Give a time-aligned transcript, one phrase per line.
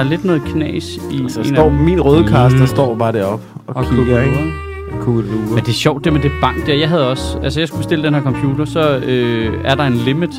[0.00, 2.66] er lidt noget knas i Altså, står, af min røde kast, der Mm.
[2.66, 4.52] står bare deroppe og, Og kigger, kugler, ikke?
[5.00, 5.32] Kugler.
[5.54, 6.74] Men det er sjovt, det med det bank der.
[6.74, 7.38] Jeg havde også...
[7.42, 10.30] Altså, jeg skulle bestille den her computer, så øh, er der en limit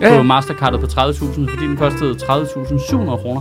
[0.00, 0.22] Ja, på.
[0.22, 3.40] Mastercardet på 30.000, fordi den kostede 30.700 kroner.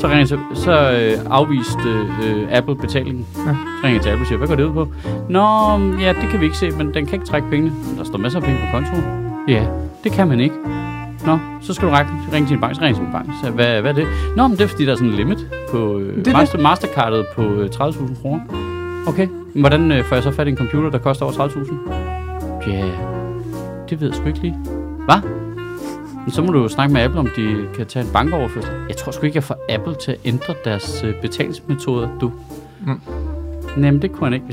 [0.00, 1.88] Så ringer til, så øh, afviste
[2.24, 3.26] øh, Apple betalingen.
[3.36, 3.42] Ja.
[3.42, 4.88] Så ringer jeg til Apple og siger, hvad går det ud på?
[5.28, 5.46] Nå,
[6.00, 7.72] ja, det kan vi ikke se, men den kan ikke trække pengene.
[7.98, 9.04] Der står masser af penge på kontoen.
[9.48, 9.64] Ja,
[10.04, 10.54] det kan man ikke.
[11.26, 13.28] Nå, så skal du række, ringe til din bank, så ringer til min bank.
[13.44, 14.06] Så hvad, hvad er det?
[14.36, 16.58] Nå, men det er fordi, der er sådan en limit på øh, Det er master,
[16.58, 18.42] Mastercardet på øh, 30.000 kroner.
[19.06, 22.70] Okay, men hvordan øh, får jeg så fat i en computer, der koster over 30.000?
[22.70, 22.90] Ja,
[23.90, 24.56] det ved jeg sgu ikke lige.
[25.04, 25.22] Hvad?
[26.24, 28.72] Men så må du jo snakke med Apple, om de kan tage en bankoverførsel.
[28.88, 32.32] Jeg tror sgu ikke, jeg får Apple til at ændre deres øh, betalingsmetoder, du.
[32.86, 33.00] Mm.
[33.76, 34.46] Jamen, det kunne han ikke.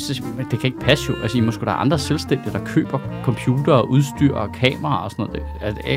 [0.52, 1.16] Det, kan ikke passe jo.
[1.22, 4.98] Altså, I må sgu da have andre selvstændige, der køber computer og udstyr og kameraer
[4.98, 5.44] og sådan noget.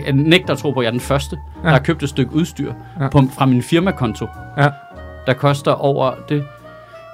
[0.05, 1.67] Jeg, nægter at tro på, at jeg er den første, ja.
[1.69, 3.05] der har købt et stykke udstyr Ja.
[3.05, 3.09] ja.
[3.09, 4.27] på, fra min firmakonto,
[4.59, 4.69] Ja.
[5.27, 6.45] der koster over det.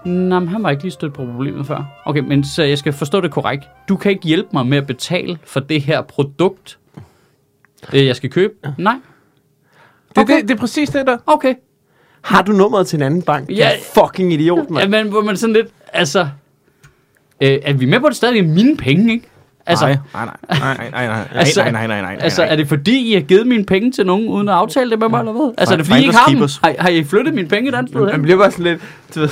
[0.04, 1.84] Nå, men han var ikke lige stødt på problemet før.
[2.04, 3.64] Okay, men så jeg skal forstå det korrekt.
[3.88, 6.78] Du kan ikke hjælpe mig med at betale for det her produkt,
[7.94, 8.54] øh, jeg skal købe?
[8.78, 8.94] Nej.
[10.08, 10.36] Det, Okay.
[10.40, 11.16] det, det er præcis det der.
[11.26, 11.54] Okay.
[12.22, 13.50] Har du nummeret til en anden bank?
[13.50, 13.54] Ja.
[13.54, 13.70] Ja.
[14.04, 14.94] Fucking idiot, mand.
[14.94, 16.28] Ja, men hvor man sådan lidt, altså...
[17.42, 19.28] Øh, er vi med på, at det stadig er mine penge, ikke?
[19.66, 22.42] Altså, nej, nej, nej, nej, nej, nej, nej, Altså, nej, nej, nej, nej, nej, altså,
[22.42, 25.08] er det fordi, I har givet mine penge til nogen, uden at aftale det med
[25.08, 25.54] mig, eller hvad?
[25.58, 26.38] Altså, er det fordi, I ikke har dem?
[26.64, 28.22] Har, har I flyttet mine penge et andet sted Man hen?
[28.22, 28.80] bliver bare sådan lidt...
[29.14, 29.28] Du ved,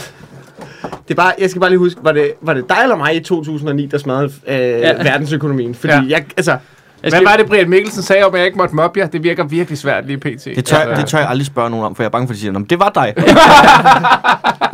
[1.08, 3.16] det er bare, jeg skal bare lige huske, var det, var det dig eller mig
[3.16, 4.92] i 2009, der smadrede øh, ja.
[5.02, 5.74] verdensøkonomien?
[5.74, 6.00] Fordi Ja.
[6.00, 6.06] ja.
[6.08, 6.58] jeg, altså, Jeg
[7.00, 9.06] Hvad skal, var det, Brian Mikkelsen sagde om, at jeg ikke måtte mobbe jer?
[9.06, 10.44] Det virker virkelig svært lige pt.
[10.44, 12.32] Det tør, Altså, det tør jeg aldrig spørge nogen om, for jeg er bange for,
[12.32, 13.14] at de siger, "Nå, men det var dig.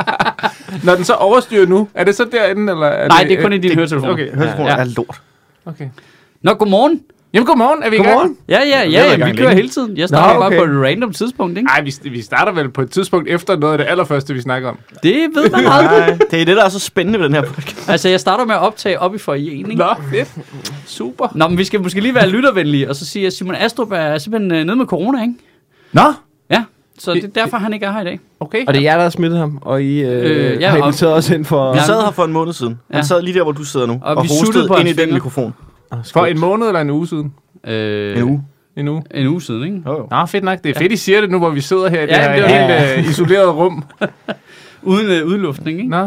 [0.83, 2.87] Når den så overstyrer nu, er det så derinde, eller?
[2.87, 4.13] Er Nej, det er kun i dine høretelefoner.
[4.13, 4.77] Okay, Høretelefoner Ja.
[4.77, 5.21] er lort.
[5.65, 5.85] okay.
[6.41, 7.01] Nå, godmorgen.
[7.33, 7.83] Jamen, godmorgen.
[7.83, 8.09] Er vi i gang?
[8.09, 8.37] godmorgen.
[8.49, 9.55] Ja, ja, ja, ja gang vi kører længe.
[9.55, 9.97] hele tiden.
[9.97, 10.57] Jeg starter Nå, bare okay.
[10.57, 11.67] på et random tidspunkt, ikke?
[11.67, 14.69] Nej, vi, vi starter vel på et tidspunkt efter noget af det allerførste, vi snakker
[14.69, 14.77] om.
[15.03, 15.99] Det ved man aldrig.
[15.99, 17.89] Nej, det er det, der er så spændende ved den her podcast.
[17.89, 19.75] Altså, jeg starter med at optage op i forjen, ikke?
[19.75, 20.31] Nå, fedt.
[20.85, 21.27] Super.
[21.35, 24.17] Nå, men vi skal måske lige være lyttervenlige, og så sige, at Simon Astrup er
[24.17, 25.33] simpelthen øh, nede med corona, ikke?
[25.91, 26.13] Nå, Ja,
[26.99, 28.19] så det er derfor, han ikke er her i dag.
[28.39, 28.65] okay.
[28.67, 31.13] og det er jer, der har smittet ham, og I øh, Øh, ja, har inviteret
[31.13, 31.71] os ind for...
[31.73, 31.83] Vi Ja.
[31.85, 32.79] sad her for en måned siden.
[32.91, 33.03] Han Ja.
[33.03, 35.13] sad lige der, hvor du sidder nu, Og og, vi hostede på ind i den
[35.13, 35.53] mikrofon.
[36.13, 37.33] For en måned eller en uge siden?
[37.67, 38.43] Øh, En uge.
[38.77, 39.03] En uge.
[39.13, 39.81] En uge siden, ikke?
[39.85, 40.07] Jo, jo.
[40.11, 40.63] Nå, fedt nok.
[40.63, 42.35] Det er fedt, I siger det nu, hvor vi sidder her i det Ja, her
[42.47, 43.83] det er helt øh, isolerede rum.
[44.81, 45.89] Uden øh, udluftning, ikke?
[45.89, 45.97] Nå,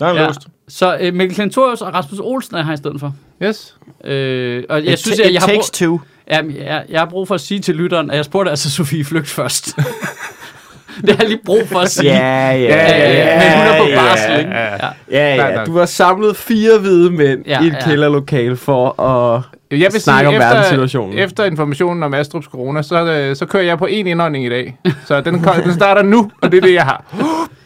[0.00, 0.26] Der er en Ja.
[0.26, 0.40] låst.
[0.68, 3.14] Så øh, Mikkel Klentorius og Rasmus Olsen er her i stedet for.
[3.42, 3.76] yes.
[4.04, 5.98] Øh, og jeg It synes, jeg, jeg, har brug, takes two.
[6.30, 9.04] Jamen, jeg, jeg har brug for at sige til lytteren, at jeg spurgte altså Sofie
[9.04, 9.76] Flygt først.
[11.06, 12.12] det har jeg lige brug for at sige.
[12.12, 14.50] Ja, ja, Ja, Øh, ja, men hun er på barsel, ja, ikke?
[15.10, 15.34] ja.
[15.36, 15.58] Ja.
[15.58, 15.64] Ja.
[15.64, 17.84] Du har samlet fire hvide mænd Ja, i et ja.
[17.88, 19.42] kælderlokale for at...
[19.70, 21.12] Jeg vil Snakke om sige, verdenssituationen.
[21.12, 24.48] efter, efter informationen om Astrups corona, så, øh, så kører jeg på en indånding i
[24.48, 24.76] dag.
[25.06, 27.04] Så den, den starter nu, og det er det, jeg har.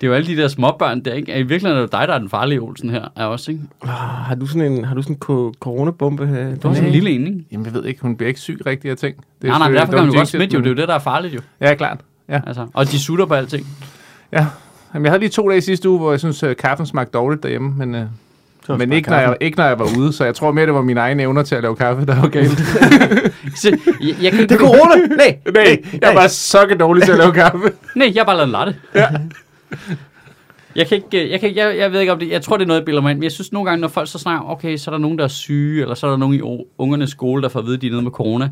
[0.00, 1.32] Det er jo alle de der småbørn der, ikke?
[1.38, 3.62] I virkeligheden er det dig, der er den farlige Olsen her, er også, ikke?
[3.82, 6.54] Ah, har du sådan en, har du sådan en coronabombe her?
[6.56, 7.44] Du har sådan en lille en, ikke?
[7.52, 9.16] Jamen, jeg ved ikke, hun bliver ikke syg rigtig af ting.
[9.42, 10.60] Det er Nej, nej, derfor kan man jo godt smitte jo.
[10.60, 11.40] Det er jo det, der er farligt jo.
[11.60, 12.00] Ja, klart.
[12.28, 12.40] Ja.
[12.46, 13.66] Altså, og de sutter på alting.
[14.32, 14.46] ja.
[14.94, 17.10] Jamen, jeg havde lige to dage i sidste uge, hvor jeg synes, at kaffen smagte
[17.12, 18.02] dårligt derhjemme, men, øh,
[18.78, 20.82] men ikke, når jeg, ikke når jeg var ude, så jeg tror mere, det var
[20.82, 22.58] mine egne evner til at lave kaffe, der var galt.
[23.56, 24.42] Så, jeg, jeg kan.
[24.42, 25.06] Det er corona!
[25.16, 25.38] Nej!
[25.54, 27.70] Nej, jeg var så dårlig til at lave kaffe.
[27.94, 28.76] Nej, jeg har bare lavet en latte.
[28.94, 29.06] Ja.
[30.76, 32.64] Jeg kan ikke, jeg, kan, ikke- jeg, jeg ved ikke om det, jeg tror det
[32.64, 34.50] er noget, jeg bilder mig ind, men jeg synes nogle gange, når folk så snakker,
[34.50, 37.10] okay, så er der nogen, der er syge, eller så er der nogen i ungernes
[37.10, 38.50] skole, der får at vide, at de er nede med corona,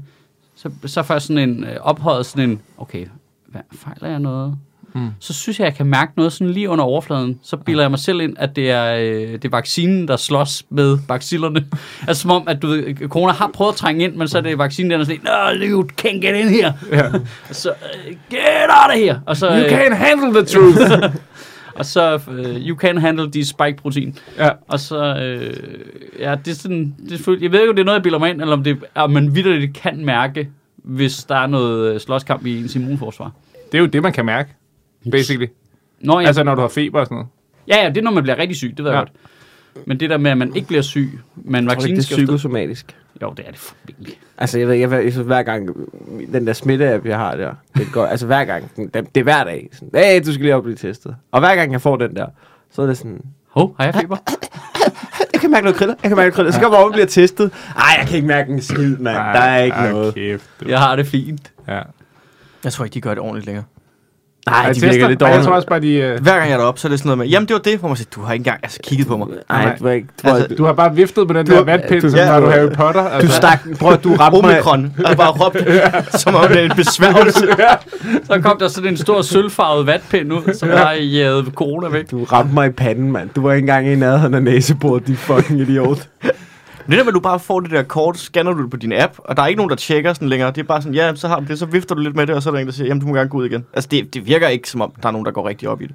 [0.54, 3.06] så, så får sådan en øh, ophøjet sådan en, okay,
[3.46, 4.56] hvad, fejler jeg noget?
[4.94, 5.08] Mm.
[5.20, 7.38] Så synes jeg, jeg kan mærke noget sådan lige under overfladen.
[7.42, 10.64] Så bilder jeg mig selv ind, at det er, øh, det er vaccinen, der slås
[10.70, 11.64] med bacillerne.
[12.08, 14.42] altså som om, at du ved, corona har prøvet at trænge ind, men så er
[14.42, 16.72] det vaccinen, der er sådan, no, you can't get in here.
[17.48, 19.20] Og så, øh, get out of here.
[19.26, 21.14] Og så, You øh, can't handle the truth.
[21.78, 24.18] og så uh, you can handle de spike protein.
[24.38, 24.50] ja.
[24.68, 25.56] Og så, øh,
[26.18, 28.18] ja, det er sådan, det er jeg ved ikke, om det er noget, jeg bilder
[28.18, 32.46] mig ind, eller om det er, man vidderligt kan mærke, hvis der er noget slåskamp
[32.46, 33.32] i ens immunforsvar.
[33.72, 34.54] Det er jo det, man kan mærke,
[35.10, 35.46] basically.
[36.00, 37.28] Nå, ja, Altså, når du har feber og sådan noget.
[37.68, 39.00] ja, ja, det er, når man bliver rigtig syg, det ved jeg Ja.
[39.00, 39.12] godt.
[39.86, 42.12] Men det der med, at man ikke bliver syg, men Jeg tror ikke, vaccinen det
[42.12, 42.96] er psykosomatisk.
[43.22, 44.18] Jo, det er det formentlig.
[44.38, 45.68] Altså, jeg ved, jeg, jeg, jeg, hver gang,
[46.32, 49.44] den der smitte-app, jeg har der, det går, altså hver gang, det, det er hver
[49.44, 51.16] dag, sådan, hey, du skal lige op og blive testet.
[51.32, 52.26] Og hver gang jeg får den der,
[52.72, 54.16] så er det sådan, Hov, har jeg feber?
[55.32, 56.92] jeg kan mærke noget kriller, jeg kan mærke noget kriller, så skal jeg op og
[56.92, 57.50] blive testet.
[57.76, 60.14] Ej, jeg kan ikke mærke en skid, mand, der er ikke ej, noget.
[60.14, 60.68] Kæft, du.
[60.68, 61.52] Jeg har det fint.
[61.68, 61.80] Ja.
[62.64, 63.64] Jeg tror ikke, de gør det ordentligt længere.
[64.50, 65.94] Nej, de virker lidt Ej, Jeg tror også bare, de...
[65.94, 67.60] øh, Hver gang jeg er deroppe, så er det sådan noget med, jamen det var
[67.60, 69.28] det, hvor man siger, du har ikke engang altså, kigget på mig.
[69.50, 70.08] Nej, du var ikke...
[70.22, 72.30] Du, var, Altså, Du har bare viftet på den Du- der vatpind, du- som ja.
[72.30, 73.02] var du Harry Potter.
[73.02, 73.28] Altså.
[73.28, 73.58] du stak...
[73.80, 74.50] Prøv at du ramte mig...
[74.50, 74.92] Omikron.
[75.04, 77.46] Og bare råbt, som om det er en besværgelse.
[78.30, 82.10] Så kom der sådan en stor sølvfarvet vatpind ud, som bare jævede corona væk.
[82.10, 83.30] Du ramte mig i panden, mand.
[83.36, 86.08] Du var ikke engang i nærheden af næsebordet, din fucking idiot.
[86.86, 88.92] Men det der at du bare får det der kort, scanner du det på din
[88.92, 90.50] app, og der er ikke nogen, der tjekker sådan længere.
[90.50, 92.34] Det er bare sådan, ja, så har du det, så vifter du lidt med det,
[92.34, 93.66] og så er der en, der siger, jamen du må gerne gå ud igen.
[93.72, 95.86] Altså det, det virker ikke, som om der er nogen, der går rigtig op i
[95.86, 95.94] det.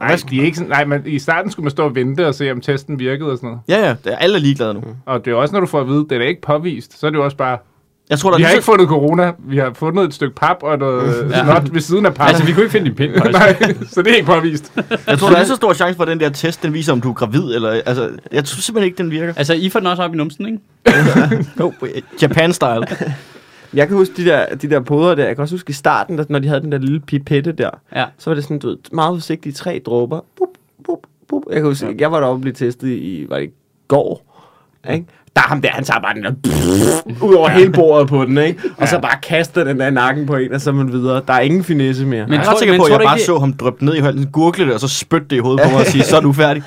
[0.00, 2.34] Nej, de er ikke sådan, nej, men i starten skulle man stå og vente og
[2.34, 3.62] se, om testen virkede og sådan noget.
[3.68, 4.82] Ja, ja, det er, alle er ligeglade nu.
[5.06, 7.10] Og det er også, når du får at vide, det er ikke påvist, så er
[7.10, 7.58] det jo også bare,
[8.10, 10.34] Jeg tror, der vi er har ikke så, fundet corona, vi har fundet et stykke
[10.36, 11.44] pap og noget Ja.
[11.44, 12.28] snot ved siden af pap.
[12.28, 13.12] Altså, vi kunne ikke finde din pind.
[13.32, 13.56] Nej,
[13.90, 14.72] så det er ikke påvist.
[15.06, 17.00] jeg tror, der er så stor chance for, at den der test, den viser, om
[17.00, 19.34] du er gravid, eller, altså, jeg tror simpelthen ikke, den virker.
[19.36, 20.58] Altså, I får den også op i numsen, ikke?
[21.56, 21.70] No,
[22.22, 23.06] Japan-style.
[23.74, 25.26] Jeg kan huske de der, de der poder der.
[25.26, 27.70] Jeg kan også huske i starten, når de havde den der lille pipette der.
[27.94, 28.04] Ja.
[28.18, 30.20] Så var det sådan, du ved, meget forsigtige tre dråber.
[30.38, 30.48] Bup,
[30.86, 30.98] bup,
[31.28, 31.42] bup.
[31.48, 33.50] Jeg kan huske, jeg var deroppe og blive testet i, var det i
[33.88, 34.22] går?
[34.92, 35.06] Ikke?
[35.36, 36.30] Der er ham der, han tager bare den der
[37.26, 38.60] ud over hele bordet på den, ikke?
[38.76, 41.22] Og så bare kaster den der nakken på en, og så man videre.
[41.26, 42.24] Der er ingen finesse mere.
[42.24, 43.94] Men Jeg er tror- ret sikker på, at jeg bare ikke, så ham drøbe ned
[43.94, 46.16] i halsen, gurgle det, og så spytte det i hovedet på mig og sige, så
[46.16, 46.62] er du færdig.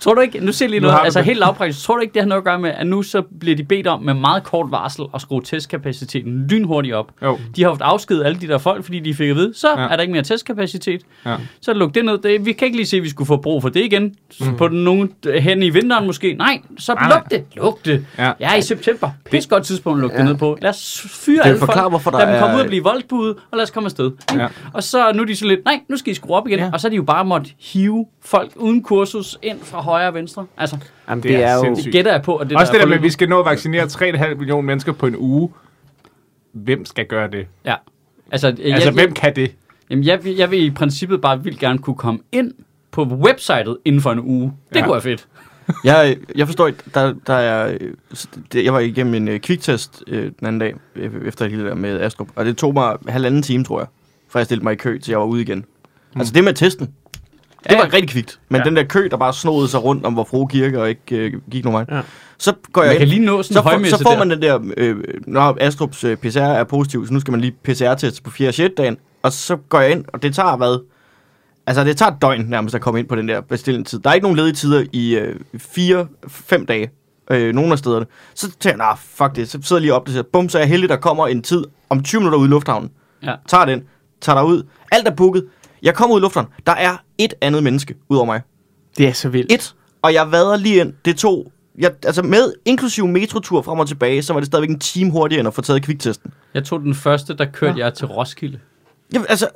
[0.00, 1.26] Tror du ikke, nu ser lige Nu noget, altså det.
[1.26, 3.56] helt lavpraktisk, tror du ikke, det har noget at gøre med, at nu så bliver
[3.56, 7.10] de bedt om med meget kort varsel at skrue testkapaciteten lynhurtigt op.
[7.22, 7.38] Jo.
[7.56, 9.82] De har haft afskedet alle de der folk, fordi de fik at vide, så Ja.
[9.84, 11.00] er der ikke mere testkapacitet.
[11.26, 11.36] Ja.
[11.60, 12.18] Så luk det ned.
[12.18, 14.14] Det, vi kan ikke lige se, at vi skulle få brug for det igen.
[14.40, 14.56] Mm.
[14.56, 16.34] På den nogen hen i vinteren måske.
[16.34, 17.44] Nej, så Nej, luk det.
[17.56, 18.06] Luk det.
[18.18, 18.32] Ja.
[18.40, 19.10] Ja, i september.
[19.30, 20.22] Pis godt tidspunkt at lukke ja.
[20.22, 20.58] det ned på.
[20.62, 21.92] Lad os fyre Det alle forklarer, folk.
[21.92, 24.10] hvorfor der lad dem er- komme ud og blive voldbude, og lad os komme afsted.
[24.34, 24.46] Ja.
[24.72, 26.58] Og så nu er de så lidt, nej, nu skal I skrue op igen.
[26.58, 26.70] Ja.
[26.72, 30.14] Og så er de jo bare måtte hive folk uden kursus ind fra højre og
[30.14, 30.46] venstre.
[30.56, 30.76] Altså,
[31.08, 31.60] Jamen, det er jo...
[31.64, 31.92] sindssygt.
[31.92, 33.46] gætter jeg på, at det Også der det der med, at vi skal nå at
[33.46, 35.50] vaccinere 3,5 millioner mennesker på en uge.
[36.52, 37.46] Hvem skal gøre det?
[37.64, 37.74] Ja.
[38.32, 39.54] Altså, jeg, Altså, jeg, hvem kan det?
[39.90, 42.52] Jamen, jeg, vil- jeg vil i princippet bare vildt gerne kunne komme ind
[42.90, 44.52] på websitet inden for en uge.
[44.68, 44.82] Det Ja.
[44.84, 45.26] kunne være fedt.
[45.84, 47.78] Jeg, jeg forstår ikke, der, der er,
[48.52, 51.68] det, jeg var igennem en øh, kviktest øh, den anden dag, øh, efter hele det
[51.68, 53.88] der med Astrup, og det tog mig halvanden time, tror jeg,
[54.28, 55.58] for jeg stillede mig i kø, til jeg var ude igen.
[56.14, 56.20] Mm.
[56.20, 56.94] Altså det med testen,
[57.64, 58.64] det Ja, var rigtig kvikt, men Ja.
[58.64, 61.32] den der kø, der bare snodede sig rundt om vor frue kirke og ikke øh,
[61.50, 62.02] gik nogen vej, Ja.
[62.38, 64.42] så går jeg Man kan ind, lige nå sådan så, får, så får man den
[64.42, 64.96] der, øh,
[65.26, 68.48] når Astrups øh, PCR er positiv, så nu skal man lige PCR-test på 4.
[68.48, 68.74] og 6.
[68.76, 70.84] dagen, og så går jeg ind, og det tager hvad?
[71.66, 73.98] Altså, det tager et døgn nærmest at komme ind på den der bestillingstid.
[73.98, 76.90] Der er ikke nogen ledige tider i øh, 4-5 dage,
[77.30, 78.06] øh, nogle af stederne.
[78.34, 80.62] Så tænker jeg, nah, fuck det, så sidder jeg lige op siger, bum, så er
[80.62, 82.90] jeg heldig, der kommer en tid om 20 minutter ude i lufthavnen.
[83.22, 83.34] Ja.
[83.48, 83.82] Tager den,
[84.20, 84.62] tager der ud.
[84.92, 85.46] Alt er booket.
[85.82, 86.52] Jeg kommer ud i lufthavnen.
[86.66, 88.40] Der er et andet menneske ud over mig.
[88.98, 89.52] Det er så vildt.
[89.52, 89.74] Et.
[90.02, 90.92] Og jeg vader lige ind.
[91.04, 91.52] Det tog...
[91.78, 95.40] Jeg, altså med inklusiv metrotur frem og tilbage, så var det stadigvæk en time hurtigere
[95.40, 96.32] end at få taget kviktesten.
[96.54, 97.84] Jeg tog den første, der kørte Ja.
[97.84, 98.58] jeg til Roskilde.
[99.12, 99.48] Jamen, altså,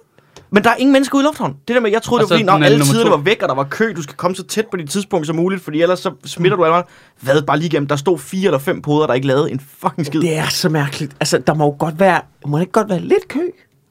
[0.50, 1.56] men der er ingen mennesker ude i lufthavnen.
[1.68, 3.16] Det der med, jeg troede, Og det var så fordi, når alle tiderne to.
[3.16, 5.36] var væk, og der var kø, du skal komme så tæt på dit tidspunkt som
[5.36, 6.82] muligt, fordi ellers så smitter du alle.
[7.20, 7.88] Hvad, bare lige igennem.
[7.88, 10.20] Der stod fire eller fem poder, der ikke lavede en fucking skid.
[10.20, 11.12] Det er så mærkeligt.
[11.20, 12.20] Altså, der må jo godt være...
[12.46, 13.40] Må der ikke godt være lidt kø?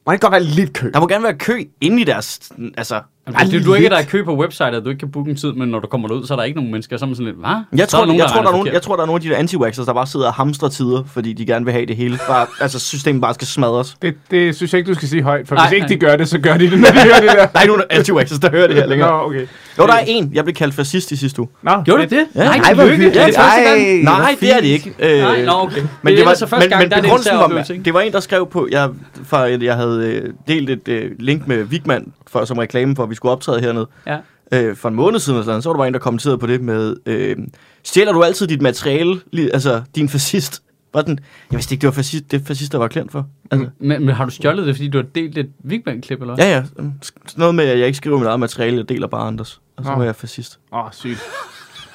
[0.06, 0.92] Må det ikke godt være lidt kø?
[0.94, 2.52] Der må gerne være kø inde i deres...
[2.78, 5.12] Altså, Jamen, det, det, du er ikke, der er kø på websitet, du ikke kan
[5.12, 7.06] booke en tid, men når du kommer derud, så er der ikke nogen mennesker, så
[7.06, 7.50] er man sådan lidt, hvad?
[7.80, 8.74] jeg Så tror, jeg, der tror, der er nogen, forkert.
[8.74, 11.04] jeg tror, der er nogle af de der anti der bare sidder og hamstrer tider,
[11.14, 12.20] fordi de gerne vil have det hele.
[12.28, 13.98] Bare, altså, systemet bare skal smadres.
[14.02, 15.88] Det, det synes jeg ikke, du skal sige højt, for Nej, hvis ikke nej.
[15.88, 17.36] de gør det, så gør de det, når de hører det der.
[17.46, 19.24] Der er ikke nogen anti der hører det her Nå, længere.
[19.26, 19.48] okay.
[19.80, 20.32] Jo, der er en.
[20.34, 21.50] Jeg blev kaldt fascist i sidste uge.
[21.62, 22.26] Nå, Gjorde det det?
[22.36, 22.44] Ja.
[22.44, 23.14] Nej, hyggeligt.
[23.14, 23.42] Det er.
[23.42, 24.94] Ej, Nej, det er det ikke.
[25.00, 25.82] Øh, Nej, nå, okay.
[26.02, 27.02] Men det, er var, altså første men, gang, men der er
[27.38, 28.90] var, det var en, der skrev på, jeg,
[29.24, 33.16] for, jeg havde øh, delt et øh, link med Vigman for, som reklame for, vi
[33.16, 34.18] skulle optræde hernede Ja.
[34.52, 36.48] øh, for en måned siden, eller sådan, så var der bare en, der kommenterede på
[36.48, 37.36] det med, øh,
[37.84, 39.20] stjæler du altid dit materiale,
[39.54, 40.64] altså din fascist?
[40.94, 41.20] Var den,
[41.52, 43.26] jeg vidste ikke, det var fascist, det fascist, der var klient for.
[43.52, 46.46] Altså, Men, men har du stjålet det, fordi du har delt et Vigman-klip, eller hvad?
[46.46, 46.64] ja, ja.
[46.76, 46.94] Sådan
[47.38, 49.62] noget med, at jeg ikke skriver mit eget materiale, jeg deler bare andres.
[49.78, 49.98] Og så Nå.
[49.98, 50.60] var jeg fascist.
[50.74, 51.20] Åh, oh, sygt.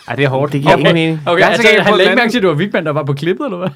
[0.08, 0.52] Ej, det er hårdt.
[0.52, 0.80] Det giver Okay.
[0.80, 1.20] ingen mening.
[1.26, 3.04] Okay, Jeg har altså, lagde den ikke mærke til, at det var Vigman, der var
[3.04, 3.68] på klippet, eller hvad?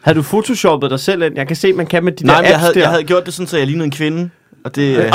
[0.00, 1.36] Havde du photoshoppet dig selv ind?
[1.36, 2.80] Jeg kan se, man kan med de Nej, der men jeg apps havde, der.
[2.80, 4.30] jeg havde gjort det sådan, så jeg lignede en kvinde.
[4.66, 4.96] Og det...
[4.96, 5.06] Øh, okay,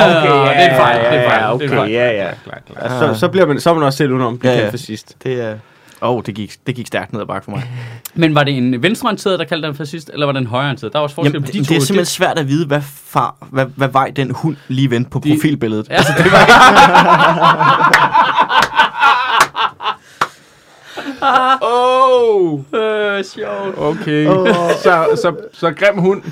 [0.00, 1.90] ja, det er en fejl, ja, det er fejl, det er okay, fejl.
[1.90, 2.28] ja, ja.
[2.44, 2.58] Klar,
[2.88, 3.14] klar.
[3.14, 4.76] Så, så, bliver man, så er man også selv udenom, bliver Ja, ja, ja.
[4.76, 5.16] sidst.
[5.24, 5.54] det er...
[6.02, 7.62] Åh, oh, det gik, det gik stærkt ned ad bakke for mig.
[8.14, 10.92] Men var det en venstreorienteret, der kaldte dig fascist, eller var det en højreorienteret?
[10.92, 11.74] Der var også forskel Jamen, på det, de det to.
[11.74, 15.20] er simpelthen svært at vide, hvad, far, hvad, hvad vej den hund lige vendte på
[15.24, 15.88] De- profilbilledet.
[15.88, 16.38] Ja, altså, det var
[21.62, 23.78] Oh, øh, sjovt.
[23.78, 24.26] okay.
[24.82, 26.22] Så, så, så grim hund.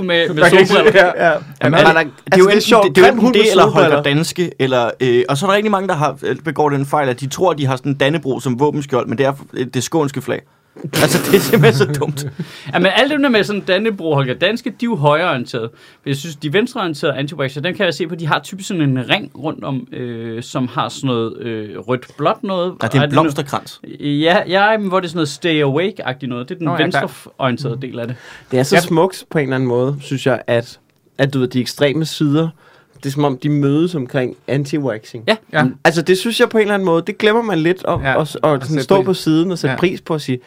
[0.00, 0.92] Med, med solbriller.
[0.94, 1.26] ja.
[1.26, 1.32] Ja.
[1.62, 2.86] Jamen, der, det, det er jo altså, enten sjovt.
[2.86, 4.02] det, det, er jo enten hund det eller Holger.
[4.02, 7.20] Danske, eller, øh, og så er der rigtig mange, der har begår den fejl, at
[7.20, 9.32] de tror, at de har sådan en dannebro som våbenskjold, men det er
[9.74, 10.42] det skånske flag.
[11.02, 12.26] Altså, det er simpelthen så dumt.
[12.72, 15.70] Ja, men alt det der med sådan Dannebro, Holger Danske, de er jo højreorienterede.
[16.04, 18.82] Men jeg synes, de venstreorienterede anti dem kan jeg se på, de har typisk sådan
[18.82, 22.74] en ring rundt om, øh, som har sådan noget øh, rødt-blåt noget.
[22.82, 23.80] Ja, det er en blomsterkrans.
[24.00, 26.48] Ja, ja, men hvor det er sådan noget stay awake-agtigt noget.
[26.48, 28.16] Det er den Nå, venstreorienterede del af det.
[28.50, 28.80] Det er så Ja.
[28.80, 30.78] smukt på en eller anden måde, synes jeg, at,
[31.18, 32.48] at du ved, de ekstreme sider,
[32.96, 35.22] det er som om, de mødes omkring anti-waxing.
[35.28, 35.64] Ja, Ja.
[35.84, 38.14] Altså, det synes jeg på en eller anden måde, det glemmer man lidt at Ja,
[38.14, 39.78] og, og, at sådan stå på siden og sætte ja.
[39.78, 40.38] pris på at sige,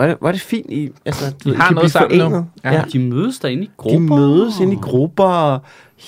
[0.00, 2.46] er det, er det fint, I, altså, du ved, I har kan noget sammen nu.
[2.64, 2.72] Ja.
[2.72, 2.84] Ja.
[2.92, 4.16] de mødes derinde i De grupper.
[4.16, 5.60] mødes ind i grupper, og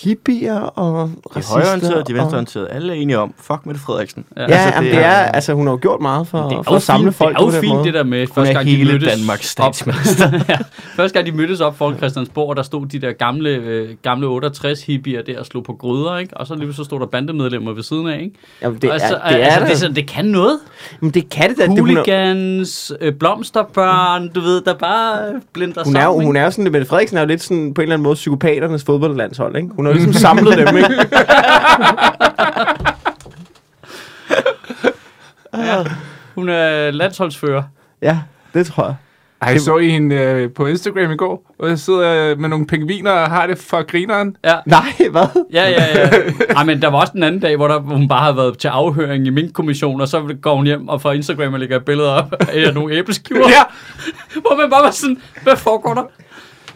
[0.04, 1.54] hippier og De racister.
[1.54, 4.24] højreorienterede, de og- venstreorienterede, alle er enige om, fuck Mette Frederiksen.
[4.36, 4.42] Ja.
[4.42, 6.38] Ja, Altså, altså, det, det det er- er, altså hun har jo gjort meget for,
[6.38, 8.02] Det er for at samle fint, folk det er jo på den fint det der
[8.04, 9.74] med, første er gang de mødtes Danmarks op,
[10.48, 10.58] ja,
[10.96, 14.26] første gang de mødtes op foran Christiansborg, og der stod de der gamle, øh, gamle
[14.26, 16.36] 68 hippier der og slog på gryder, ikke?
[16.36, 18.18] og så lige så stod der bandemedlemmer ved siden af.
[18.20, 18.32] Ikke?
[18.62, 20.58] Jamen, det, altså, er, det, er altså, det, er sådan, det kan noget.
[21.00, 21.64] Men det kan det da.
[21.64, 25.18] Er, Hooligans, øh, blomsterbørn, du ved, der bare
[25.52, 26.20] blinder hun, er, sammen.
[26.20, 28.02] jo- hun er jo sådan, Mette Frederiksen er jo lidt sådan, på en eller anden
[28.02, 29.68] måde psykopaternes fodboldlandshold, ikke?
[29.76, 30.94] Hun har jo ligesom samlet dem, ikke?
[35.56, 35.84] Ja,
[36.34, 37.62] hun er landsholdsfører.
[38.02, 38.18] Ja,
[38.54, 38.94] det tror jeg.
[39.42, 42.48] Ej, jeg så I hende øh, på Instagram i går, hvor jeg sidder øh, med
[42.48, 44.36] nogle pingviner og har det for grineren.
[44.44, 45.44] Ja, Nej, hvad?
[45.52, 45.98] ja, ja.
[45.98, 46.08] ja.
[46.56, 48.58] Ej, men der var også den anden dag, hvor, der, hvor hun bare havde været
[48.58, 51.76] til afhøring i min kommission, og så går hun hjem og fra Instagram og lægger
[51.76, 53.48] et billede op af nogle æbleskiver.
[53.48, 53.62] Ja.
[54.40, 56.02] Hvor man bare var sådan, hvad foregår der?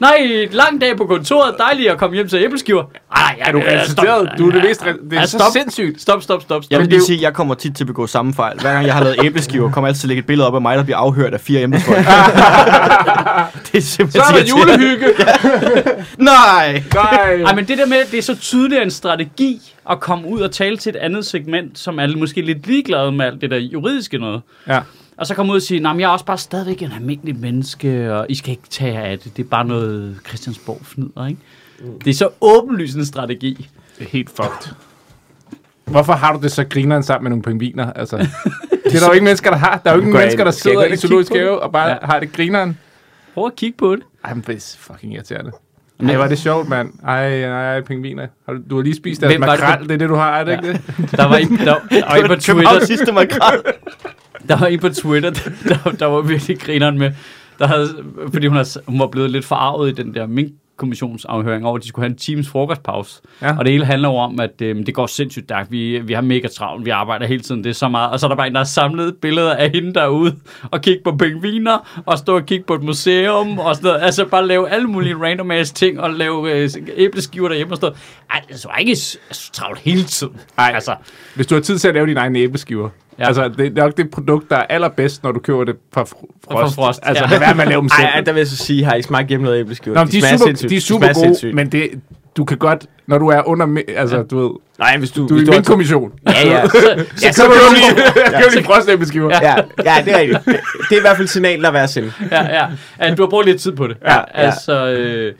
[0.00, 2.84] Nej, lang dag på kontoret, dejligt at komme hjem til æbleskiver.
[3.16, 4.28] Ej, Er du resisteret?
[4.28, 4.38] stop.
[4.38, 4.80] Du er det mest...
[4.80, 5.52] Det er Ja, så stop.
[5.52, 6.02] sindssygt.
[6.02, 6.70] Stop, stop, stop, stop.
[6.70, 8.60] Jeg vil er lige sige, at jeg kommer tit til at begå samme fejl.
[8.60, 10.54] Hver gang jeg har lavet æbleskiver, kommer jeg altid til at lægge et billede op
[10.54, 11.98] af mig, der bliver afhørt af fire embedsfolk.
[13.72, 15.06] det er Så simpelthen er der julehygge.
[16.18, 16.82] Nej!
[16.94, 17.42] Nej.
[17.42, 20.50] Ej, men det der med, det er så tydeligt en strategi at komme ud og
[20.52, 24.18] tale til et andet segment, som er måske lidt ligeglade med alt det der juridiske
[24.18, 24.40] noget.
[24.68, 24.80] Ja.
[25.20, 28.14] Og så komme ud og sige, nej, jeg er også bare stadigvæk en almindelig menneske,
[28.14, 29.36] og I skal ikke tage jer af det.
[29.36, 31.40] Det er bare noget Christiansborg fnider, ikke?
[32.04, 33.68] Det er så åbenlyst en strategi.
[33.98, 34.72] Det er helt fucked.
[35.84, 37.92] Hvorfor har du det så grineren sammen med nogle pingviner?
[37.92, 38.16] Altså,
[38.84, 39.80] det er der jo ikke mennesker, der har.
[39.84, 41.40] Der er jo ikke mennesker, der sidder i og zoologisk det?
[41.40, 41.96] have og bare Ja.
[42.02, 42.78] har det grineren.
[43.34, 44.02] Prøv at kigge på det.
[44.24, 45.50] Ej, men det er fucking irriterende.
[46.08, 46.92] Ej, var det sjovt, mand.
[47.06, 48.26] Ej, ej, ej, pingviner.
[48.46, 49.78] Har du, du har lige spist deres det, makrel.
[49.78, 50.56] der- Det er det, du har, er det Ja.
[50.56, 51.10] ikke det?
[51.16, 53.62] Der var en, der, der var en på Twitter, sidste makrel.
[54.48, 55.50] Der var en på Twitter, der,
[55.84, 57.12] der, der var virkelig grineren med,
[57.58, 57.88] der havde,
[58.32, 61.88] fordi hun, havde, hun var blevet lidt forarvet i den der mink-kommissionsafhøring over, at de
[61.88, 63.20] skulle have en times frokostpause.
[63.42, 63.58] Ja.
[63.58, 65.72] Og det hele handler jo om, at øh, det går sindssygt stærkt.
[65.72, 68.10] Vi, vi har mega travlt, vi arbejder hele tiden, det er så meget.
[68.10, 70.36] Og så er der bare en, der har samlet billeder af hende derude,
[70.70, 74.02] og kigge på pingviner, og stå og kigge på et museum, og sådan noget.
[74.04, 77.86] Altså bare lave alle mulige random ass ting, og lave øh, æbleskiver derhjemme og sådan
[77.86, 78.00] noget.
[78.30, 80.36] Ej, altså var ikke s- altså, travlt hele tiden.
[80.58, 80.70] Ej.
[80.74, 80.94] Altså,
[81.34, 82.88] Hvis du har tid til at lave dine egne æbleskiver.
[83.20, 83.24] Ja.
[83.24, 83.28] Ja.
[83.28, 86.40] Altså, det er nok det produkt, der er allerbedst, når du køber det fra fr-
[86.50, 86.74] Fra Frost.
[86.74, 87.30] Frost, Altså, ja.
[87.30, 88.08] lad være med at lave dem selv.
[88.14, 89.94] Ej, der vil jeg så sige, har I smagt hjemmelavet æbleskiver?
[89.96, 90.70] Nå, men de, er super, sindssygt.
[90.70, 91.54] de er super smager gode, sindssygt.
[91.54, 91.90] men det,
[92.36, 94.22] du kan godt, når du er under, altså, Ja.
[94.22, 94.26] ja.
[94.28, 95.28] du ved, Nej, hvis du...
[95.28, 96.12] du er i min kommission.
[96.26, 96.68] Ja, ja.
[96.68, 99.38] så, Ja, Så kan du lige, du lige frostæbleskiver.
[99.42, 99.48] Ja.
[99.48, 100.38] ja, ja, det er rigtigt.
[100.46, 100.56] Det,
[100.88, 102.12] det er i hvert fald signal, der er værd at sende.
[102.30, 102.66] ja, ja.
[103.00, 103.96] ja, du har brugt lidt tid på det.
[104.04, 104.22] Ja, ja.
[104.34, 105.32] Altså, øh,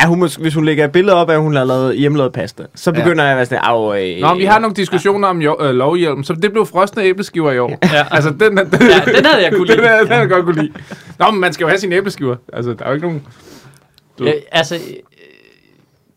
[0.00, 2.66] Ja, hun, hvis hun lægger et billede op af, at hun har lavet hjemmelavet pasta,
[2.74, 3.02] så Ja.
[3.02, 5.74] begynder jeg at være sådan, au, øh, Nå, vi har nogle diskussioner om jo, øh,
[5.74, 7.78] lovhjelm, så det blev frosne æbleskiver i år.
[7.94, 8.06] Ja.
[8.10, 9.76] Altså, den, den, den, ja, den havde jeg kunne lide.
[9.76, 10.72] den, er- den er jeg godt kunne lide.
[11.18, 12.36] Nå, men man skal jo have sine æbleskiver.
[12.52, 13.26] Altså, der er jo ikke nogen...
[14.18, 14.80] Du- Ja, altså, øh,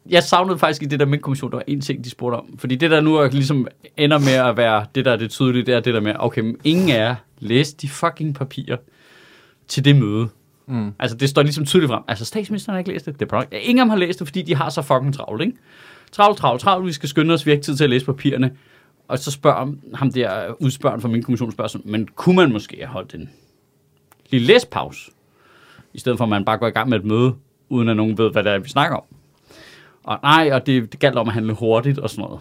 [0.09, 2.45] jeg savnede faktisk i det der med kommission, der var en ting, de spurgte om.
[2.59, 3.67] Fordi det der nu er ligesom
[3.97, 6.41] ender med at være, det der er det tydelige, det er det der med, okay,
[6.41, 8.77] men ingen af jer læste de fucking papirer
[9.67, 10.27] til det møde.
[10.69, 10.93] Mm.
[10.99, 12.03] Altså, det står ligesom tydeligt frem.
[12.07, 13.19] Altså, statsministeren har ikke læst det.
[13.19, 15.57] det er ingen af dem har læst det, fordi de har så fucking travlt, ikke?
[16.11, 16.85] Travlt, travlt, travlt.
[16.85, 18.51] Vi skal skynde os, vi har ikke tid til at læse papirerne.
[19.07, 22.75] Og så spørger ham der udspørgen fra min kommission, spørger sådan, men kunne man måske
[22.77, 23.29] have holdt en
[24.29, 25.11] lille læspause?
[25.93, 27.35] I stedet for, at man bare går i gang med et møde,
[27.69, 29.03] uden at nogen ved, hvad det er, vi snakker om.
[30.03, 32.39] Og nej, og det, det galt om at handle hurtigt og sådan noget.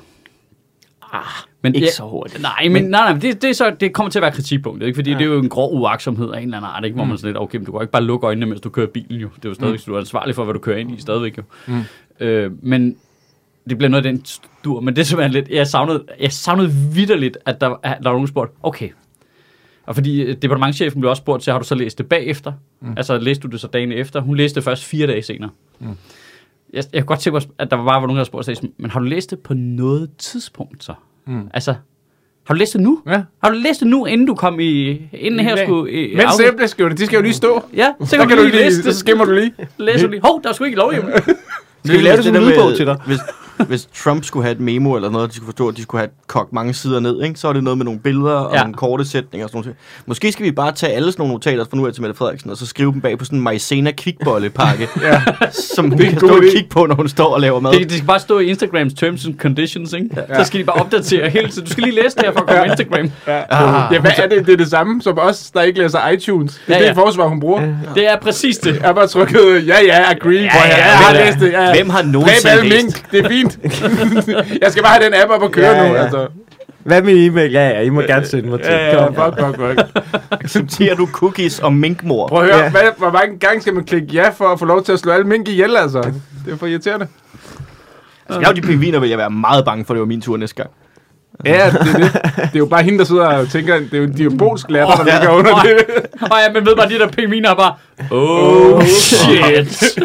[1.13, 2.43] Ah, men Ikke det- så hurtigt.
[2.43, 4.97] Nej, men, nej, nej, men det, det, så, det kommer til at være kritikpunktet, ikke?
[4.97, 5.17] fordi Ja.
[5.17, 5.19] ja.
[5.25, 6.95] det er jo en grov uaksomhed af en eller anden art, ikke?
[6.95, 8.87] hvor man sådan lidt, okay, men du kan ikke bare lukke øjnene, mens du kører
[8.87, 9.29] bilen jo.
[9.37, 9.91] Det er jo stadigvæk, mm.
[9.93, 11.43] du er ansvarlig for, hvad du kører ind i stadigvæk jo.
[11.67, 11.83] Mm.
[12.21, 12.97] Øh, men
[13.71, 16.71] det bliver noget af den stur, men det er simpelthen lidt, jeg savnede, jeg savnede
[16.95, 18.89] vidderligt, at der, at der var nogen, der spurgte, okay,
[19.87, 22.53] og fordi øh, departementchefen blev også spurgt til, har du så læst det bagefter?
[22.81, 22.95] Mm.
[22.97, 24.21] Altså læste du det så dagen efter?
[24.21, 25.51] Hun læste det først fire dage senere.
[25.79, 25.87] Mm.
[26.73, 29.01] Jeg, jeg kunne godt tænke mig, at der bare var nogen, der spurgte, men har
[29.01, 30.95] du læst det på noget tidspunkt så?
[31.29, 31.49] Mm.
[31.55, 31.75] Altså,
[32.47, 33.03] har du læst det nu?
[33.07, 33.23] Ja.
[33.43, 34.89] Har du læst det nu, inden du kom i...
[35.13, 35.93] Inden her skulle...
[35.93, 37.63] I, Mens æbleskiverne, de skal jo lige stå.
[37.77, 38.97] Ja, så Så kan, kan du lige læse så det.
[38.97, 39.53] skimmer du lige.
[39.79, 40.21] Læser du lige.
[40.25, 41.13] Hov, der er sgu ikke lovhjemmel.
[41.85, 42.97] Skal vi lave det som lydbog til dig?
[43.07, 43.19] Hvis,
[43.67, 46.11] hvis Trump skulle have et memo eller noget, de skulle forstå, at de skulle have
[46.27, 47.41] kogt mange sider ned, ikke?
[47.41, 48.61] så er det noget med nogle billeder og Ja.
[48.61, 49.77] nogle korte sætninger og sådan noget.
[50.07, 52.51] Måske skal vi bare tage alle sådan nogle notater fra nu af til Mette Frederiksen,
[52.51, 55.23] og så skrive dem bag på sådan en maizena kvikbollepakke, Ja.
[55.75, 57.73] som hun kan stå og kigge på, når hun står og laver mad.
[57.73, 60.09] Det, det skal bare stå i Instagrams terms and conditions, ikke?
[60.39, 61.65] Så skal de bare opdatere hele tiden.
[61.67, 63.11] Du skal lige læse det her for at komme på Instagram.
[63.27, 63.43] Ja.
[63.51, 63.95] Ah.
[63.95, 64.47] ja, hvad er det?
[64.47, 66.61] Det er det samme som os, der ikke læser iTunes.
[66.67, 66.89] Det er Ja, ja, ja.
[66.89, 67.63] det forsvar, hun bruger.
[67.63, 67.69] Ja.
[67.95, 68.75] Det er præcis det.
[68.75, 70.35] Jeg har bare trykket, ja, ja, agree.
[70.35, 71.25] Ja, ja, jeg har ja.
[71.27, 71.53] læst det.
[71.53, 71.75] Ja, ja.
[71.75, 72.85] Hvem har nogensinde læst?
[72.85, 73.48] mink, det er fint.
[74.63, 75.95] jeg skal bare have den app op og køre Ja, nu.
[75.95, 76.03] ja.
[76.03, 76.27] Altså.
[76.85, 77.53] Hvad med e-mail?
[77.53, 78.73] Ja, ja, I må gerne sende mig til.
[78.73, 79.15] Ja, ja, Kom.
[79.15, 80.05] fuck, fuck, fuck.
[80.31, 82.29] Accepterer du cookies og minkmor?
[82.29, 82.71] Prøv at høre, Ja.
[82.71, 85.13] hvad, hvor mange gange skal man klikke ja for at få lov til at slå
[85.13, 86.01] alle mink ihjel, altså?
[86.47, 87.07] Det er for irriterende.
[88.29, 90.07] Altså, jeg er jo de pingviner, vil jeg være meget bange for, at det var
[90.07, 90.71] min tur næste gang.
[91.47, 92.13] Ja, det er det.
[92.37, 94.95] Det er jo bare hende, der sidder og tænker, det er jo de diabolsk latter,
[94.95, 95.19] der Åh, ja.
[95.19, 95.77] ligger under Åh, det.
[96.21, 97.75] Og ja, man ved bare, de der pingviner er bare,
[98.11, 99.99] oh, shit.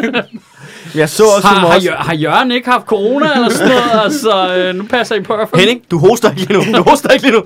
[0.94, 1.80] Jeg så også, Har, har.
[1.80, 3.90] Jør- har Jørgen ikke haft corona eller sådan noget?
[4.04, 6.78] Altså, øh, nu passer I på få Henning, du hoster ikke lige nu.
[6.78, 7.44] Du hoster ikke lige nu.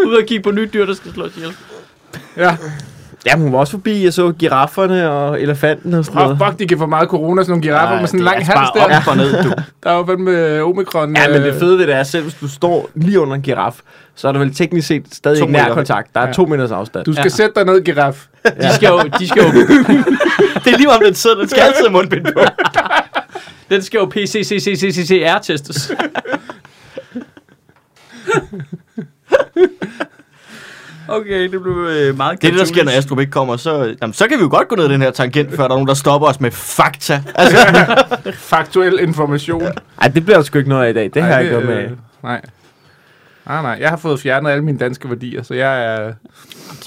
[0.08, 1.52] ud og kigge på nye dyr, der skal slås ihjel.
[2.36, 2.56] Ja.
[3.26, 4.04] Ja, hun var også forbi.
[4.04, 6.38] Jeg så girafferne og elefanten og sådan Oh, noget.
[6.46, 8.46] fuck, de kan få meget corona, sådan nogle giraffer med sådan en det er lang
[8.46, 8.96] hals bare der.
[8.96, 9.48] op og ned, du.
[9.84, 11.16] Der er jo fandme øh, omikron.
[11.16, 13.34] Ja, men det øh, fede ved det er, at selv hvis du står lige under
[13.34, 13.76] en giraf,
[14.14, 16.14] så er der vel teknisk set stadig ikke nær kontakt.
[16.14, 16.32] Der er Ja.
[16.32, 17.04] to meters afstand.
[17.04, 17.28] Du skal Ja.
[17.28, 18.26] sætte dig ned, giraf.
[18.62, 19.48] De skal jo, de skal jo,
[20.64, 22.40] Det er lige om den sidder, den skal altid have mundbind på.
[23.70, 25.92] den skal jo PCCCCCR-testes.
[31.08, 33.56] Okay, det blev øh, meget Det er det, der sker, når Astrup ikke kommer.
[33.56, 35.64] Så, jamen, så kan vi jo godt gå ned ad den her tangent, før der
[35.64, 37.22] er nogen, der stopper os med fakta.
[37.34, 37.58] Altså,
[38.34, 39.62] Faktuel information.
[40.02, 41.10] Ej, det bliver der sgu ikke noget af i dag.
[41.14, 41.76] Det har jeg ikke noget med.
[41.84, 41.90] øh,
[42.22, 42.40] Nej.
[43.48, 43.76] Nej, nej.
[43.80, 45.98] Jeg har fået fjernet alle mine danske værdier, så jeg er...
[46.04, 46.14] de er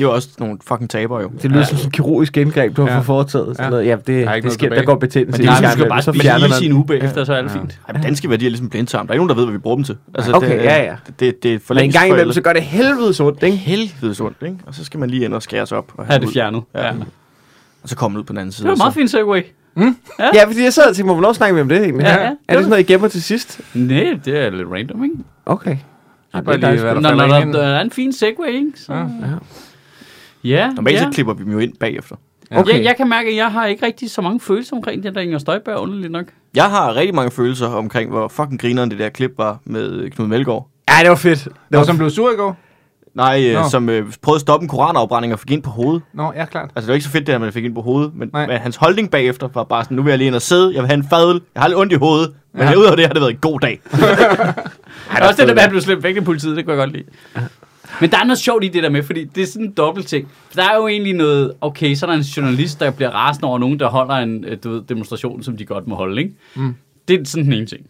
[0.01, 1.31] jo også nogle fucking tabere jo.
[1.41, 2.95] Det lyder som et kirurgisk indgreb, du har Ja.
[2.97, 3.47] fået foretaget.
[3.57, 3.69] Sådan Ja.
[3.69, 3.85] noget.
[3.85, 6.11] Ja, det, ikke det sker, der går betændelse Men det er- du skal bare så
[6.13, 7.79] spille man sin uge bagefter, så er det fint.
[7.87, 9.07] Ej, men danske værdier er ligesom blindtarm.
[9.07, 9.97] Der er ikke nogen, der ved, hvad vi bruger dem til.
[10.15, 10.95] Altså, Okay, det, ja, ja.
[11.19, 13.57] Det, det er for Men en gang imellem, så gør det helvedes ondt, ikke?
[13.57, 14.57] helvedes ondt, ikke?
[14.67, 15.85] Og så skal man lige ind og skære sig op.
[15.97, 16.63] Og Har det fjernet.
[16.75, 16.85] Ja.
[16.85, 16.91] Ja.
[17.83, 18.63] Og så komme ud på den anden side.
[18.67, 19.41] Det var meget fint segway.
[20.33, 22.03] Ja, fordi jeg sad og tænkte, hvornår snakker vi om det egentlig?
[22.05, 22.25] Ja, ja.
[22.25, 23.61] Er det sådan noget, I gemmer til sidst?
[23.73, 25.15] Nej, det er lidt random, ikke?
[25.45, 25.77] Okay.
[26.33, 27.53] Ja, bare lige, hvad der Når, når der, ind.
[27.53, 28.71] der er en fin segway, ikke?
[28.75, 29.05] Så, Ja.
[30.43, 31.03] ja, Normalt ja.
[31.03, 32.15] så klipper vi dem jo ind bagefter.
[32.51, 32.73] Okay.
[32.73, 35.21] Jeg, jeg kan mærke, at jeg har ikke rigtig så mange følelser omkring det der
[35.21, 36.25] Inger Støjberg, underligt nok.
[36.55, 40.27] Jeg har rigtig mange følelser omkring, hvor fucking grineren det der klip var med Knud
[40.27, 40.67] Melgaard.
[40.89, 41.43] Ja, det var fedt.
[41.43, 42.57] Det var som blev sur i går?
[43.13, 43.69] Nej, øh, Nå.
[43.69, 46.01] som øh, prøvede at stoppe en koranafbrænding og fik ind på hovedet.
[46.13, 46.63] Nå, ja, klart.
[46.75, 48.11] Altså, det var ikke så fedt, det her, man fik ind på hovedet.
[48.15, 48.47] Men, Nej.
[48.47, 50.81] men hans holdning bagefter var bare sådan, nu vil jeg lige ind og sidde, jeg
[50.81, 52.33] vil have en fadøl, jeg har lidt ondt i hovedet.
[52.53, 52.69] Men Ja.
[52.69, 52.75] ja.
[52.77, 53.81] udover det har det været en god dag.
[55.09, 56.85] Ej, også det der med, at han blev slæbt væk i politiet, det kunne jeg
[56.85, 57.05] godt lide.
[58.01, 60.07] Men der er noget sjovt i det der med, fordi det er sådan en dobbelt
[60.07, 60.27] ting.
[60.47, 63.47] For der er jo egentlig noget, okay, så er der en journalist, der bliver rasende
[63.47, 66.35] over nogen, der holder en øh, du ved, demonstration, som de godt må holde, ikke?
[66.55, 66.75] Mm.
[67.07, 67.81] Det er sådan den ene ting.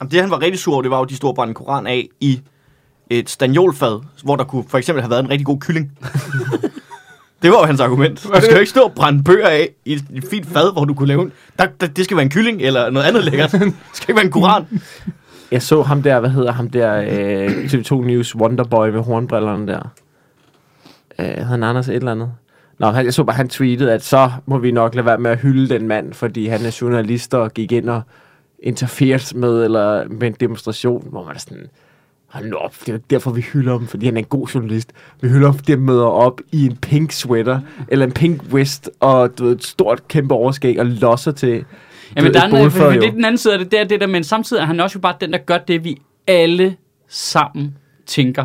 [0.00, 1.50] Jamen, det han var rigtig sur over, det var jo, at de stod og brændte
[1.50, 2.40] en koran af i
[3.10, 5.98] et stanjolfad, hvor der kunne for eksempel have været en rigtig god kylling.
[7.42, 8.22] det var jo hans argument.
[8.22, 10.84] Du skal jo ikke stå og brænde bøger af i et, et fint fad, hvor
[10.84, 11.32] du kunne lave en...
[11.58, 13.52] Der, der, det skal være en kylling eller noget andet lækkert.
[13.52, 14.66] Det skal ikke være en koran.
[15.52, 19.92] Jeg så ham der, hvad hedder ham der, øh, TV2 News Wonderboy med hornbrillerne der.
[21.18, 22.32] Øh, hed han Anders et eller andet?
[22.78, 25.30] Nå, han, jeg så bare, han tweetede, at så må vi nok lade være med
[25.30, 28.02] at hylde den mand, fordi han er journalist og gik ind og
[28.62, 31.66] interferes med, eller med en demonstration, hvor man er sådan,
[32.26, 34.92] hold nu op, det er derfor, vi hylder ham, fordi han er en god journalist.
[35.20, 38.90] Vi hylder ham, fordi han møder op i en pink sweater, eller en pink vest,
[39.00, 41.64] og du ved, et stort, kæmpe overskæg, og losser til
[42.16, 44.00] Jamen, der er en, for, det er den anden side af det, det er det
[44.00, 46.76] der, men samtidig er han også jo bare den, der gør det, vi alle
[47.08, 48.44] sammen tænker.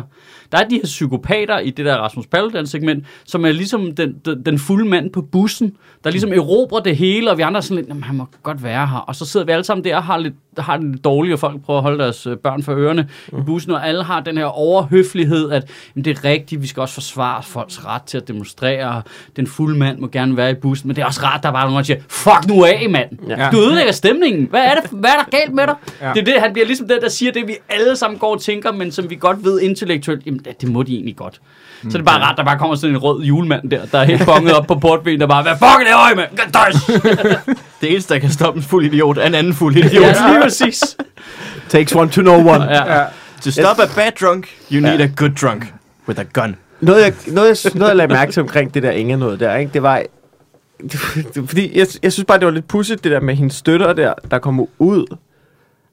[0.52, 4.42] Der er de her psykopater i det der Rasmus Paludan-segment, som er ligesom den, den,
[4.46, 7.76] den fulde mand på bussen, der ligesom erobrer det hele, og vi andre er sådan
[7.76, 8.96] lidt, "Jamen, han må godt være her.
[8.96, 11.38] Og så sidder vi alle sammen der og har, lidt, har det lidt dårligt, og
[11.38, 14.38] folk prøver at holde deres øh, børn for ørerne i bussen, og alle har den
[14.38, 18.28] her overhøflighed, at jamen, det er rigtigt, vi skal også forsvare folks ret til at
[18.28, 19.02] demonstrere,
[19.36, 21.52] den fulde mand må gerne være i bussen, men det er også rart, der er
[21.52, 23.10] bare nogen, der siger, fuck nu af, mand.
[23.28, 23.48] Ja.
[23.52, 24.46] Du ødelægger stemningen.
[24.50, 25.74] Hvad er, det, hvad er der galt med dig?
[26.00, 26.12] Ja.
[26.14, 28.40] Det er det, han bliver ligesom den, der siger det, vi alle sammen går og
[28.40, 31.40] tænker, men som vi godt ved intellektuelt, jamen det, må de egentlig godt.
[31.82, 34.04] Så det er bare rart, der bare kommer sådan en rød julemand der, der er
[34.04, 36.36] helt bonget op på portben, der bare, hvad fuck er det, mand?
[36.36, 36.76] Gadøjs!
[37.80, 40.02] Det eneste, der kan stoppe en fuld idiot, er en anden fuld idiot.
[40.02, 40.96] Ja, lige præcis.
[41.68, 42.64] Takes one to know one.
[42.64, 42.98] Ja.
[42.98, 43.04] Ja.
[43.42, 45.74] To stop a bad drunk, you need a good drunk
[46.08, 46.56] with a gun.
[46.80, 49.56] Noget, jeg, noget, jeg, noget, jeg lagde mærke til omkring det der Inger noget der,
[49.56, 49.72] ikke?
[49.72, 50.02] det var...
[51.46, 54.14] Fordi jeg, jeg synes bare, det var lidt pudsigt, det der med hendes støtter der,
[54.30, 55.16] der kommer ud.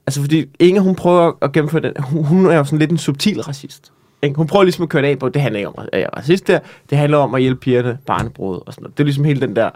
[0.07, 1.93] Altså, fordi Inger, hun prøver at gennemføre den.
[1.99, 3.91] Hun, hun er jo sådan lidt en subtil racist.
[4.23, 4.35] Ikke?
[4.35, 6.17] Hun prøver ligesom at køre det af på, det handler ikke om at jeg er
[6.17, 6.59] racist der.
[6.89, 8.97] Det handler om at hjælpe pigerne, barnebrud og sådan noget.
[8.97, 9.69] Det er ligesom hele den der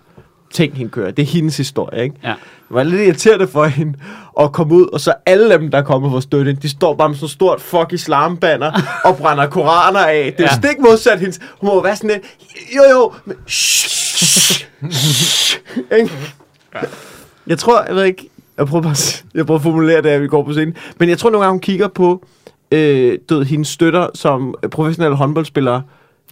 [0.52, 1.12] ting, hende kører.
[1.12, 2.16] Det er hendes historie, ikke?
[2.24, 2.30] Ja.
[2.30, 2.36] Det
[2.70, 3.94] var lidt irriterende for hende
[4.40, 7.10] at komme ud, og så alle dem, der er kommet for støtte de står bare
[7.10, 8.72] med sådan et stort fuck islam-banner
[9.06, 10.34] og brænder koraner af.
[10.38, 10.56] Det er Ja.
[10.64, 10.68] ja.
[10.70, 11.40] stik modsat hendes.
[11.62, 12.24] Hun må være sådan lidt,
[12.76, 15.60] jo jo, men shh, shh,
[16.00, 16.12] ikke?
[17.48, 18.96] Jeg tror, jeg ved ikke, jeg prøver bare,
[19.34, 21.54] jeg prøver at formulere det, at vi går på scenen, men jeg tror nogle gange,
[21.54, 22.26] hun kigger på,
[22.72, 25.82] øh, død, hendes støtter som professionelle håndboldspillere,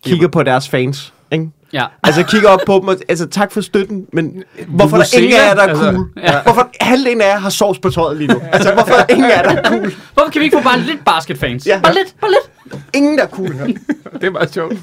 [0.05, 1.49] kigger på deres fans, ikke?
[1.73, 1.85] Ja.
[2.03, 5.33] Altså kigger op på dem og, altså tak for støtten, men hvorfor er der ingen
[5.33, 6.09] af jer, der er altså, cool?
[6.17, 6.41] ja.
[6.43, 8.41] Hvorfor halvdelen af jer har sovs på tøjet lige nu?
[8.51, 9.93] Altså hvorfor er der ingen af jer, der er cool?
[10.13, 11.67] Hvorfor kan vi ikke få bare lidt basketfans?
[11.67, 11.79] Ja.
[11.83, 12.83] Bare lidt, bare lidt.
[12.93, 13.65] Ingen, der er cool her.
[14.13, 14.75] Det er meget sjovt.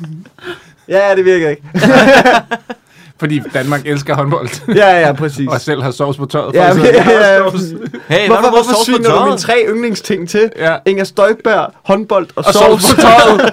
[0.89, 1.63] Ja, det virker ikke.
[3.21, 4.49] Fordi Danmark elsker håndbold.
[4.77, 5.49] Ja, ja, præcis.
[5.53, 6.55] og selv har sovs på tøjet.
[6.55, 7.43] Ja, ja, ja, ja.
[7.43, 10.51] Hey, hvad Hvorfor, er hvorfor sviner du mine tre yndlingsting til?
[10.57, 10.77] Ja.
[10.87, 13.53] Inger Støjberg, håndbold og, Og sovs sovs på tøjet.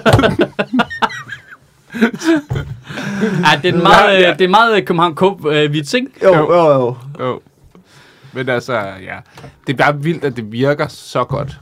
[3.44, 4.32] Ja, det er en meget, Ja, ja.
[4.38, 6.06] det er meget øh, København Cup øh, vits, ikke?
[6.24, 6.96] Jo, jo, jo.
[7.20, 7.40] Jo.
[8.32, 9.16] Men altså, ja.
[9.66, 11.60] Det er bare vildt, at det virker så godt.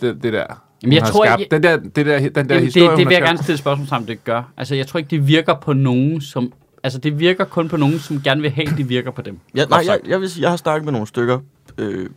[0.00, 0.44] Det, det der.
[0.82, 1.40] Jamen, jeg tror skabt.
[1.40, 3.58] ikke- Den der, det der, den der Jamen, historie, det, det vil jeg gerne stille
[3.58, 4.42] spørgsmål sammen, det gør.
[4.56, 6.52] Altså, jeg tror ikke, det virker på nogen, som...
[6.84, 9.38] Altså, det virker kun på nogen, som gerne vil have, det virker på dem.
[9.56, 11.38] Ja, nej, jeg, jeg vil sige, jeg har snakket med nogle stykker
[11.78, 12.10] øh,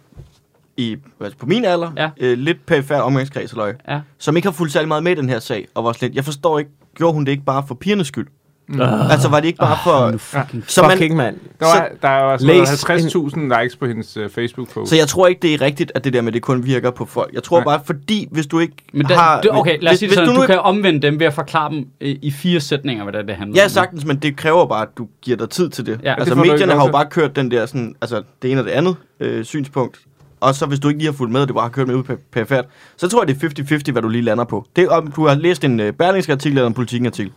[0.77, 2.09] i, altså på min alder, Ja.
[2.19, 3.55] øh, lidt perifær omgangskreds,
[3.87, 3.99] Ja.
[4.17, 6.25] som ikke har fulgt særlig meget med i den her sag, og var slet, jeg
[6.25, 8.27] forstår ikke, gjorde hun det ikke bare for pigernes skyld?
[8.69, 8.81] Mm.
[8.81, 10.11] Altså var det ikke bare for...
[10.11, 10.63] Nu fucking...
[10.67, 11.35] Så, man, Fucking mand.
[11.59, 14.89] Der, var, der er Læs sådan 50.000 likes på hendes uh, Facebook-post.
[14.89, 17.05] så jeg tror ikke, det er rigtigt, at det der med, det kun virker på
[17.05, 17.33] folk.
[17.33, 17.63] Jeg tror Nej.
[17.63, 19.41] bare, fordi hvis du ikke Men der, har...
[19.41, 21.01] det, okay, lad os hvis, sige det hvis sådan, du du, nu du kan omvende
[21.01, 23.63] dem ved at forklare dem øh, i fire sætninger, hvad det, er, det handler Ja,
[23.63, 23.69] om.
[23.69, 25.99] sagtens, men det kræver bare, at du giver dig tid til det.
[26.03, 28.65] Ja, altså, det medierne har jo bare kørt den der, sådan, altså, det ene og
[28.65, 29.97] det andet øh, synspunkt.
[30.39, 31.95] Og så hvis du ikke lige har fulgt med, og det bare har kørt med
[31.95, 32.65] ud per- perifært,
[32.97, 34.65] så tror jeg, det er 50-50, hvad du lige lander på.
[34.75, 37.31] Det er, om du har læst en øh, Berlingske artikel eller en politikken-artikel.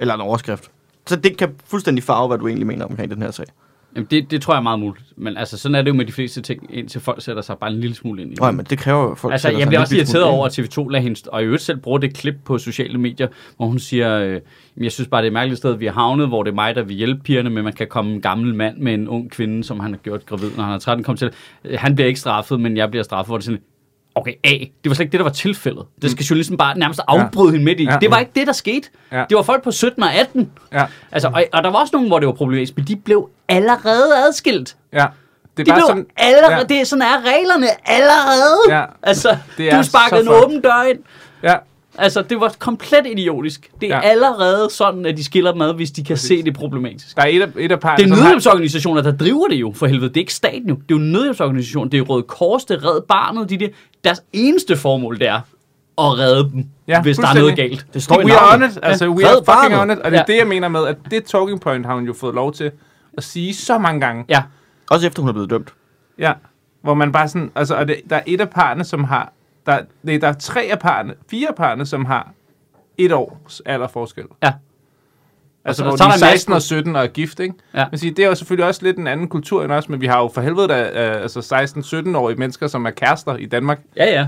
[0.00, 0.70] Eller en overskrift.
[1.06, 3.46] Så det kan fuldstændig farve, hvad du egentlig mener omkring den her sag.
[3.96, 5.04] Jamen, det, det tror jeg er meget muligt.
[5.16, 7.70] Men altså, sådan er det jo med de fleste ting, indtil folk sætter sig bare
[7.72, 8.40] en lille smule ind i det.
[8.40, 11.02] Nej, men det kræver jo, folk Altså, jeg bliver også irriteret over, at TV2 lader
[11.02, 14.26] hende, og i øvrigt selv bruger det klip på sociale medier, hvor hun siger, øh,
[14.30, 14.40] "Jamen,
[14.84, 16.74] jeg synes bare, det er et mærkeligt sted, vi har havnet, hvor det er mig,
[16.74, 19.64] der vil hjælpe pigerne, men man kan komme en gammel mand med en ung kvinde,
[19.64, 21.30] som han har gjort gravid, når han er 13, kom til.
[21.64, 23.60] Øh, Han bliver ikke straffet, men jeg bliver straffet, hvor det er sådan,
[24.14, 25.84] okay, A, det var slet ikke det, der var tilfældet.
[26.02, 27.84] Det skal journalisten bare nærmest afbryde hende midt i.
[27.84, 27.98] Ja.
[28.00, 28.88] Det var ikke det, der skete.
[29.12, 29.24] Ja.
[29.28, 30.50] Det var folk på 17 og 18.
[30.72, 33.28] Ja, Altså, og, og der var også nogen, hvor det var problematisk, men de blev
[33.48, 34.76] allerede adskilt.
[34.92, 35.06] ja.
[35.56, 36.06] Det er De blev sådan...
[36.16, 36.62] allerede, ja.
[36.62, 38.76] det er sådan er reglerne allerede.
[38.78, 38.84] Ja.
[39.02, 40.98] Altså, Det er du sparkede en åben dør ind.
[41.42, 41.54] Ja,
[41.98, 43.70] Altså, det var komplet idiotisk.
[43.80, 44.00] Det er Ja.
[44.02, 44.08] ja.
[44.10, 46.28] allerede sådan, at de skiller dem ad, hvis de kan Præcis.
[46.28, 47.16] se det problematisk.
[47.16, 49.72] der er et af, et af parerne, Det er har- nødhjælpsorganisationer, der driver det jo,
[49.76, 50.08] for helvede.
[50.08, 50.74] Det er ikke staten jo.
[50.74, 51.90] Det er jo nødhjælpsorganisationer.
[51.90, 53.50] Det er Røde Kors, det er Red Barnet.
[53.50, 53.68] De, de,
[54.04, 55.40] deres eneste formål, det er
[55.98, 57.86] at redde dem, Ja, hvis der er noget galt.
[57.94, 58.78] Det står i We are on it.
[58.82, 59.80] Altså, we are Red fucking Barnet.
[59.80, 59.98] on it.
[59.98, 60.32] Og det er Ja.
[60.32, 62.70] det, jeg mener med, at det talking point har hun jo fået lov til
[63.16, 64.24] at sige så mange gange.
[64.28, 64.42] Ja,
[64.90, 65.74] Også efter hun er blevet dømt.
[66.18, 66.32] Ja.
[66.82, 69.32] Hvor man bare sådan, altså, og det, der er et af parerne, som har,
[69.66, 72.32] der, nej, der er tre af parerne, fire af parerne, som har
[72.98, 74.24] et års alderforskel.
[74.42, 74.52] ja.
[75.64, 77.54] Altså, så- hvor de er en 16 og masse- 17 og er gift, ikke?
[77.74, 77.84] Ja.
[77.90, 80.06] Men sige, det er jo selvfølgelig også lidt en anden kultur end os, men vi
[80.06, 83.80] har jo for helvede da, øh, altså 16-17-årige mennesker, som er kærester i Danmark.
[83.96, 84.26] Ja, ja.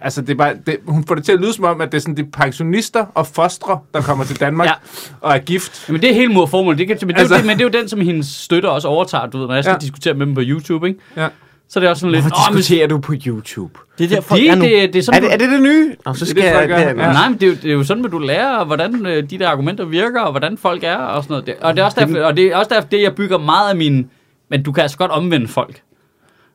[0.00, 1.98] Altså, det er bare, det, hun får det til at lyde som om, at det
[1.98, 4.72] er sådan de pensionister og fostre, der kommer til Danmark Ja.
[5.20, 5.88] og er gift.
[5.90, 6.78] Men det er helt mod formålet.
[6.78, 8.26] Det kan, men, det er Altså- jo det, men det er jo den, som hendes
[8.26, 9.78] støtter også overtager, du ved, når jeg skal ja.
[9.78, 11.00] diskutere med dem på YouTube, ikke?
[11.16, 11.28] Ja.
[11.68, 12.22] Så er det også sådan lidt...
[12.22, 13.78] Hvorfor "Åh, men diskuterer du på YouTube?
[13.98, 14.64] Det er der, folk det, er nu.
[14.64, 15.96] det, det er Er sådan, det, er det det nye?
[16.06, 16.68] Nå, så er skal det, jeg...
[16.68, 16.92] det- Ja.
[17.12, 19.38] Nej, men det er, jo, det er jo sådan, at du lærer, hvordan øh, de
[19.38, 21.56] der argumenter virker, og hvordan folk er, og sådan noget.
[21.62, 23.76] Og det er også derfor, og det er også derfor, det jeg bygger meget af
[23.76, 24.10] min...
[24.48, 25.82] Men du kan altså godt omvende folk.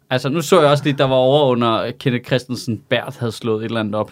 [0.09, 3.59] Altså, nu så jeg også lidt, der var over under Kenneth Christensen Bært havde slået
[3.61, 4.11] et eller andet op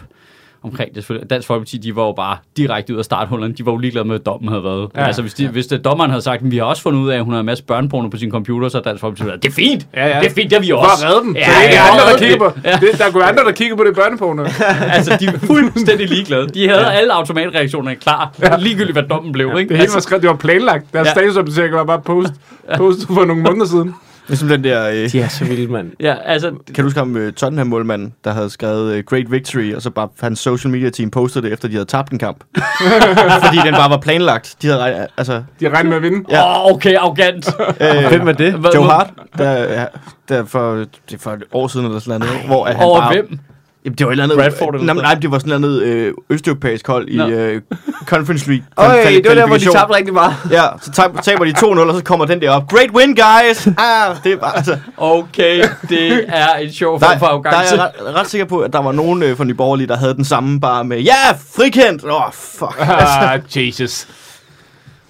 [0.64, 1.30] omkring det selvfølgelig.
[1.30, 3.54] Dansk Folkeparti, de var jo bare direkte ud af starthullerne.
[3.54, 4.88] De var jo ligeglade med, at dommen havde været.
[4.94, 5.00] Ja.
[5.00, 5.06] Ja.
[5.06, 7.16] Altså, hvis, de, hvis det, dommeren havde sagt, at vi har også fundet ud af,
[7.16, 9.52] at hun har en masse børneporno på sin computer, så Dansk Folkeparti været, det er
[9.52, 9.86] fint.
[9.94, 10.20] Ja, ja.
[10.20, 11.06] Det er fint, det har vi også.
[11.06, 11.36] at redde dem.
[11.36, 12.58] Ja, Ja, det er ikke ja, andre, der kigger på.
[12.64, 12.76] Ja.
[12.80, 14.42] Det, der kunne andre, der kigger på det børneporno.
[14.96, 16.48] Altså, de var fuldstændig ligeglade.
[16.48, 16.90] De havde ja.
[16.90, 18.32] alle automatreaktionerne klar.
[18.42, 18.56] Ja.
[18.56, 19.58] Ligegyldigt, hvad dommen blev, ikke?
[19.68, 20.84] Det hele altså, var skrevet, det var planlagt.
[20.92, 21.10] Deres Ja.
[21.10, 21.14] ja.
[21.14, 22.32] statusopdatering var bare post,
[22.76, 23.94] postet for nogle måneder siden.
[24.28, 24.88] Ligesom den der...
[24.88, 25.92] Øh, De er så vilde, mand.
[26.00, 29.82] ja, altså, Kan du huske ham, uh, Tottenham-målmanden, der havde skrevet uh, Great Victory, og
[29.82, 32.44] så bare hans social media team postede det, efter de havde tabt en kamp?
[33.44, 34.56] Fordi den bare var planlagt.
[34.62, 36.24] De havde, rej- altså, De har regnet med at vinde.
[36.30, 36.36] Ja.
[36.38, 36.64] ja.
[36.66, 37.48] oh, okay, arrogant.
[37.80, 38.54] øh, Hvem er det?
[38.74, 39.84] Joe Hart, der, ja,
[40.28, 43.00] der for, det er for et år siden eller sådan noget, hvor at han Over
[43.00, 43.12] bare...
[43.12, 43.38] hvem?
[43.84, 44.38] Jamen, det var et eller andet...
[44.38, 47.60] Bradford eller nej, nej, det var sådan noget øh, østeuropæisk hold i øh,
[48.06, 48.64] Conference League.
[48.76, 50.34] Øj, kvali- det var der, hvor de tabte rigtig meget.
[50.50, 52.68] Ja, så tab- taber de 2-0, og så kommer den der op.
[52.68, 53.66] Great win, guys!
[53.78, 57.90] Ah, det er bare, altså, Okay, det er en sjov form for der er jeg
[58.08, 60.24] ret, ret, sikker på, at der var nogen øh, fra Nye Borgerlige, der havde den
[60.24, 62.04] samme bare med, ja, frikendt!
[62.04, 62.74] Åh, oh, fuck.
[62.78, 64.08] Ah, Jesus.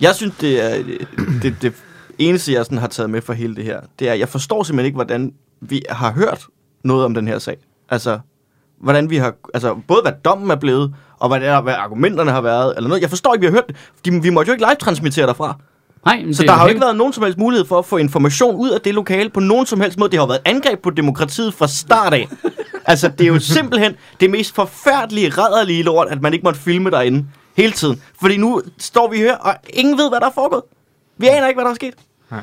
[0.00, 1.72] Jeg synes, det er det, det, det
[2.18, 4.86] eneste, jeg sådan har taget med for hele det her, det er, jeg forstår simpelthen
[4.86, 6.46] ikke, hvordan vi har hørt
[6.84, 7.56] noget om den her sag.
[7.90, 8.18] Altså,
[8.82, 12.40] hvordan vi har, altså både hvad dommen er blevet, og hvad, er, hvad argumenterne har
[12.40, 13.02] været, eller noget.
[13.02, 13.76] Jeg forstår ikke, vi har hørt det.
[13.96, 15.56] Fordi vi måtte jo ikke live-transmittere derfra.
[16.04, 17.84] Nej, men Så der er har jo ikke været nogen som helst mulighed for at
[17.84, 20.10] få information ud af det lokale på nogen som helst måde.
[20.10, 22.28] Det har jo været et angreb på demokratiet fra start af.
[22.86, 26.90] altså, det er jo simpelthen det mest forfærdelige, rædderlige lort, at man ikke måtte filme
[26.90, 28.02] derinde hele tiden.
[28.20, 30.62] Fordi nu står vi her, og ingen ved, hvad der er foregået.
[31.18, 31.94] Vi aner ikke, hvad der er sket.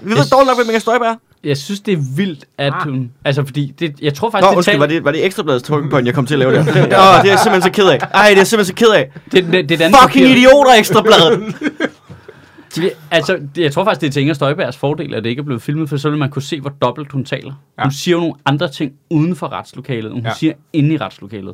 [0.03, 1.15] Vi ved dårligt nok, hvem Inger Støjberg er.
[1.43, 3.11] Jeg synes, det er vildt, at hun...
[3.25, 5.91] Altså, fordi det, jeg tror Nå, faktisk, undskyld, det, var det, var det ekstrabladets talking
[5.91, 6.59] point, jeg kom til at lave der?
[6.65, 7.97] Åh, det er jeg simpelthen så ked af.
[8.13, 9.11] Ej, det er jeg simpelthen så ked af.
[9.31, 11.55] det, det, det, andet Fucking papir- idioter, ekstrabladet.
[12.75, 15.39] Det- Altså, det, jeg tror faktisk, det er til Inger Støjbergs fordel, at det ikke
[15.39, 17.53] er blevet filmet, for så vil man kunne se, hvor dobbelt hun taler.
[17.77, 17.83] Ja.
[17.83, 20.33] Hun siger jo nogle andre ting uden for retslokalet, end hun ja.
[20.33, 21.53] Siger inde i retslokalet.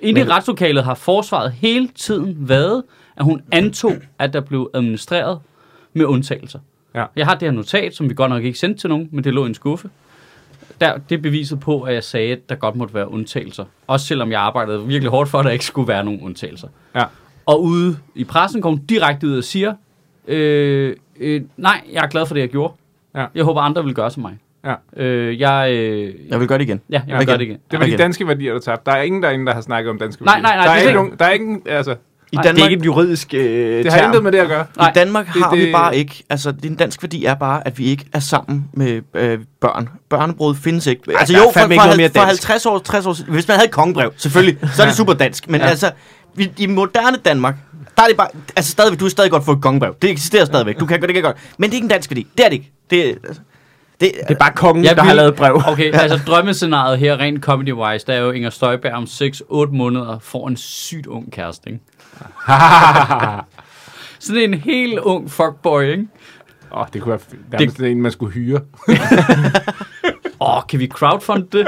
[0.00, 2.82] Inde i retslokalet har forsvaret hele tiden været,
[3.16, 5.38] at hun antog, at der blev administreret
[5.94, 6.58] med undtagelser.
[6.94, 7.04] Ja.
[7.16, 9.34] Jeg har det her notat, som vi godt nok ikke sendte til nogen, men det
[9.34, 9.88] lå i en skuffe.
[10.80, 13.64] Der, det beviset på, at jeg sagde, at der godt måtte være undtagelser.
[13.86, 16.68] Også selvom jeg arbejdede virkelig hårdt for, at der ikke skulle være nogen undtagelser.
[16.94, 17.04] Ja.
[17.46, 19.74] Og ude i pressen kom direkte ud og siger,
[20.28, 22.74] øh, øh, nej, jeg er glad for det, jeg gjorde.
[23.16, 23.26] Ja.
[23.34, 24.38] Jeg håber, andre vil gøre som mig.
[24.64, 24.74] Ja.
[25.04, 26.80] Øh, jeg, øh, Jeg vil gøre det igen.
[26.90, 27.58] ja, jeg vil gøre det igen.
[27.70, 28.90] Det var de danske værdier, der tabte.
[28.90, 30.42] Der er ingen derinde, der har snakket om danske Nej, værdier.
[30.48, 31.96] nej, nej, Der er det er ikke nogen, der er ikke, altså,
[32.34, 34.08] I Nej, Det er Danmark, ikke et juridisk øh, det har term.
[34.08, 34.66] intet med det at gøre.
[34.76, 37.66] Nej, I Danmark har det- vi det- bare ikke, altså din dansk værdi er bare,
[37.66, 39.88] at vi ikke er sammen med øh, børn.
[40.10, 41.02] Børnebrud findes ikke.
[41.08, 42.16] Ej, altså er jo, ikke for, for dansk.
[42.48, 45.48] 50 år, 60 år, hvis man havde et kongebrev, selvfølgelig, så er det super dansk.
[45.50, 45.66] Men Ja.
[45.66, 45.90] altså,
[46.34, 47.54] vi, i moderne Danmark,
[47.96, 49.94] der er det bare, altså stadigvæk, du er stadig godt få et kongebrev.
[50.02, 51.36] Det eksisterer stadigvæk, du kan, det kan godt.
[51.58, 52.26] Men det er ikke en dansk værdi.
[52.38, 52.72] Det er det ikke.
[52.90, 53.42] Det, altså,
[54.00, 55.62] det, Det er bare kongen, Jeg der har vil- lavet brev.
[55.66, 60.48] Okay, altså drømmescenariet her, rent comedy-wise, der er jo Inger Støjberg om 6-8 måneder får
[60.48, 61.80] en sygt ung kæreste, ikke?
[64.18, 66.06] Sådan en helt ung fuckboy, ikke?
[66.72, 67.18] Åh, oh, det kunne
[67.50, 67.90] være det...
[67.90, 68.60] en, man skulle hyre.
[70.40, 71.66] Åh, kan vi crowdfund det?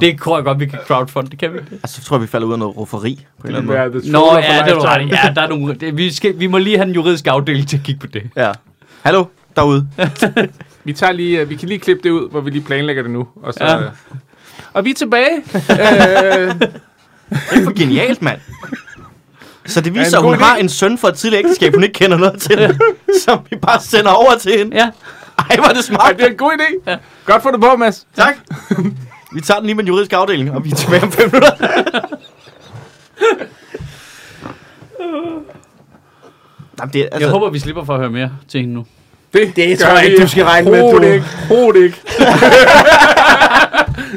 [0.00, 2.22] det tror jeg godt, vi kan crowdfund det, kan vi ikke altså, så tror jeg,
[2.22, 4.12] vi falder ud af noget rufferi på en eller anden måde.
[4.12, 5.04] Nå, ja, det er du ret i.
[5.04, 5.26] lifetime.
[5.28, 7.76] Ja, der er nogle, det, vi, skal, vi må lige have den juridiske afdeling til
[7.76, 8.22] at kigge på det.
[8.36, 8.52] Ja.
[9.02, 9.24] Hallo,
[9.56, 9.88] derude.
[10.84, 13.10] Vi, tager lige, øh, vi kan lige klippe det ud, hvor vi lige planlægger det
[13.12, 13.28] nu.
[13.42, 13.76] Og, så, Ja.
[13.82, 13.88] ja.
[14.72, 15.36] og vi er tilbage.
[15.36, 16.54] øh,
[17.30, 18.40] Det er for genialt, mand.
[19.66, 20.44] Så det viser, at hun idé.
[20.44, 22.78] har en søn fra et tidligere ægteskab, hun ikke kender noget til,
[23.24, 24.76] som vi bare sender over til hende.
[24.76, 24.90] Ja,
[25.38, 26.16] Ej, hvor er det ej, smart.
[26.16, 26.90] det er en god idé.
[26.90, 26.96] Ja.
[27.24, 28.06] Godt få det på, Mads.
[28.16, 28.34] Tak.
[29.32, 31.50] Vi tager den lige med den juridiske afdeling, og vi er tilbage om fem minutter.
[36.80, 38.86] Jamen, det er, jeg altså, håber, vi slipper for at høre mere til hende nu.
[39.32, 41.24] Det, Det gør tror jeg ikke, du skal regne med, du- ikke.
[41.50, 42.00] Overhovedet ikke.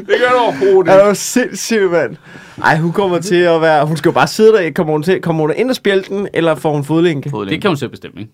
[0.08, 1.08] det gør du overhovedet Er ikke.
[1.10, 2.16] du sindssygt, mand?
[2.64, 3.86] Ej, hun kommer til at være...
[3.86, 4.70] Hun skal jo bare sidde der.
[4.70, 7.30] Kommer hun, til, kommer hun ind og spjælde den, eller får hun fodlænke?
[7.50, 8.32] Det kan hun selv bestemme, ikke?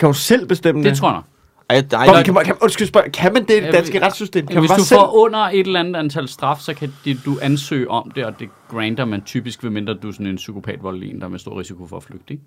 [0.00, 0.90] Kan hun selv bestemme det?
[0.90, 1.24] Det tror jeg nok.
[1.70, 3.70] Ej, ej, Kom, nej, kan, man, kan, undskyld, spørg, kan man det i det Ja,
[3.70, 4.46] danske retssystem?
[4.46, 4.98] Kan Ja, man hvis bare du selv...
[5.00, 8.34] får under et eller andet antal straf, så kan de, du ansøge om det, og
[8.40, 11.38] det granter man typisk, ved mindre du er sådan en psykopat voldelig der er med
[11.38, 12.32] stor risiko for at flygte.
[12.32, 12.42] Ikke?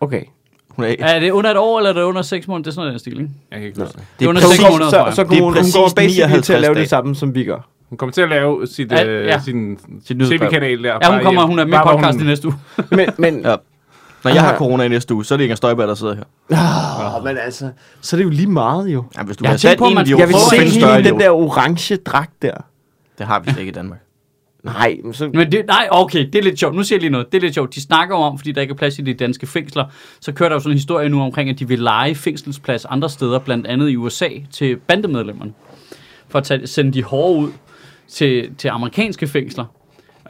[0.00, 0.22] Okay.
[0.80, 2.62] Hun er, Er det under et år, eller er det under seks måneder?
[2.62, 3.30] Det er sådan noget, den stil, ikke?
[3.50, 4.04] Jeg kan ikke huske det.
[4.18, 5.88] Det er under Så, seks så, måneder, tror så, så kommer er hun, hun går
[5.96, 7.68] basically til 59 at lave det samme, som vi gør.
[7.88, 9.40] Hun kommer til at lave sit, Ja, øh, ja.
[9.44, 10.98] sin, Sit tv-kanal der.
[11.02, 11.48] Ja, hun kommer, hjem.
[11.50, 12.56] hun er med i Bare hvor podcasten i hun- næste uge.
[12.96, 13.56] Men, men Ja.
[14.24, 16.24] Når jeg har corona i næste uge, så er det Inger Støjberg, der sidder her.
[17.18, 19.04] Åh, men altså, så er det jo lige meget jo.
[19.18, 21.02] Ja, hvis du Jeg har sat tænkt på, en man- idiot, Jeg vil se i
[21.02, 22.52] den der orange dragt der.
[23.18, 23.98] Det har vi slet ikke i Danmark.
[24.62, 25.30] Nej, men så...
[25.34, 26.74] Men det, nej, okay, det er lidt sjovt.
[26.74, 27.32] Nu siger jeg lige noget.
[27.32, 27.74] Det er lidt sjovt.
[27.74, 29.84] De snakker om, fordi der ikke er plads i de danske fængsler,
[30.20, 33.10] så kører der jo sådan en historie nu omkring, at de vil lege fængselsplads andre
[33.10, 35.52] steder, blandt andet i USA, til bandemedlemmerne.
[36.28, 37.52] For at tage, sende de hårde ud
[38.08, 39.64] til, til amerikanske fængsler.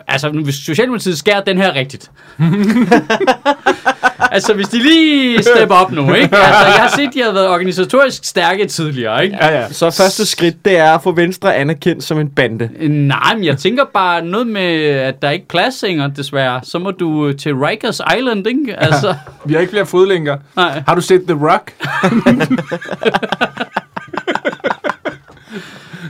[0.09, 2.11] Altså, nu, hvis Socialdemokratiet skærer den her rigtigt.
[4.20, 6.37] altså, hvis de lige stepper op nu, ikke?
[6.37, 9.37] Altså, jeg har set, de har været organisatorisk stærke tidligere, ikke?
[9.40, 9.72] Ja, ja.
[9.72, 12.70] Så første skridt, det er at få Venstre anerkendt som en bande.
[12.88, 16.61] Nej, men jeg tænker bare noget med, at der ikke er plads, Inger, desværre.
[16.62, 18.74] Så må du øh, til Rikers Island, ikke?
[18.78, 19.14] Altså,
[19.46, 20.37] Vi har ikke flere fodlænker.
[20.56, 20.83] nej.
[20.88, 21.72] Har du set The Rock?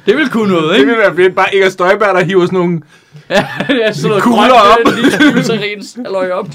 [0.06, 0.86] Det vil kunne noget, Det ikke?
[0.86, 1.34] ville være fedt.
[1.34, 2.80] Bare Inger Støjberg, der hiver sådan nogle...
[3.30, 4.78] Ja, ja sådan noget Kugler op.
[4.92, 6.48] øh, lige glycerins, halløj op.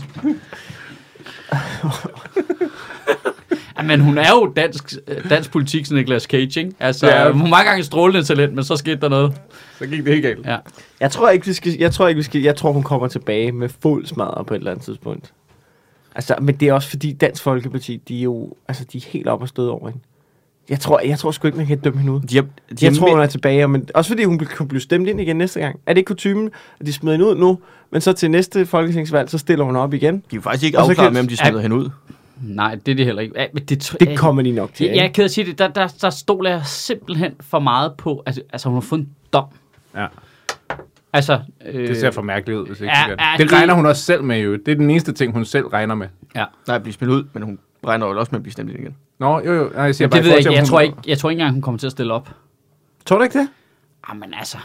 [3.86, 6.72] Men hun er jo dansk, øh, dansk politik, som Niklas Cage, ikke?
[6.80, 7.32] Altså, Ja.
[7.32, 9.34] hun var engang et strålende talent, men så skete der noget.
[9.78, 10.46] Så gik det helt galt.
[10.46, 10.58] Ja.
[11.00, 13.52] Jeg tror ikke, vi skal, jeg tror ikke, vi skal, jeg tror, hun kommer tilbage
[13.52, 15.34] med fuld smadret på et eller andet tidspunkt.
[16.16, 19.28] Altså, men det er også fordi Dansk Folkeparti, de er jo, altså, de er helt
[19.28, 20.04] op og støde over hende.
[20.70, 22.22] Jeg tror, jeg tror sgu ikke, man kan dømme hende ud.
[22.22, 22.42] De har,
[22.80, 25.36] de Jeg tror, hun er tilbage, men også fordi hun kunne blive stemt ind igen
[25.36, 25.80] næste gang.
[25.86, 27.60] Er det ikke kutumen, at de smider hende ud nu,
[27.96, 30.16] men så til næste folketingsvalg, så stiller hun op igen?
[30.16, 31.90] de er jo faktisk ikke afklaret med, om de smider hende ud.
[32.42, 33.40] Nej, det er det heller ikke.
[33.42, 34.88] Ja, men det, Det kommer de nok til.
[34.88, 35.60] Jeg, jeg er ked af at sige det.
[35.60, 38.24] Der, der, der stoler jeg simpelthen for meget på...
[38.26, 39.46] Altså, altså hun har fået en dom.
[39.96, 40.08] Ja.
[41.14, 43.58] Altså, øh, Det ser for mærkeligt ud, hvis ikke Ja, ja, det, ja, det det-
[43.60, 44.56] regner hun også selv med, jo.
[44.56, 46.08] Det er den eneste ting, hun selv regner med.
[46.36, 46.46] Ja.
[46.68, 48.96] Nej, blive spillet ud, men hun regner jo også med at blive stemt ind igen.
[49.20, 49.70] Nå, jo, jo.
[49.74, 50.54] Nej, jeg siger Det bare, ved jeg ikke.
[50.54, 52.30] Jeg tror ikke, jeg tror ikke engang, hun kommer til at stille op.
[53.06, 53.48] Tror du ikke det?
[54.10, 54.58] Jamen altså,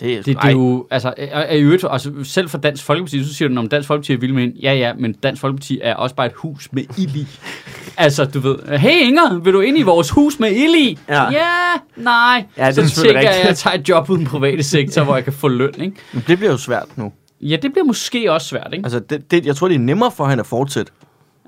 [0.00, 0.86] Det, er- det, det er jo...
[0.90, 4.16] Altså, er, øvrigt, altså, selv for Dansk Folkeparti, så siger du, om Dansk Folkeparti er
[4.16, 4.56] vild med hende.
[4.62, 7.26] Ja, ja, men Dansk Folkeparti er også bare et hus med ild i.
[7.96, 10.98] altså, du ved, hey Inger, vil du ind i vores hus med ild i?
[11.08, 11.30] Ja.
[11.30, 11.48] ja
[11.96, 12.44] nej.
[12.56, 15.14] Ja, det så tænker jeg, at jeg tager et job uden den private sektor, hvor
[15.14, 15.96] jeg kan få løn, ikke?
[16.12, 17.12] Men det bliver jo svært nu.
[17.40, 18.84] Ja, det bliver måske også svært, ikke?
[18.84, 20.92] Altså, det, det, jeg tror, det er nemmere for hende at fortsætte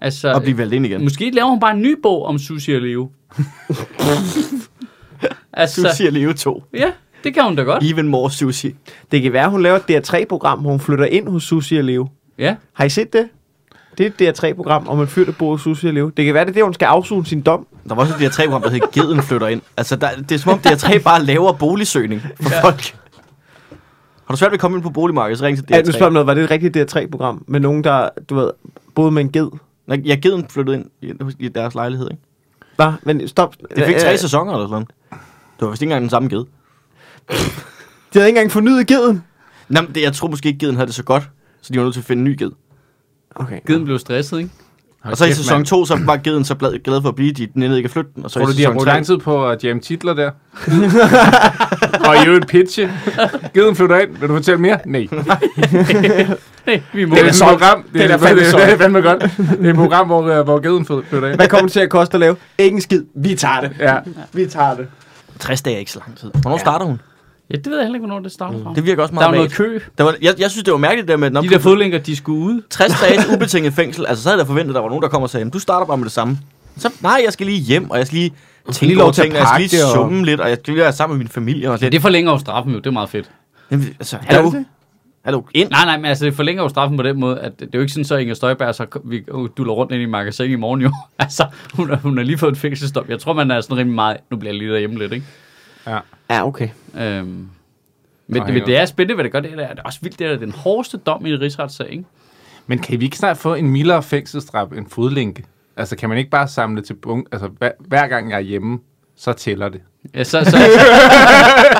[0.01, 1.03] Altså, og blive valgt ind igen.
[1.03, 3.11] Måske laver hun bare en ny bog om Sushi og Leo.
[5.53, 6.65] altså, Sushi og Leo 2.
[6.75, 6.91] ja,
[7.27, 7.85] det kan hun da godt.
[7.85, 8.75] Even more sushi.
[9.12, 12.09] Det kan være, hun laver et DR3-program, hvor hun flytter ind hos Susie og Leo.
[12.39, 13.29] Ja, Har I set det?
[13.99, 16.09] Det er et DR3-program om en fyr, der bor hos Susie og Leo.
[16.09, 17.67] Det kan være, det er det, hun skal afsone sin dom.
[17.89, 19.61] Der var også et DR3-program, der hed Geden flytter ind.
[19.77, 22.62] Altså, der, det er som om DR3 bare laver boligsøgning for ja.
[22.62, 22.97] folk.
[24.27, 26.11] Har du svært ved at komme ind på boligmarkedet, så ring til Ja, nu spørger
[26.11, 26.12] DR3.
[26.12, 26.27] noget.
[26.27, 28.51] Var det et rigtigt DR3-program med nogen, der, du ved,
[28.95, 29.49] boede med en ged?
[29.87, 32.23] Nej, Ja, Geden flyttede ind i, i deres lejlighed, ikke?
[32.77, 32.93] Hvad?
[33.03, 33.55] Men stop.
[33.77, 34.87] Det fik tre Øh, sæsoner eller sådan.
[35.11, 35.19] Det
[35.61, 36.45] var vist ikke engang den samme ged.
[38.12, 39.25] De havde ikke engang fornyet geden.
[39.69, 41.29] Nå, men det, jeg tror måske ikke, Geden havde det så godt,
[41.62, 42.51] så de var nødt til at finde en ny ged.
[43.35, 43.59] Okay.
[43.67, 44.51] Giden blev stresset, ikke?
[45.05, 45.67] Og så i kæft, sæson mand.
[45.67, 48.11] 2, så var Geden så glad, glad for at blive, de nænede ikke at flytte
[48.15, 48.25] den.
[48.25, 49.83] Og så Tror i du, de har sæson brugt 3, lang tid på at jamme
[49.83, 50.31] titler der?
[52.09, 52.93] og i øvrigt pitche.
[53.55, 54.17] Givet flytter ind.
[54.17, 54.79] Vil du fortælle mere?
[54.87, 55.07] Nej.
[56.67, 57.83] Nej, vi må Det er et program.
[57.93, 59.23] Det er, Den er det, fandme det, det er fandme godt.
[59.61, 61.37] Det er et program, hvor, øh, hvor geden flytter ind.
[61.37, 62.37] Hvad kommer det til at koste at lave?
[62.59, 63.03] Ikke en skid.
[63.15, 63.71] Vi tager det.
[63.79, 63.97] Ja.
[64.33, 64.87] Vi tager det.
[65.39, 66.31] 60 dage er ikke så lang tid.
[66.43, 67.01] Hvornår starter hun?
[67.51, 68.73] Ja, det ved jeg heller ikke, hvornår det starter fra.
[68.75, 69.57] Det virker også Der meget jo noget vagt.
[69.57, 69.81] kø.
[69.99, 71.99] Der var, jeg, jeg synes, det var mærkeligt der med, at når De der fodlænker,
[71.99, 72.63] de skulle ud.
[72.71, 74.07] 60 dages ubetinget fængsel.
[74.07, 75.59] Altså, så havde jeg forventet, at der var nogen, der kom og sagde, "Jamen, du
[75.59, 76.39] starter bare med det samme.
[76.77, 78.33] Så, nej, jeg skal lige hjem, og jeg skal lige
[78.73, 80.83] tænke lige over tingene, og jeg skal lige og- summe lidt, og jeg skal lige
[80.83, 81.71] være sammen med min familie.
[81.71, 83.31] Og Ja, det forlænger jo straffen jo, det er meget fedt.
[83.71, 84.53] Jamen, altså, hallo,
[85.25, 85.71] hallo, ind.
[85.71, 87.81] Nej, nej, men altså, det forlænger jo straffen på den måde, at det er jo
[87.81, 89.25] ikke sådan, så Inger Støjberg så vi
[89.57, 90.93] duller rundt ind i magasin i morgen jo.
[91.19, 93.05] altså, hun, har- hun har lige fået en fængselsdom.
[93.09, 95.27] Jeg tror, man er sådan rimelig meget, nu bliver jeg lige derhjemme lidt, ikke?
[95.87, 95.99] Ja,
[96.31, 96.69] okay.
[96.99, 97.49] Øhm, men,
[98.43, 99.41] Nej, men det er spændende, hvad det gør.
[99.41, 102.05] Det er, det er også vildt, det er den hårdeste dom i en rigsretssag, ikke?
[102.67, 105.45] Men kan vi ikke snart få en mildere fængselsstraf end fodlænke?
[105.77, 107.29] Altså, kan man ikke bare samle til bunke?
[107.33, 108.79] Altså, hver, hver gang jeg er hjemme,
[109.17, 109.81] så tæller det.
[110.15, 110.57] Ja, så, så, så,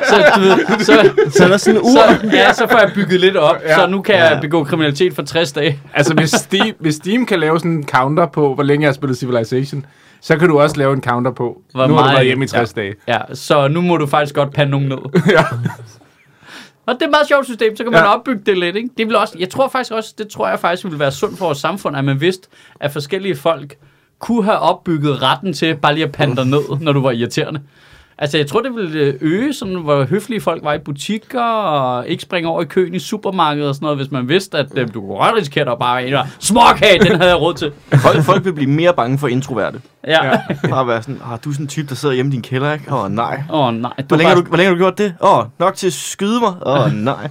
[0.09, 1.89] så, du ved, så, Så er der sådan en ur.
[1.91, 3.75] så, ja, så får jeg bygget lidt op, Ja.
[3.75, 4.39] så nu kan jeg Ja.
[4.39, 5.79] begå kriminalitet for 60 dage.
[5.93, 8.93] Altså, hvis Steam, hvis Steam kan lave sådan en counter på, hvor længe jeg har
[8.93, 9.85] spillet Civilization,
[10.27, 12.45] så kan du også lave en counter på, Hvor nu har du meget- været hjemme
[12.45, 12.95] i 60 dage.
[13.07, 14.97] Ja, så nu må du faktisk godt pande nogen ned.
[15.35, 15.43] Ja.
[16.85, 18.07] Og det er et meget sjovt system, så kan man Ja.
[18.09, 18.15] ja.
[18.15, 18.89] opbygge det lidt, ikke?
[18.97, 21.45] Det vil også, jeg tror faktisk også, det tror jeg faktisk ville være sundt for
[21.45, 22.47] vores samfund, at man vidste,
[22.79, 23.75] at forskellige folk
[24.19, 27.61] kunne have opbygget retten til bare lige at pande dig ned, når du var irriterende.
[28.19, 32.07] Altså, jeg tror, det ville øh, øge, sådan, hvor høflige folk var i butikker, og
[32.07, 34.87] ikke springe over i køen i supermarkedet og sådan noget, hvis man vidste, at øh,
[34.93, 37.71] du kunne godt risikere at bare være småkage, den havde jeg råd til.
[38.03, 39.81] Folk, folk vil blive mere bange for introverte.
[40.07, 40.25] Ja.
[40.25, 40.31] Ja.
[40.63, 42.41] Åh, Bare være sådan, ah, du er sådan en type, der sidder hjemme i din
[42.41, 42.85] kælder, ikke?
[42.91, 43.41] Åh, oh, nej.
[43.49, 43.91] oh, nej.
[43.99, 45.15] Du Hvor længe, bare- har du, hvor længe har du gjort det?
[45.21, 46.53] Åh, oh, nok til at skyde mig?
[46.65, 47.27] Åh, oh, nej.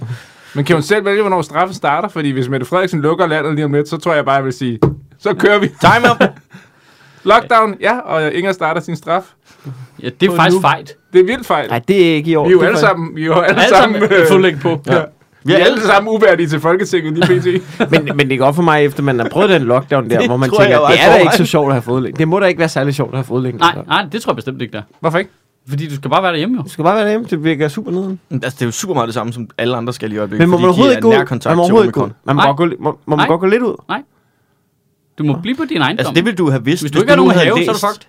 [0.55, 2.07] Men kan hun selv vælge, hvornår straffen starter?
[2.09, 4.53] Fordi hvis Mette Frederiksen lukker landet lige om lidt, så tror jeg bare, jeg vil
[4.53, 4.79] sige,
[5.19, 5.67] så kører vi.
[5.67, 6.23] Time up!
[7.23, 9.23] Lockdown, ja, og Inger starter sin straf.
[10.03, 10.61] Ja, det er faktisk nu.
[10.61, 10.95] fejt.
[11.13, 11.69] Det er vildt fejl.
[11.69, 12.47] Nej, det er ikke i år.
[12.47, 14.81] Vi er jo Det alle sammen, vi er jo alle, Alle sammen sammen, øh, på.
[14.87, 14.99] ja.
[15.43, 17.91] Vi Vi er alle sammen uværdige til Folketinget lige pt.
[17.91, 20.37] Men, men det går for mig, efter man har prøvet den lockdown der, Det hvor
[20.37, 22.17] man jeg tænker, det er da ikke så sjovt at have fodlænge.
[22.17, 23.59] Det må da ikke være særlig sjovt at have fodlænge.
[23.59, 24.81] Nej, nej, det tror jeg bestemt ikke, der.
[24.99, 25.31] Hvorfor ikke?
[25.69, 26.63] Fordi du skal bare være derhjemme, jo.
[26.63, 28.19] Du skal bare være derhjemme, det virker super nederen.
[28.31, 30.39] Altså, det er jo super meget det samme, som alle andre skal i øjeblikket.
[30.47, 31.19] Men må man overhovedet de ikke gå er ud?
[31.19, 32.09] Man må til overhovedet ikke gå.
[32.25, 32.47] Man må, Nej.
[32.47, 33.27] godt gå, må, må man Nej.
[33.27, 33.75] godt gå lidt ud.
[35.17, 35.99] Du må blive på din ejendom.
[35.99, 37.73] Altså, det vil du have vidst, Hvis du ikke har nu nogen have, så er
[37.73, 38.07] du fucked.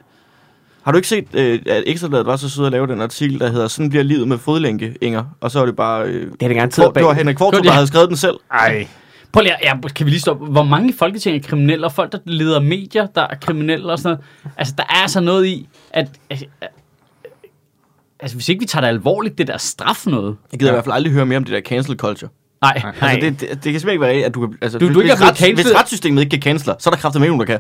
[0.89, 3.51] Har du ikke set, øh, at Ekstrabladet var så sød at lave den artikel, der
[3.51, 5.25] hedder Sådan bliver livet med fodlænke, Inger?
[5.41, 6.05] Og så var det bare...
[6.07, 7.05] Øh, Det er det garanteret det bag.
[7.05, 7.75] var Henrik Kvartrup, Det var der det.
[7.75, 8.35] havde skrevet den selv.
[8.53, 8.87] Ej.
[9.33, 10.47] Prøv lige, ja, kan vi lige stoppe?
[10.47, 13.99] Hvor mange i Folketinget er kriminelle, og folk, der leder medier, der er kriminelle og
[13.99, 14.55] sådan noget?
[14.59, 16.09] Altså, der er altså noget i, at...
[18.21, 20.37] Altså, hvis ikke vi tager det alvorligt, det der straf noget.
[20.53, 20.75] Jeg gider Ja.
[20.75, 22.31] i hvert fald aldrig høre mere om det der cancel culture.
[22.63, 24.59] Nej, Altså, det, det, det kan simpelthen ikke være, at du kan...
[24.63, 26.95] Altså, Du- hvis, du ikke hvis, er rets, hvis retssystemet ikke kan cancele, så er
[26.95, 27.59] der kraftigt med nogen, der kan.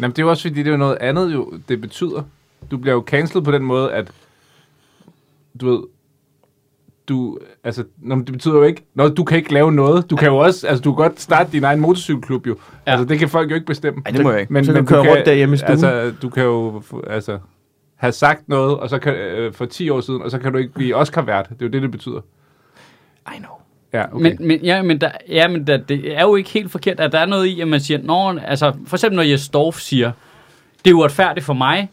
[0.00, 2.22] Jamen, det er jo også fordi, det er noget andet, jo, det betyder.
[2.70, 4.12] Du bliver jo cancelled på den måde, at
[5.60, 5.82] du ved,
[7.08, 10.10] du, altså, nå, det betyder jo ikke, når du kan ikke lave noget.
[10.10, 12.56] Du kan jo også, altså, du kan godt starte din egen motorcykelklub jo.
[12.86, 12.90] Ja.
[12.92, 14.02] Altså, det kan folk jo ikke bestemme.
[14.06, 14.52] Ej, det må jeg ikke.
[14.52, 15.70] Men, Så kan men du køre rundt derhjemme i stuen.
[15.70, 17.38] Altså, du kan jo, altså,
[17.96, 20.58] have sagt noget, og så kan, øh, for 10 år siden, og så kan du
[20.58, 21.48] ikke blive Oscar-vært.
[21.48, 22.20] Det er jo det, det betyder.
[23.34, 23.55] I know.
[23.92, 24.22] Ja, okay.
[24.22, 27.12] Men, men, ja, men, der, ja, men der, det er jo ikke helt forkert, at
[27.12, 30.12] der er noget i, at man siger, Nå, altså, for eksempel når Jes Dorf siger,
[30.84, 31.88] det er uretfærdigt for mig,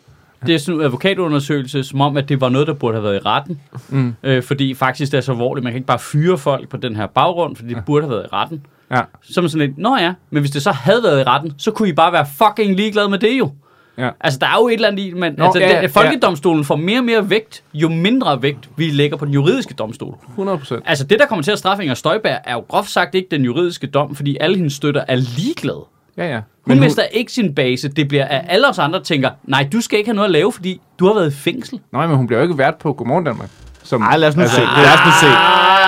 [0.45, 3.15] det er sådan en advokatundersøgelse, som om, at det var noget, der burde have været
[3.15, 3.61] i retten.
[3.89, 4.15] Mm.
[4.23, 6.95] Øh, fordi faktisk det er så alvorligt, man kan ikke bare fyre folk på den
[6.95, 8.65] her baggrund, fordi det burde have været i retten.
[8.91, 9.01] Ja.
[9.21, 11.71] Så man sådan lidt, nå ja, men hvis det så havde været i retten, så
[11.71, 13.51] kunne I bare være fucking ligeglade med det jo.
[13.97, 14.09] Ja.
[14.21, 15.87] Altså, der er jo et eller andet i, men Nå, altså, ja, ja, ja.
[15.87, 20.15] folkedomstolen får mere og mere vægt, jo mindre vægt vi lægger på den juridiske domstol.
[20.29, 20.83] 100 procent.
[20.85, 23.45] Altså, det, der kommer til at straffe Inger Støjberg, er jo groft sagt ikke den
[23.45, 25.85] juridiske dom, fordi alle hendes støtter er ligeglade.
[26.17, 26.35] Ja, ja.
[26.35, 27.87] Hun Men mister ikke sin base.
[27.87, 30.51] Det bliver, at alle os andre tænker, nej, du skal ikke have noget at lave,
[30.51, 31.79] fordi du har været i fængsel.
[31.91, 33.49] Nej, men hun bliver jo ikke vært på Godmorgen Danmark.
[33.83, 34.61] Som, Ej, lad os nu altså, se.
[34.61, 35.27] Lad os nu se.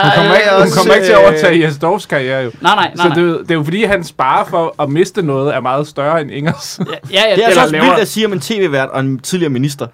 [0.04, 2.52] Hun kommer ikke, hun kommer ikke til at overtage Jes Dorfs karriere jo.
[2.62, 2.96] Nej, nej, nej.
[2.96, 3.16] Så nej.
[3.16, 5.88] det, er jo- det er jo fordi, hans spare for at miste noget er meget
[5.88, 6.80] større end Ingers.
[6.80, 9.20] Ja, ja, ja, Det er altså også vildt at sige om en tv-vært og en
[9.20, 9.88] tidligere minister.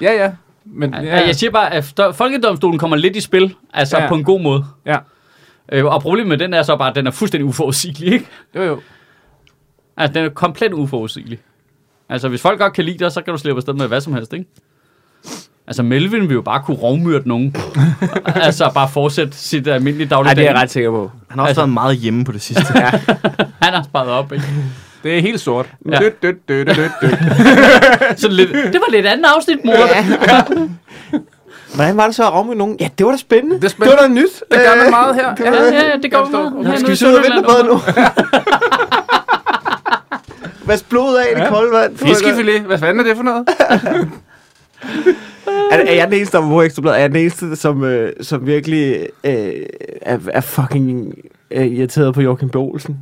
[0.00, 0.30] ja, ja.
[0.64, 1.02] Men, Ja.
[1.02, 4.02] ja, Jeg siger bare, at folkedomstolen kommer lidt i spil, altså Ja.
[4.02, 4.08] ja.
[4.08, 4.64] på en god måde.
[4.86, 4.96] ja.
[5.72, 8.26] Øh, og problemet med den er så bare, at den er fuldstændig uforudsigelig, ikke?
[8.56, 8.80] Jo, jo.
[9.96, 11.38] Altså, den er komplet uforudsigelig.
[12.08, 14.12] Altså, hvis folk godt kan lide dig, så kan du slippe afsted med hvad som
[14.14, 14.44] helst, ikke?
[15.66, 17.56] Altså, Melvin vil jo bare kunne rovmyrde nogen.
[18.26, 20.36] altså, bare fortsætte sit almindelige Nej, dagligdag.
[20.36, 21.10] det er jeg ret sikker på.
[21.30, 22.64] Han har også Altså- været meget hjemme på det sidste.
[22.78, 22.90] ja.
[23.62, 24.44] Han har sparet op, ikke?
[25.02, 25.66] Det er helt sort.
[25.90, 25.98] Ja.
[25.98, 27.18] Dødt, dødt, dødt, dødt, dødt.
[28.20, 29.74] Så lidt, det var lidt andet afsnit, mor.
[31.74, 32.76] Hvordan var det så at med nogen?
[32.80, 33.56] Ja, det var da spændende.
[33.56, 33.96] Det er spændende.
[33.96, 34.42] Det var da nyt.
[34.50, 35.34] Det gør man meget her.
[35.34, 36.52] det Ja, ja, ja, det går meget.
[36.58, 36.76] Okay.
[36.78, 37.80] Skal vi sidde og vente på nu?
[40.66, 41.48] Vask blod af i det Ja.
[41.48, 41.98] kolde vand.
[41.98, 42.60] Fiskefilet.
[42.62, 43.48] Hvad fanden er det for noget?
[45.72, 46.96] Er, er jeg den eneste, der var på Ekstrabladet?
[46.96, 49.52] Er jeg den eneste, som, øh, som virkelig øh,
[50.02, 51.14] er, er fucking
[51.50, 52.56] øh, irriteret på Joachim B.
[52.56, 52.98] Olsen?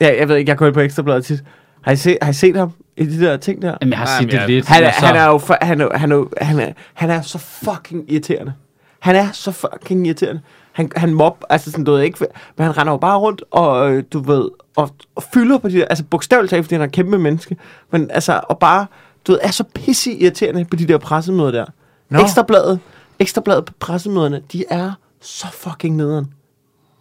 [0.00, 1.44] Ja, jeg ved ikke, jeg går ind på Ekstrabladet tit.
[1.82, 3.74] Har I, set, har I set ham i de der ting der?
[3.80, 4.66] Jamen, jeg har set det jeg- lidt.
[4.68, 7.38] Han er, han er jo for, han er, han er, han er, han er så
[7.38, 8.52] fucking irriterende.
[9.00, 10.40] Han er så fucking irriterende.
[10.72, 12.18] Han, han mob, altså sådan, du ved ikke,
[12.58, 15.74] men han render jo bare rundt, og øh, du ved, og, og fylder på de
[15.78, 17.56] der, altså bogstaveligt talt, fordi han er en kæmpe menneske,
[17.92, 18.86] men altså, og bare,
[19.26, 21.64] du ved, er så pisse irriterende på de der pressemøder der.
[22.10, 22.20] No.
[22.20, 22.80] Ekstrabladet,
[23.18, 26.26] Ekstrabladet på pressemøderne, de er så fucking nederen.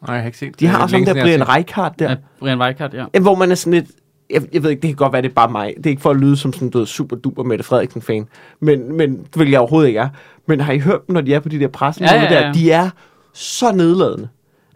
[0.08, 1.50] Nej, jeg har ikke set De har også ham der Brian.
[1.50, 3.20] Reichardt der, Ja, Brian Weikart, ja.
[3.20, 3.86] Hvor man er sådan lidt...
[4.30, 5.74] Jeg, jeg ved ikke, det kan godt være, det er bare mig.
[5.78, 8.28] Det er ikke for at lyde som sådan noget super duper Mette Frederiksen-fan.
[8.60, 10.10] Men, men det vil jeg overhovedet ikke er.
[10.48, 12.06] Men har I hørt dem, når de er på de der pressen?
[12.06, 12.42] Ja, ja, ja.
[12.42, 12.54] Der?
[12.54, 12.90] De er
[13.34, 14.30] så nedladende.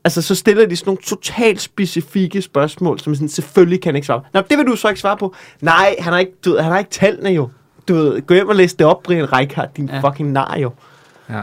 [0.05, 4.05] Altså, så stiller de sådan nogle totalt specifikke spørgsmål, som sådan, selvfølgelig kan jeg ikke
[4.05, 4.25] svare på.
[4.33, 5.35] Nå, det vil du så ikke svare på.
[5.61, 7.49] Nej, han har ikke, du ved, han har ikke tallene jo.
[7.87, 9.95] Du ved, gå hjem og læs det op, Brian Reichardt, din Ja.
[9.95, 10.09] ja.
[10.09, 10.71] fucking nar jo.
[11.29, 11.41] Ja.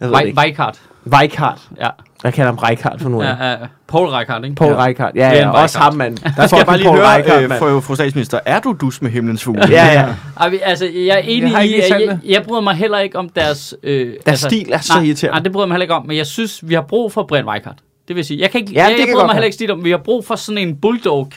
[0.00, 0.32] Jeg.
[0.38, 0.80] Weikart.
[1.12, 1.60] Reichardt.
[1.80, 1.88] Ja.
[2.24, 3.22] Jeg kalder ham Reichardt for nu.
[3.22, 3.56] Ja, Ja, ja.
[3.88, 4.56] Paul Reichardt, ikke?
[4.56, 4.84] Paul ja.
[4.84, 5.16] Reichardt.
[5.16, 5.84] Ja, Brian ja, også Reichardt.
[5.84, 6.18] ham, mand.
[6.36, 7.82] Der skal jeg bare lige Paul høre, Reichardt, øh, mand.
[7.82, 9.66] fru, statsminister, er du dus med himlens fugle?
[9.70, 10.14] Ja, ja.
[10.40, 12.20] Ej, altså, jeg er enig Jeg i, jeg, tallene.
[12.24, 13.74] jeg bryder mig heller ikke om deres...
[13.82, 15.34] Øh, deres stil er så nej, irriterende.
[15.36, 17.22] Nej, det bryder jeg mig heller ikke om, men jeg synes, vi har brug for
[17.28, 17.78] Brian Weikart.
[18.08, 19.84] Det vil sige, jeg kan ikke, Ja, ja, jeg, jeg bryder mig heller ikke om,
[19.84, 21.30] vi har brug for sådan en bulldog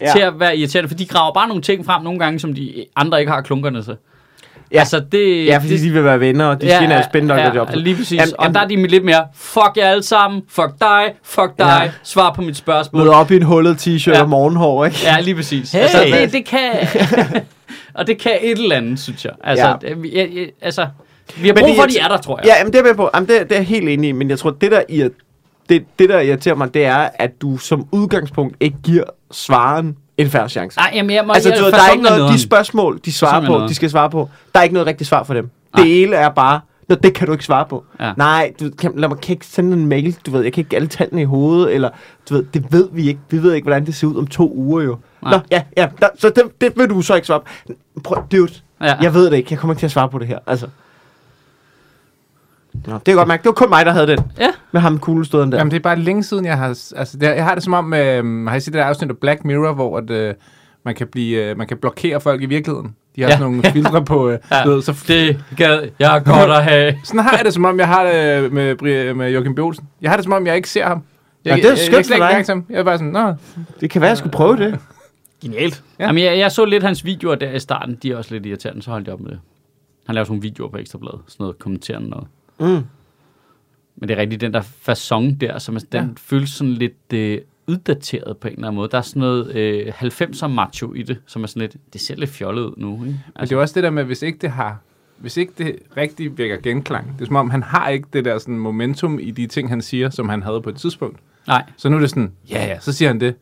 [0.00, 0.06] Ja.
[0.06, 0.12] ja.
[0.12, 2.84] til at være irriterende, for de graver bare nogle ting frem nogle gange, som de
[2.96, 3.96] andre ikke har klunkerne til.
[4.72, 4.78] Ja.
[4.78, 5.46] Altså, det...
[5.46, 7.68] Ja, fordi det, de vil være venner, og de ja, siger, at spændende ja, job.
[7.74, 8.20] lige præcis.
[8.20, 11.80] Jamen, og der er de lidt mere, fuck jer alle sammen, fuck dig, fuck dig,
[11.84, 11.90] Ja.
[12.02, 13.02] svar på mit spørgsmål.
[13.02, 14.22] Møder op i en hullet t-shirt Ja.
[14.22, 14.98] og morgenhår, ikke?
[15.04, 15.72] Ja, lige præcis.
[15.72, 15.80] Hey.
[15.80, 16.70] Altså, det, det kan...
[17.94, 19.32] og det kan et eller andet, synes jeg.
[19.44, 19.72] Altså, Ja.
[19.88, 19.94] ja.
[19.94, 20.86] det, jeg, jeg, altså
[21.36, 22.46] vi har brug for, at de er der, tror jeg.
[22.46, 23.10] Ja, jamen, det er jeg på.
[23.14, 25.25] Jamen, det, det er jeg helt enig i, men jeg tror, det der, irri-
[25.68, 30.30] det, det, der irriterer mig, det er, at du som udgangspunkt ikke giver svaren en
[30.30, 30.78] færre chance.
[30.78, 32.34] Nej, jamen, jeg må, altså, jeg, du der er ikke noget, nederen.
[32.34, 33.68] de spørgsmål, de svarer er på, nederen.
[33.68, 35.50] de skal svare på, der er ikke noget rigtigt svar for dem.
[35.76, 35.82] Nej.
[35.84, 37.84] Det hele er bare, Nå, det kan du ikke svare på.
[38.00, 38.12] Ja.
[38.16, 40.76] Nej, du kan, lad mig kan ikke sende en mail, du ved, jeg kan ikke
[40.76, 41.90] alle tallene i hovedet, eller,
[42.28, 43.20] du ved, det ved vi ikke.
[43.30, 44.96] Vi ved ikke, hvordan det ser ud om to uger jo.
[45.22, 45.32] Nej.
[45.32, 47.72] Nå, ja, ja, der, så det, det vil du så ikke svare på.
[48.04, 48.52] Prøv, dude,
[48.82, 48.94] Ja.
[49.02, 50.66] jeg ved det ikke, jeg kommer ikke til at svare på det her, altså.
[52.86, 54.48] Nå, det kan jeg godt mærke, det var kun mig, der havde den, Ja.
[54.72, 55.58] med ham kuglestøden der.
[55.58, 56.66] Jamen, det er bare længe siden, jeg har...
[56.96, 57.94] Altså, det, jeg har det som om...
[57.94, 60.34] Øh, har I set det der afsnit af Black Mirror, hvor at, øh,
[60.84, 62.94] man, kan blive, øh, man kan blokere folk i virkeligheden?
[63.16, 63.36] De har Ja.
[63.36, 64.28] sådan nogle filtre på...
[64.30, 64.68] Øh, Ja.
[64.68, 66.94] ved, så, Det gad jeg godt at have.
[67.04, 69.58] sådan har jeg det, som om jeg har det med, Bri- med Joachim B.
[69.58, 69.88] Olsen.
[70.02, 71.02] Jeg har det, som om jeg ikke ser ham.
[71.44, 72.34] Jeg, Ja, det er jeg, skønt jeg, jeg, dig.
[72.34, 72.64] mærke til ham.
[72.70, 73.34] Jeg er bare sådan, nå,
[73.80, 74.78] Det kan være, jeg skulle prøve det.
[75.42, 75.82] Genialt.
[75.98, 76.06] Ja.
[76.06, 77.98] Jamen, jeg, jeg så lidt hans videoer der i starten.
[78.02, 79.38] De er også lidt irriterende, så holdt jeg op med det.
[80.06, 81.18] Han laver sådan nogle videoer på Ekstrabladet.
[81.26, 82.26] Sådan noget kommenterende noget.
[82.60, 82.66] Mm.
[83.96, 86.08] Men det er rigtigt, den der fasong der, som er, den Ja.
[86.16, 88.88] føles sådan lidt øh, uddateret på en eller anden måde.
[88.88, 92.14] Der er sådan noget øh, 90'er macho i det, som er sådan lidt, det ser
[92.16, 92.92] lidt fjollet ud nu.
[92.92, 93.04] Ikke?
[93.04, 94.78] Men det er også det der med, hvis ikke det har
[95.16, 98.38] hvis ikke det rigtig vækker genklang, det er som om, han har ikke det der
[98.38, 101.18] sådan momentum i de ting, han siger, som han havde på et tidspunkt.
[101.46, 103.34] Nej, Så nu er det sådan, ja ja, så siger han det,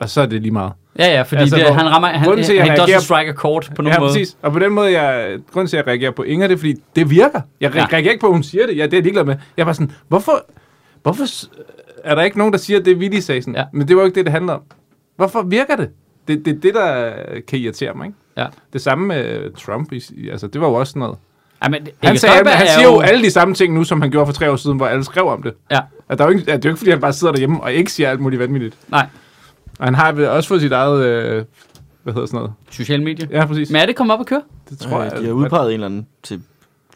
[0.00, 0.72] og så er det lige meget.
[0.98, 3.30] ja ja, fordi Altså, det, hvor- han rammer, han, til, han, han reagerer- doesn't strike
[3.30, 4.10] a chord på nogen ja, måde.
[4.12, 4.36] præcis.
[4.42, 6.74] Og på den måde, jeg, grunden til, at jeg reagerer på Inger, det er, fordi
[6.96, 7.40] det virker.
[7.60, 7.78] Jeg Ja.
[7.80, 7.84] ja.
[7.92, 8.76] reagerer ikke på, at hun siger det.
[8.76, 9.36] Ja, det er jeg ligeglad med.
[9.56, 10.44] Jeg bare sådan, hvorfor,
[11.02, 11.24] hvorfor,
[12.04, 13.54] er der ikke nogen, der siger, at det er vildt sagde sådan?
[13.54, 13.64] Ja.
[13.72, 14.60] Men det var jo ikke det, det handler om.
[15.16, 15.88] Hvorfor virker det?
[16.28, 17.12] Det er det, det, der
[17.48, 18.18] kan irritere mig, ikke?
[18.36, 18.46] Ja.
[18.72, 19.92] Det samme med Trump,
[20.30, 21.16] altså det var jo også sådan noget.
[21.62, 24.00] Ej, men Han, sagde, Støjberg han er siger jo alle de samme ting nu, som
[24.00, 25.54] han gjorde for tre år siden, hvor alle skrev om det.
[25.70, 27.32] Ja, At der er jo ikke, at det er jo ikke, fordi han bare sidder
[27.32, 28.76] derhjemme og ikke siger alt muligt vanvittigt.
[28.88, 29.06] nej.
[29.78, 31.44] Og han har også fået sit eget, øh,
[32.02, 32.52] hvad hedder sådan noget?
[32.70, 33.26] Sociale medier.
[33.30, 33.70] Ja, præcis.
[33.70, 34.42] Men er det kommet op at køre?
[34.70, 36.40] det tror jeg, de har udpeget en eller anden til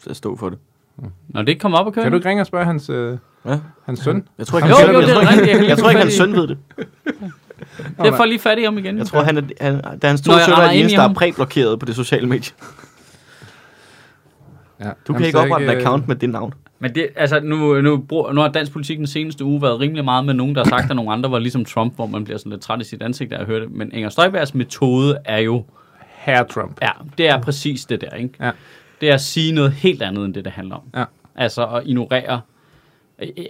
[0.09, 0.57] at stå for det.
[0.97, 2.03] Nå, det er ikke kommet op at køre.
[2.05, 3.59] Kan du ikke ringe og spørge hans, øh, Ja.
[3.85, 4.27] hans søn?
[4.37, 5.21] Jeg tror ikke, Jo, han, jo, jeg, det er tror.
[5.31, 6.57] Jeg ikke, kan jeg tror ikke, hans søn ved det.
[8.03, 8.97] Det får lige fat i ham igen.
[8.97, 11.13] Jeg tror, han er, han, da hans to Når sønner er de eneste, der er
[11.13, 12.51] præblokeret på det sociale medie.
[14.79, 14.89] Ja.
[15.07, 16.53] Du kan ikke oprette en account med det navn.
[16.83, 20.25] Men det, altså, nu, nu, nu har dansk politik den seneste uge været rimelig meget
[20.25, 22.49] med nogen, der har sagt, at nogle andre var ligesom Trump, hvor man bliver sådan
[22.49, 23.71] lidt træt i sit ansigt af at høre det.
[23.71, 25.65] Men Inger Støjbergs metode er jo,
[26.15, 26.77] Herre Trump.
[26.81, 28.33] ja, det er præcis det der, ikke?
[28.39, 28.51] Ja.
[29.01, 30.81] Det er at sige noget helt andet, end det, det handler om.
[30.95, 31.03] Ja.
[31.35, 32.41] Altså at ignorere.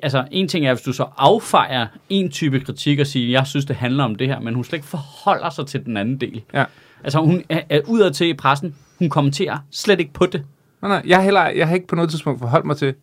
[0.04, 3.66] Altså, en ting er, hvis du så affejer en type kritik og siger, jeg synes,
[3.66, 6.42] det handler om det her, men hun slet ikke forholder sig til den anden del.
[6.54, 6.66] Ja.
[7.04, 10.44] Altså, hun er, er udad til i pressen, hun kommenterer slet ikke på det.
[10.82, 12.94] Nej, nej, jeg heller, jeg har ikke på noget tidspunkt forholdt mig til,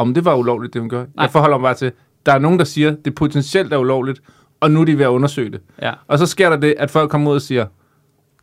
[0.00, 1.06] om det var ulovligt, det hun gjorde.
[1.16, 1.22] Nej.
[1.24, 1.92] Jeg forholder mig bare til,
[2.26, 4.20] der er nogen, der siger, det potentielt er ulovligt,
[4.60, 5.60] og nu er de ved at undersøge det.
[5.82, 5.92] Ja.
[6.08, 7.66] Og så sker der det, at folk kommer ud og siger,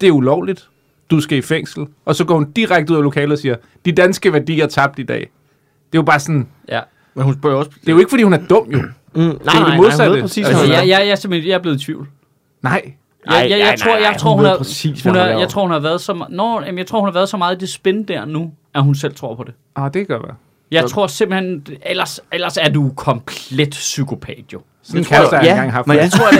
[0.01, 0.69] det er ulovligt,
[1.11, 1.85] du skal i fængsel.
[2.05, 3.55] Og så går hun direkte ud af lokalet og siger,
[3.85, 5.19] de danske værdier er tabt i dag.
[5.19, 6.81] Det er jo bare sådan, Ja.
[7.13, 7.71] Men hun spørger også...
[7.81, 8.77] det er jo ikke, fordi hun er dum jo.
[8.77, 9.97] Mm, nej, det nej, modsatte.
[9.97, 10.77] nej, hun ved præcis, Altså, jeg, er.
[10.83, 12.07] jeg, jeg, er simpelthen, jeg er blevet i tvivl.
[12.61, 12.81] Nej.
[13.25, 15.61] Jeg, Nej, jeg, tror, nej, jeg hun tror, hun, har, præcis, hun har, jeg tror,
[15.61, 17.59] hun har været så meget, nå, jamen, jeg tror, hun har været så meget i
[17.59, 19.53] det spin der nu, at hun selv tror på det.
[19.75, 20.35] Ah, det kan godt være.
[20.71, 24.61] Jeg tror simpelthen, ellers, ellers er du komplet psykopat jo.
[24.83, 25.87] Sådan en tror jeg- ja, engang haft.
[25.87, 26.39] Men det tror jeg,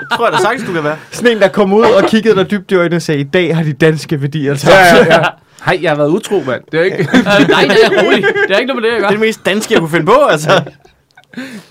[0.00, 0.96] det tror jeg da sagtens, du kan være.
[1.10, 3.56] Sådan en, der kom ud og kiggede dig dybt i øjnene og sagde, i dag
[3.56, 4.74] har de danske værdier tabt.
[4.74, 5.22] Ja, ja, ja.
[5.66, 6.62] Hej, jeg har været utro, mand.
[6.72, 6.96] Det er ikke...
[6.98, 7.76] øh, nej, nej,
[8.06, 8.24] rolig.
[8.48, 9.08] Det er ikke noget med det, jeg Det er gør.
[9.08, 10.50] det mest danske, jeg kunne finde på, altså.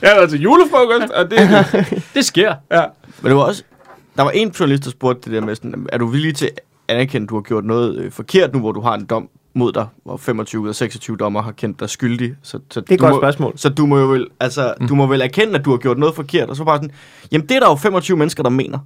[0.02, 2.04] Jeg har været til julefrokost, og det er det.
[2.14, 2.54] Det sker.
[2.72, 2.82] Ja.
[3.22, 3.64] Men det var også...
[4.18, 6.60] Der var en journalist, der spurgte det der med sådan, er du villig til at
[6.88, 9.72] anerkende, at du har gjort noget øh, forkert nu, hvor du har en dom mod
[9.72, 12.34] dig, hvor 25 ud af 26 dommer har kendt dig skyldig.
[12.44, 13.54] Så, så Det er et du godt må, spørgsmål.
[13.56, 14.88] Så du må jo vel, altså, mm.
[14.88, 16.92] du må vel erkende, at du har gjort noget forkert, og så bare sådan,
[17.32, 18.80] jamen det er der jo 25 mennesker, der mener.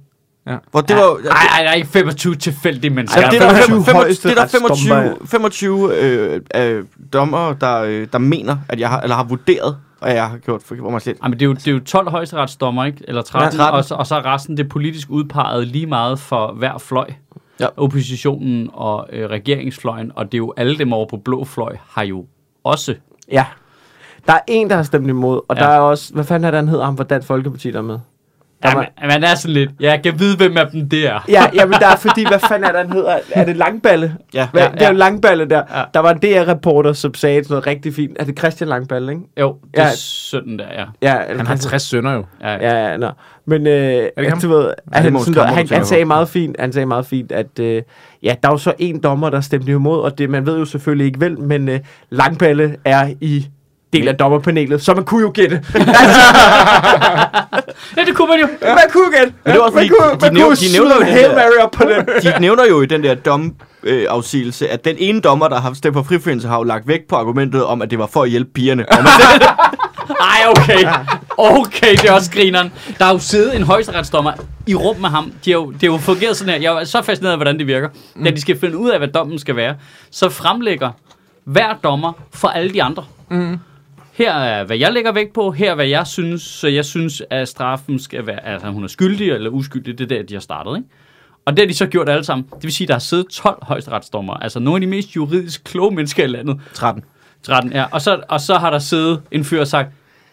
[0.46, 0.56] Ja.
[0.70, 1.20] Hvor det var jo...
[1.24, 3.20] Nej, nej, der er ikke 25 tilfældige mennesker.
[3.20, 5.26] Ja, Ej, det er er der, 25 fem, fem, højeste det er der 25, retsdommer.
[5.26, 10.14] 25 øh, øh, dommer, der, øh, der mener, at jeg har, eller har vurderet, at
[10.14, 11.16] jeg har gjort forkert, hvor man slet...
[11.22, 12.98] Ej, men det er, jo, det er jo 12 højesteretsdommer, ikke?
[13.08, 13.78] Eller 13, Ja, 13.
[13.78, 17.10] Og, så, og så er resten det politisk udpeget lige meget for hver fløj.
[17.60, 17.66] Ja.
[17.76, 22.02] Oppositionen og øh, regeringsfløjen, og det er jo alle dem over på blå fløj, har
[22.02, 22.26] jo
[22.64, 22.94] også.
[23.32, 23.46] Ja.
[24.26, 25.62] Der er en, der har stemt imod, og Ja.
[25.62, 27.82] der er også, hvad fanden er det, han hedder ham fra Dansk Folkeparti, der er
[27.82, 27.98] med?
[28.62, 31.06] Der Ja, var- man, man er sådan lidt, jeg kan vide, hvem af dem det
[31.06, 31.24] er.
[31.28, 33.18] Ja, ja, men der er fordi, hvad fanden er det, han hedder?
[33.32, 34.14] Er det Langballe?
[34.34, 34.98] Ja, Hvad, Ja, det er jo ja.
[34.98, 35.62] Langballe der.
[35.76, 35.82] Ja.
[35.94, 38.16] Der var en DR-reporter, som sagde noget rigtig fint.
[38.20, 39.22] Er det Christian Langballe, ikke?
[39.40, 39.90] Jo, det er Ja.
[39.94, 40.84] sådan der, ja.
[41.02, 42.24] Ja, Han har Christian- 60 sønner jo.
[42.42, 42.58] ja, ja.
[42.84, 43.10] Ja, ja, nå.
[43.46, 44.40] Men øh, ikke ham?
[44.40, 47.32] du ved, at det han, sådan, han, han sagde meget fint, han sagde meget fint,
[47.32, 47.82] at øh,
[48.22, 50.64] ja, der er jo så en dommer, der stemte imod, og det man ved jo
[50.64, 51.80] selvfølgelig ikke vel, men øh,
[52.10, 53.46] Langballe er i
[53.92, 55.62] del af dommerpanelet, så man kunne jo gætte.
[57.96, 58.46] ja, det kunne man jo.
[58.62, 59.32] man kunne jo gætte.
[59.44, 61.34] Men det var også man kunne, de man næv- kunne de nævner jo Hail der-
[61.34, 62.06] Mary op på den.
[62.22, 66.02] De nævner jo i den der domafsigelse, at den ene dommer, der har stemt for
[66.02, 68.84] frifindelse, har jo lagt vægt på argumentet om, at det var for at hjælpe pigerne.
[70.20, 70.88] Ej, okay.
[71.36, 72.72] Okay, det er også grineren.
[72.98, 74.32] Der har jo siddet en højesteretsdommer
[74.66, 75.32] i rum med ham.
[75.44, 76.60] De har jo, det har jo fungeret sådan her.
[76.60, 77.88] Jeg er så fascineret af, hvordan det virker.
[78.16, 78.24] Mm.
[78.24, 79.74] Da de skal finde ud af, hvad dommen skal være,
[80.10, 80.90] så fremlægger
[81.44, 83.04] hver dommer for alle de andre.
[83.30, 83.58] Mm.
[84.18, 85.50] Her er, hvad jeg lægger vægt på.
[85.50, 86.42] Her er, hvad jeg synes.
[86.42, 89.98] Så jeg synes, at straffen skal være, altså hun er skyldig eller uskyldig.
[89.98, 90.88] Det er der, de har startet, ikke?
[91.44, 92.46] Og det har de så gjort alle sammen.
[92.54, 94.34] Det vil sige, at der har siddet 12 højesteretsdommer.
[94.34, 96.60] Altså nogle af de mest juridisk kloge mennesker i landet.
[96.74, 97.04] 13.
[97.42, 97.84] 13, ja.
[97.92, 99.88] Og så, og så har der siddet en fyr og sagt,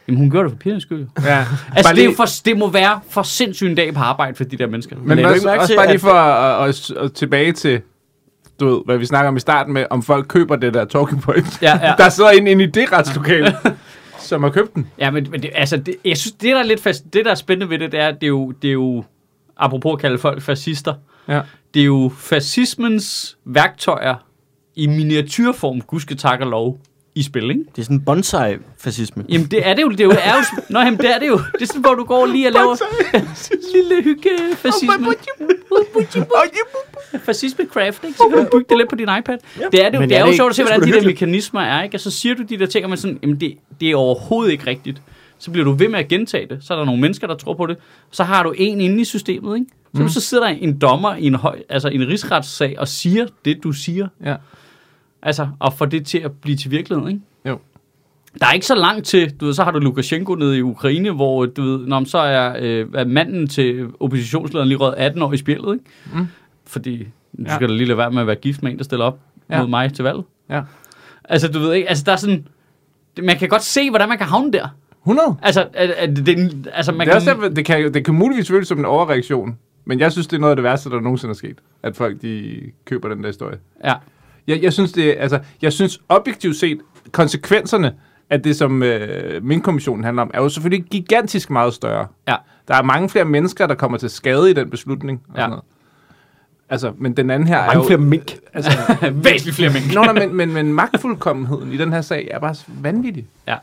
[0.07, 0.99] jamen hun gør det for pigernes skyld.
[0.99, 1.45] jo." Ja.
[1.75, 4.57] Altså, det, er for, det må være for sindssygt en dag på arbejde for de
[4.57, 4.95] der mennesker.
[5.03, 7.13] Men du også, ikke mærke også til, bare lige at- for at, at, at, at
[7.13, 7.81] tilbage til,
[8.59, 11.21] du ved, hvad vi snakker om i starten med, om folk køber det der talking
[11.21, 11.61] point.
[11.61, 11.93] Ja, ja.
[12.03, 13.55] Der sidder en inde i det retslokale,
[14.19, 14.87] som har købt den.
[14.99, 17.31] Ja, men, men det, altså, det, jeg synes, det der er lidt fast, det der
[17.31, 19.03] er spændende ved det, det er, det er jo, det er jo
[19.57, 20.93] apropos at kalde folk fascister,
[21.27, 21.41] Ja.
[21.73, 24.15] det er jo fascismens værktøjer
[24.75, 26.77] i miniatyrform, gudske tak og lov,
[27.17, 27.63] i spil, ikke?
[27.75, 29.23] Det er sådan en bonsai-fascisme.
[29.29, 29.89] Jamen, det er det jo.
[29.89, 31.37] Det er jo, er jo Nå, jamen, det er det jo.
[31.37, 32.75] Det er sådan, hvor du går lige og laver
[33.75, 34.29] lille hygge
[37.19, 37.65] fascisme.
[37.65, 38.17] Craft, ikke?
[38.17, 39.37] Så kan du bygge det lidt på din iPad.
[39.71, 40.91] Det er, det, Men det er er det jo ikke- sjovt at se, hvordan de
[40.91, 41.95] der mekanismer er, ikke?
[41.95, 44.51] Og så siger du de der ting, og man sådan, jamen det, det er overhovedet
[44.51, 45.01] ikke rigtigt.
[45.39, 46.57] Så bliver du ved med at gentage det.
[46.61, 47.77] Så er der nogle mennesker, der tror på det.
[48.11, 49.67] Så har du en inde i systemet, ikke?
[49.95, 50.09] Så, mm.
[50.09, 53.71] så sidder der en dommer i en, høj, altså en rigsretssag og siger det, du
[53.71, 54.07] siger.
[54.25, 54.35] Ja.
[55.21, 57.21] Altså, og får det til at blive til virkelighed, ikke?
[58.39, 61.11] Der er ikke så langt til, du ved, så har du Lukashenko nede i Ukraine,
[61.11, 65.33] hvor du ved, når så er, øh, er manden til oppositionslederen lige røget 18 år
[65.33, 66.19] i spillet, ikke?
[66.19, 66.27] Mm.
[66.67, 66.97] Fordi
[67.37, 67.55] du Ja.
[67.55, 69.19] skal da lige lade være med at være gift med en, der stiller op
[69.49, 69.59] ja.
[69.61, 70.17] Mod mig til valg.
[70.49, 70.61] Ja.
[71.23, 72.47] Altså, du ved ikke, altså der er sådan,
[73.23, 74.67] man kan godt se, hvordan man kan havne der.
[75.03, 75.35] 100.
[75.41, 78.47] Altså, at, at det, altså man Det, er kan, også det, kan, det kan muligvis
[78.47, 81.31] føles som en overreaktion, men jeg synes, det er noget af det værste, der nogensinde
[81.31, 83.57] er sket, at folk de køber den der historie.
[83.85, 83.93] ja,
[84.47, 86.77] Jeg, jeg synes, det, altså, jeg synes objektivt set,
[87.11, 87.93] konsekvenserne
[88.29, 92.07] af det, som øh, min kommission handler om, er jo selvfølgelig gigantisk meget større.
[92.27, 92.35] ja,
[92.67, 95.21] Der er mange flere mennesker, der kommer til skade i den beslutning.
[95.29, 95.41] Og Ja.
[95.41, 95.63] sådan noget.
[96.69, 97.83] Altså, men den anden her er Mange jo...
[97.87, 98.35] flere mink.
[98.53, 98.71] Altså,
[99.13, 99.93] væsentligt flere mængder.
[99.93, 103.25] Nå, nej, men, men, men magtfuldkommenheden i den her sag er bare vanvittig.
[103.47, 103.55] Ja.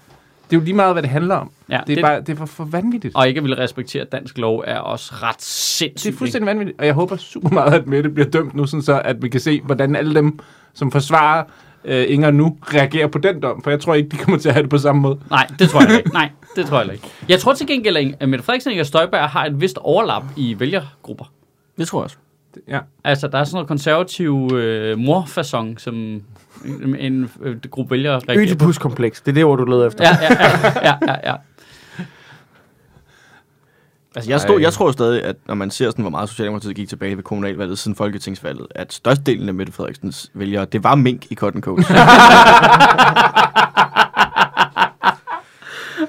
[0.50, 1.50] Det er jo lige meget, hvad det handler om.
[1.68, 3.16] Ja, det, er det- bare, det er for, for vanvittigt.
[3.16, 6.08] Og ikke at ville respektere dansk lov er også ret sindssygt.
[6.10, 8.82] Det er fuldstændig vanvittigt, og jeg håber super meget, at Mette bliver dømt nu, sådan
[8.82, 10.38] så at vi kan se, hvordan alle dem,
[10.74, 11.44] som forsvarer
[11.84, 14.54] øh, Inger nu, reagerer på den dom, for jeg tror ikke, de kommer til at
[14.54, 15.18] have det på samme måde.
[15.30, 16.12] Nej, det tror jeg ikke.
[16.20, 17.08] Nej, det tror jeg ikke.
[17.28, 20.56] Jeg tror til gengæld, at Mette Frederiksen og Inger Støjberg har et vist overlap i
[20.60, 21.32] vælgergrupper.
[21.78, 22.16] Det tror jeg også.
[22.68, 22.78] Ja.
[23.04, 28.36] Altså, der er sådan noget konservativ øh, morfasong, som en, en øh, gruppe vælgere reagerer
[28.36, 28.40] på.
[28.40, 29.20] Ødipus-kompleks.
[29.20, 30.04] Det er det ord, du leder efter.
[30.04, 31.36] Ja, ja, ja, ja, ja, ja.
[34.14, 34.62] Altså, jeg, stod, Ej.
[34.62, 37.22] jeg tror jo stadig, at når man ser sådan, hvor meget Socialdemokratiet gik tilbage ved
[37.22, 41.88] kommunalvalget siden Folketingsvalget, at størstedelen af Mette Frederiksens vælgere, det var mink i Cotton Coats.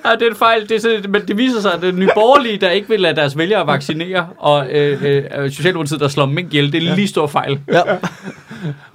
[0.06, 0.70] Ja, det er en fejl.
[0.70, 3.00] Det er sådan, men det viser sig, at det er nye borgerlige, der ikke vil
[3.00, 6.72] lade deres vælgere vaccinere, og øh, øh, Socialdemokratiet, der slår mink ihjel.
[6.72, 7.60] Det er en lige stor fejl.
[7.68, 7.82] ja.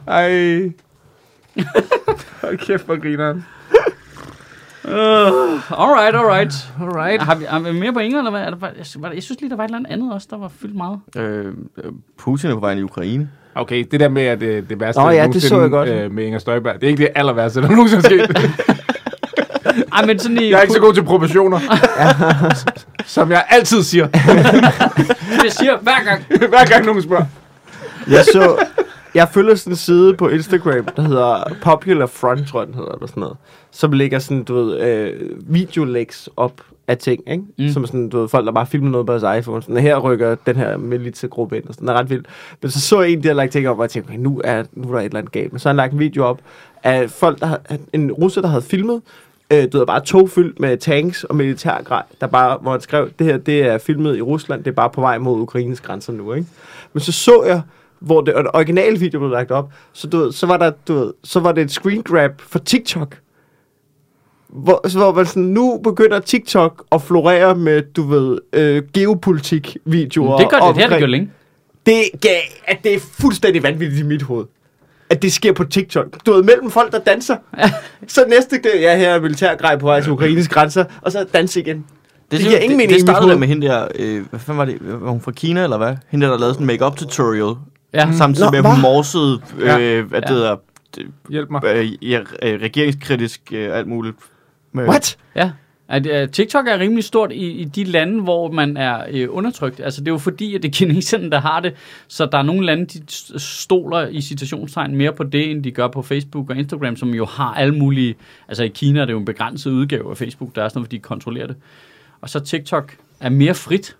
[0.06, 0.30] Ej.
[2.40, 3.46] Hold kæft, hvor grineren.
[5.70, 6.52] Alright, alright.
[6.80, 7.22] Alright.
[7.22, 8.40] Har vi, har vi mere på Inger, eller hvad?
[8.40, 10.38] Er der, bare- jeg, var- jeg synes lige, der var et eller andet også, der
[10.38, 10.98] var fyldt meget.
[11.16, 11.44] Øh,
[12.18, 13.28] Putin er på vej ind i Ukraine.
[13.54, 15.88] Okay, det der med, at det, det værste Nå, ja, det så jeg godt.
[15.88, 18.50] Øh, med Inger Støjberg, det er ikke det aller værste, der nogensinde er sket.
[19.94, 20.50] Ej, men sådan i...
[20.50, 21.60] Jeg er ikke så god til proportioner.
[23.06, 24.08] Som jeg altid siger,
[25.44, 26.24] Jeg siger hver gang.
[26.48, 27.24] hver gang nogen spørger.
[28.10, 28.64] Jeg så...
[29.14, 32.92] Jeg følger sådan en side på Instagram, der hedder Popular Front, tror jeg, den hedder,
[32.92, 33.36] eller sådan noget.
[33.70, 37.44] Som lægger sådan, du ved, øh, videolægs op af ting, ikke?
[37.58, 37.68] Mm.
[37.68, 39.62] Som sådan, du ved, folk, der bare filmer noget på deres iPhone.
[39.62, 42.26] Sådan, her rykker den her militsegruppe ind, og sådan, det er ret vildt.
[42.62, 44.62] Men så så jeg en, der lagt ting op, og jeg tænkte, okay, nu er,
[44.72, 45.52] nu er der et eller andet galt.
[45.52, 46.40] Men så har han lagt en video op
[46.82, 47.56] af folk, der
[47.92, 49.02] en russer, der havde filmet,
[49.52, 53.10] øh, du ved, bare tog fyldt med tanks og militærgrej, der bare, hvor han skrev,
[53.18, 56.12] det her, det er filmet i Rusland, det er bare på vej mod Ukraines grænser
[56.12, 56.46] nu, ikke?
[56.92, 57.62] Men så så jeg,
[58.00, 60.70] hvor det, og den originale video blev lagt op, så, du ved, så, var der,
[60.88, 63.16] du ved, så var det et screen grab for TikTok.
[64.48, 70.38] Hvor, så hvor man sådan, nu begynder TikTok at florere med, du ved, øh, geopolitik-videoer.
[70.38, 71.30] Det gør det, det har det omkring- gjort længe.
[71.86, 71.94] det,
[72.24, 74.46] ja, at det er fuldstændig vanvittigt i mit hoved.
[75.10, 76.26] At det sker på TikTok.
[76.26, 77.36] Du ved, mellem folk, der danser.
[78.08, 81.60] så næste, det, ja, her er militærgrej på vej til Ukraines grænser, og så danse
[81.60, 81.84] igen.
[82.30, 84.78] Det giver ingen mening i Det startede med hende der, øh, hvad fanden var det,
[84.80, 85.96] var hun fra Kina eller hvad?
[86.08, 87.54] Hende der, der lavede sådan en make-up tutorial,
[87.94, 88.12] Ja.
[88.12, 88.82] samtidig Nå, med, at hun hvad?
[88.82, 90.02] morsede, øh, Ja.
[90.02, 90.34] hvad det Ja.
[90.34, 90.56] hedder,
[91.30, 91.62] Hjælp mig.
[91.64, 94.16] øh, ja, øh, regeringskritisk, øh, alt muligt.
[94.72, 95.16] Med, What?
[95.36, 95.50] Ja.
[95.90, 99.80] At, uh, TikTok er rimelig stort i, i de lande, hvor man er øh, undertrykt.
[99.80, 101.74] Altså, det er jo fordi, at det er kineserne, der har det.
[102.08, 103.00] Så der er nogle lande, de
[103.38, 107.24] stoler i citationstegn mere på det, end de gør på Facebook og Instagram, som jo
[107.26, 108.14] har alle mulige...
[108.48, 110.86] Altså, i Kina er det jo en begrænset udgave af Facebook, der er sådan noget,
[110.86, 111.56] fordi de kontrollerer det.
[112.20, 113.96] Og så TikTok er mere frit,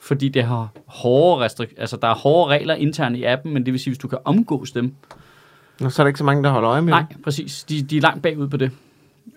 [0.00, 3.72] fordi det har hårde restrik- altså der er hårde regler internt i appen, men det
[3.72, 4.92] vil sige, hvis du kan omgås dem,
[5.80, 7.64] Nå, så er der ikke så mange, der holder øje med Nej, præcis.
[7.64, 8.70] De, de er langt bagud på det.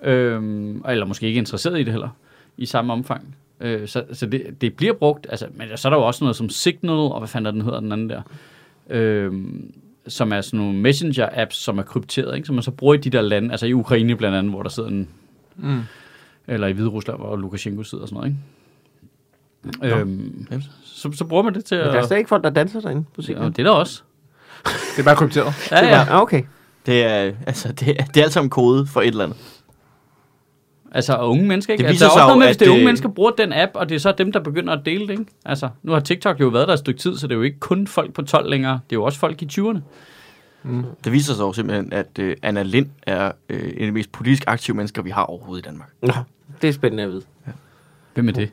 [0.03, 2.09] Øhm, eller måske ikke interesseret i det heller,
[2.57, 3.35] i samme omfang.
[3.61, 6.35] Øh, så så det, det bliver brugt, altså, men så er der jo også noget
[6.35, 8.21] som Signal, og hvad fanden er den hedder, den anden der,
[8.89, 9.73] øhm,
[10.07, 12.45] som er sådan nogle messenger-apps, som er krypteret, ikke?
[12.45, 14.69] som man så bruger i de der lande, altså i Ukraine blandt andet, hvor der
[14.69, 15.09] sidder en,
[15.55, 15.79] Mm.
[16.47, 18.39] eller i Hvide Rusland, hvor Lukashenko sidder og sådan noget, ikke?
[19.83, 20.59] Øhm, Ja.
[20.83, 22.05] så, så bruger man det til Men der er at...
[22.05, 23.51] stadig ikke folk, der danser derinde på Ja, scenen.
[23.51, 24.01] det er der også.
[24.65, 25.53] Det er bare krypteret.
[25.71, 26.05] Ja, ja.
[26.09, 26.43] Ah, okay.
[26.85, 29.37] Det er, altså, det, er, det er alt sammen kode for et eller andet.
[30.91, 31.81] Altså, og unge mennesker, ikke?
[31.81, 33.31] Det altså, viser er også sig jo, med, hvis at det er unge mennesker bruger
[33.31, 35.25] den app, og det er så dem, der begynder at dele det, ikke?
[35.45, 37.59] Altså, nu har TikTok jo været der et stykke tid, så det er jo ikke
[37.59, 38.73] kun folk på 12 længere.
[38.89, 39.79] Det er jo også folk i 20'erne.
[41.03, 44.11] Det viser sig jo simpelthen, at øh, Anna Lind er øh, en af de mest
[44.11, 45.89] politisk aktive mennesker, vi har overhovedet i Danmark.
[46.01, 46.13] Nå,
[46.61, 47.21] det er spændende at vide.
[48.13, 48.49] Hvem er det?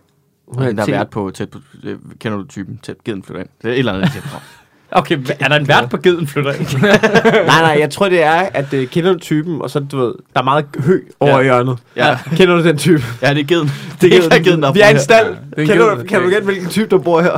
[0.54, 3.16] Hun er Hende, der til- været på tæt på, øh, kender du typen, tæt, givet
[3.16, 3.48] en flytter ind.
[3.62, 4.36] Det er et eller andet tæt på.
[4.92, 6.66] Okay, er der en vært på geden flytter ind?
[6.82, 10.14] Nej, nej, jeg tror, det er, at uh, kender du typen, og så, du ved,
[10.34, 11.36] der er meget hø over Ja.
[11.36, 11.42] ja.
[11.42, 11.78] hjørnet.
[11.96, 13.02] Ja, Kender du den type?
[13.22, 13.70] ja det er givet.
[14.00, 15.00] Det er ikke givet, der er Vi er i en på.
[15.02, 15.26] stald.
[15.26, 17.32] Ja, det er en Kender du, kan du gætte, hvilken type, der bor her?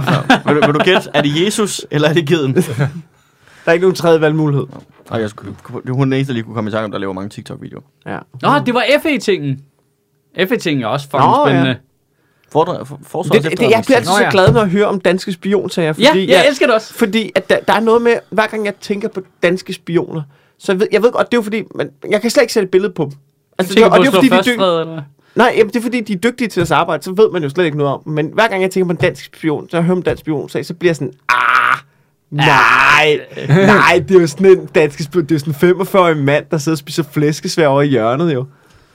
[0.53, 2.55] Vil, du- vil du gætte, er det Jesus, eller er det geden?
[2.55, 2.63] Der
[3.67, 4.67] er ikke nogen tredje valgmulighed.
[5.11, 5.55] Og jeg skulle,
[5.89, 7.83] hun er den eneste, der lige kunne komme i tanke om, der laver mange TikTok-videoer.
[8.07, 8.19] Ja.
[8.43, 9.61] Nå, det var FE-tingen.
[10.47, 11.75] F-ting er også fucking Nå, ja.
[12.53, 15.93] Fordre, for, Det, det, jeg bliver altid så glad, når jeg hører om danske spionsager,
[15.93, 16.95] fordi, Ja, jeg elsker det også.
[16.95, 20.23] fordi at der, der er noget med, hver gang jeg tænker på danske spioner,
[20.59, 22.53] så jeg ved, jeg ved godt, det er jo fordi, man, jeg kan slet ikke
[22.53, 23.13] sætte et billede på dem.
[23.59, 25.03] Altså, tænker og på det er fordi, de er dyg...
[25.35, 27.49] Nej, jamen, det er fordi, de er dygtige til deres arbejde, så ved man jo
[27.49, 28.03] slet ikke noget om.
[28.07, 30.49] Men hver gang jeg tænker på en dansk spion, så jeg hører om dansk spion,
[30.49, 31.79] så, så bliver jeg sådan, ah,
[32.31, 36.17] nej, nej, det er jo sådan en dansk spion, det er jo sådan en 45-årig
[36.17, 38.45] mand, der sidder og spiser flæskesvær over i hjørnet, jo.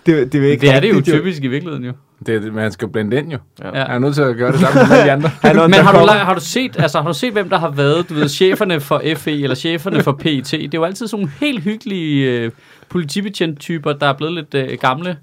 [0.05, 1.91] Det, det, er jo ikke Det er det jo typisk i virkeligheden jo.
[2.25, 3.37] Det er det, man skal blende ind jo.
[3.63, 3.71] Ja.
[3.71, 5.29] Jeg er nødt til at gøre det sammen med alle de andre.
[5.41, 8.09] Han Men har du, har du set, altså har du set, hvem der har været,
[8.09, 10.51] du ved, cheferne for FE eller cheferne for PET?
[10.51, 12.51] Det er jo altid sådan nogle helt hyggelige øh,
[12.89, 15.17] politibetjent-typer, der er blevet lidt øh, gamle.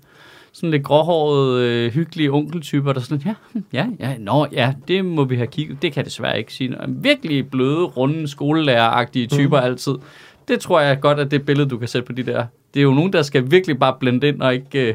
[0.52, 3.34] Sådan lidt gråhårede, øh, hyggelige onkeltyper, der er sådan, ja,
[3.72, 5.82] ja, ja, nå, ja, det må vi have kigget.
[5.82, 6.76] Det kan desværre ikke sige.
[6.88, 9.66] Virkelig bløde, runde, skolelærer-agtige typer mm.
[9.66, 9.94] altid.
[10.48, 12.44] Det tror jeg godt, at det billede, du kan sætte på de der.
[12.74, 14.88] Det er jo nogen, der skal virkelig bare blende ind og ikke...
[14.88, 14.94] Øh,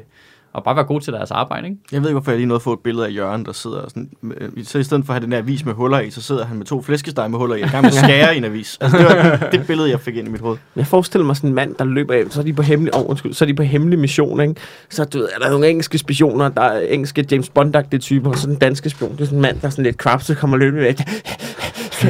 [0.54, 1.78] og bare være gode til deres arbejde, ikke?
[1.92, 3.82] Jeg ved ikke, hvorfor jeg lige nåede at få et billede af Jørgen, der sidder
[3.88, 4.10] sådan...
[4.38, 6.46] øh, Så i stedet for at have den der avis med huller i, så sidder
[6.46, 8.78] han med to flæskesteg med huller i, og gang med skære i en avis.
[8.82, 10.58] Altså, det var det billede, jeg fik ind i mit hoved.
[10.76, 13.10] Jeg forestiller mig sådan en mand, der løber af, så er de på hemmelig, oh,
[13.10, 14.56] undskyld, så er de på hemmelig mission, ikke?
[14.90, 18.38] Så du ved, er der nogle engelske spioner, der er engelske James Bond-agtige typer, og
[18.38, 20.58] så den danske spion, det er sådan en mand, der er sådan lidt krabset, kommer
[20.58, 20.98] løbende væk.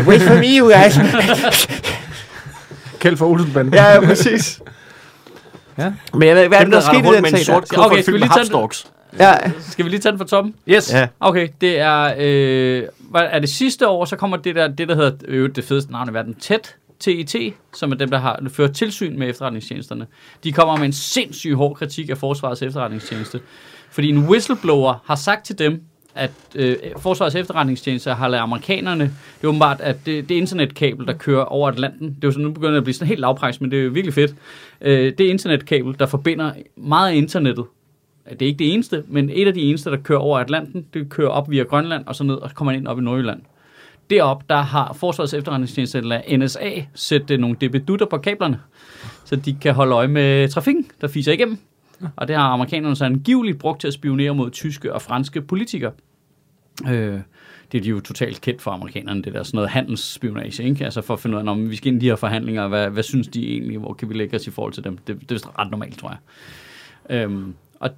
[0.07, 0.97] Wait for me, you guys.
[2.99, 3.73] Kjeld for Olsenbanden.
[3.73, 4.61] ja, ja, præcis.
[5.79, 5.93] Ja.
[6.13, 7.69] Men jeg ved, hvad er Dem, det, der der skete i den med en sort
[7.69, 8.37] kuffert Okay, skal fyldt vi med lige tage den?
[8.37, 8.87] hapstorks.
[9.19, 10.53] Ja, Skal vi lige tage den fra toppen?
[10.67, 10.93] Yes.
[10.93, 11.07] Ja.
[11.19, 14.95] Okay, det er, øh, hvad er det sidste år, så kommer det der, det der
[14.95, 18.71] hedder, øh, det fedeste navn i verden, TET, TET, som er dem, der har ført
[18.71, 20.07] tilsyn med efterretningstjenesterne.
[20.43, 23.39] De kommer med en sindssygt hård kritik af Forsvarets efterretningstjeneste.
[23.91, 25.81] Fordi en whistleblower har sagt til dem,
[26.19, 31.13] at øh, Forsvarets efterretningstjeneste har lavet amerikanerne, det er åbenbart, at det, det internetkabel, der
[31.13, 33.61] kører over Atlanten, det er jo sådan, nu begynder det at blive sådan helt lavpris,
[33.61, 34.35] men det er jo virkelig fedt.
[34.81, 37.65] Øh, det internetkabel, der forbinder meget af internettet,
[38.29, 41.09] det er ikke det eneste, men et af de eneste, der kører over Atlanten, det
[41.09, 43.41] kører op via Grønland og så ned, og så kommer ind op i Nordjylland.
[44.09, 48.59] Derop, der har Forsvarets efterretningstjeneste, eller NSA, sætte nogle debedutter på kablerne,
[49.25, 51.57] så de kan holde øje med trafikken, der fiser igennem.
[52.15, 55.91] Og det har amerikanerne så angiveligt brugt til at spionere mod tyske og franske politikere.
[56.87, 57.19] Øh,
[57.71, 60.85] det er de jo totalt kendt for amerikanerne, det der sådan noget handelsspionage, ikke?
[60.85, 62.89] Altså for at finde ud af, om vi skal ind i de her forhandlinger, hvad,
[62.89, 64.97] hvad synes de egentlig, hvor kan vi lægge os i forhold til dem?
[64.97, 66.19] Det, det er ret normalt, tror jeg.
[67.17, 67.89] Øhm, og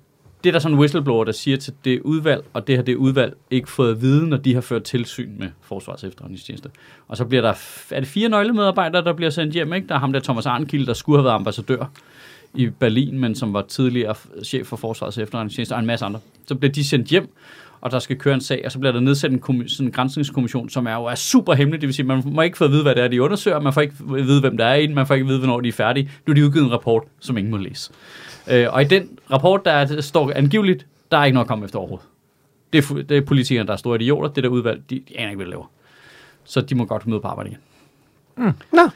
[0.43, 2.95] det er der sådan en whistleblower, der siger til det udvalg, og det har det
[2.95, 6.69] udvalg ikke fået at vide, når de har ført tilsyn med Forsvars efterretningstjeneste.
[7.07, 7.53] Og så bliver der,
[7.91, 9.87] er det fire nøglemedarbejdere, der bliver sendt hjem, ikke?
[9.87, 11.91] Der er ham der Thomas Arnkild, der skulle have været ambassadør
[12.53, 16.19] i Berlin, men som var tidligere chef for Forsvarets efterretningstjeneste, og en masse andre.
[16.47, 17.29] Så bliver de sendt hjem,
[17.81, 19.91] og der skal køre en sag, og så bliver der nedsat en, kommi- sådan en
[19.91, 22.71] grænsningskommission, som er jo er super hemmelig, det vil sige, man må ikke få at
[22.71, 24.87] vide, hvad det er, de undersøger, man får ikke at vide, hvem der er i
[24.87, 26.11] den, man får ikke at vide, hvornår de er færdige.
[26.27, 27.91] Nu er de udgivet en rapport, som ingen må læse.
[28.51, 31.47] Øh, og i den rapport, der, er, der står angiveligt, der er ikke noget at
[31.47, 32.07] komme efter overhovedet.
[32.73, 35.29] Det er, det er politikerne, der er store idioter, det der udvalg, de, de aner
[35.29, 35.71] ikke, hvad de laver.
[36.43, 37.59] Så de må godt møde på arbejde igen.
[38.37, 38.53] Mm.
[38.73, 38.89] Nå,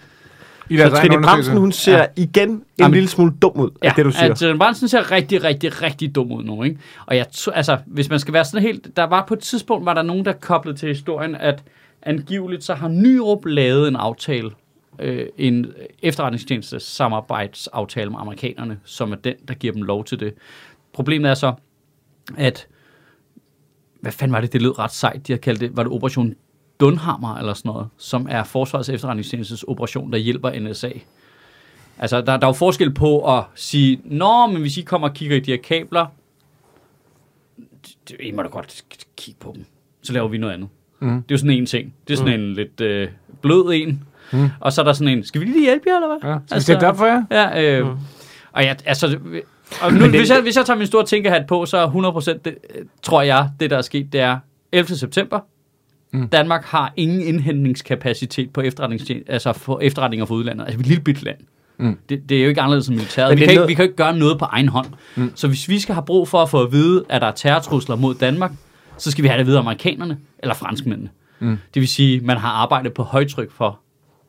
[0.69, 1.21] i så Trine.
[1.21, 2.05] Bramsen, hun ser ja.
[2.15, 4.31] igen en Jamen- lille smule dum ud, ja, det du siger.
[4.31, 6.79] at Trine Bramsen ser rigtig, rigtig, rigtig dum ud nu, ikke?
[7.05, 8.97] Og jeg, altså, hvis man skal være sådan helt...
[8.97, 11.63] Der var på et tidspunkt, var der nogen, der koblede til historien, at
[12.01, 14.51] angiveligt så har Nyrup lavet en aftale,
[14.99, 15.67] øh, en
[16.03, 20.33] efterretningstjeneste samarbejdsaftale med amerikanerne, som er den, der giver dem lov til det.
[20.93, 21.53] Problemet er så,
[22.37, 22.67] at
[24.01, 26.35] hvad fanden var det, det lød ret sejt, de har kaldt det, var det Operation
[26.79, 30.89] Dunhammer eller sådan noget, som er Forsvarets efterretningstjenestes operation, der hjælper NSA.
[31.99, 35.13] Altså, der, der er jo forskel på at sige, Nå, men hvis I kommer og
[35.13, 36.05] kigger i de her kabler,
[38.09, 38.83] det- I må da godt
[39.17, 39.65] kigge på dem.
[40.03, 40.69] Så laver vi noget andet.
[40.99, 41.09] Mhm.
[41.11, 41.93] Det er jo sådan en ting.
[42.07, 43.07] Det er sådan en lidt øh,
[43.41, 44.03] blød en.
[44.59, 46.29] Og så er der sådan en, skal vi lige hjælpe jer, eller hvad?
[46.31, 46.37] Ja.
[46.47, 47.23] Skal vi sætte det op for jer?
[47.31, 47.87] Ja, øh,
[48.51, 49.19] og jeg, altså,
[49.81, 51.87] og nu, hvis, jeg, hvis jeg tager min store tænkehat på, så er
[52.35, 52.57] 100% det,
[53.03, 54.37] tror jeg, det der er sket, det er
[54.71, 54.95] 11.
[54.95, 55.39] september.
[56.15, 56.27] Mm.
[56.29, 60.63] Danmark har ingen indhentningskapacitet på efterretning, altså for efterretninger fra udlandet.
[60.65, 61.37] Altså, vi er et lille bitte land.
[61.77, 61.97] Mm.
[62.09, 63.29] Det, det er jo ikke anderledes end militæret.
[63.29, 64.87] Men Vi kan, ikke, noget- vi kan ikke gøre noget på egen hånd.
[65.15, 65.31] Mm.
[65.35, 67.95] Så hvis vi skal have brug for at få at vide, at der er terrortrusler
[67.95, 68.51] mod Danmark,
[68.97, 71.09] så skal vi have det ved amerikanerne eller franskmændene.
[71.39, 71.57] Mm.
[71.73, 73.79] Det vil sige, at man har arbejdet på højtryk for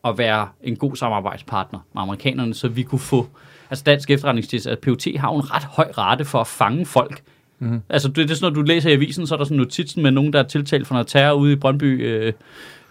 [0.05, 3.27] at være en god samarbejdspartner med amerikanerne, så vi kunne få...
[3.71, 7.23] Altså dansk efterretningstjeneste, at POT har en ret høj rate for at fange folk.
[7.59, 7.81] Mm.
[7.89, 9.59] Altså det, det er sådan, når du læser i avisen, så er der sådan en
[9.61, 12.33] notitsen med nogen, der er tiltalt for noget terror ude i Brøndby øh,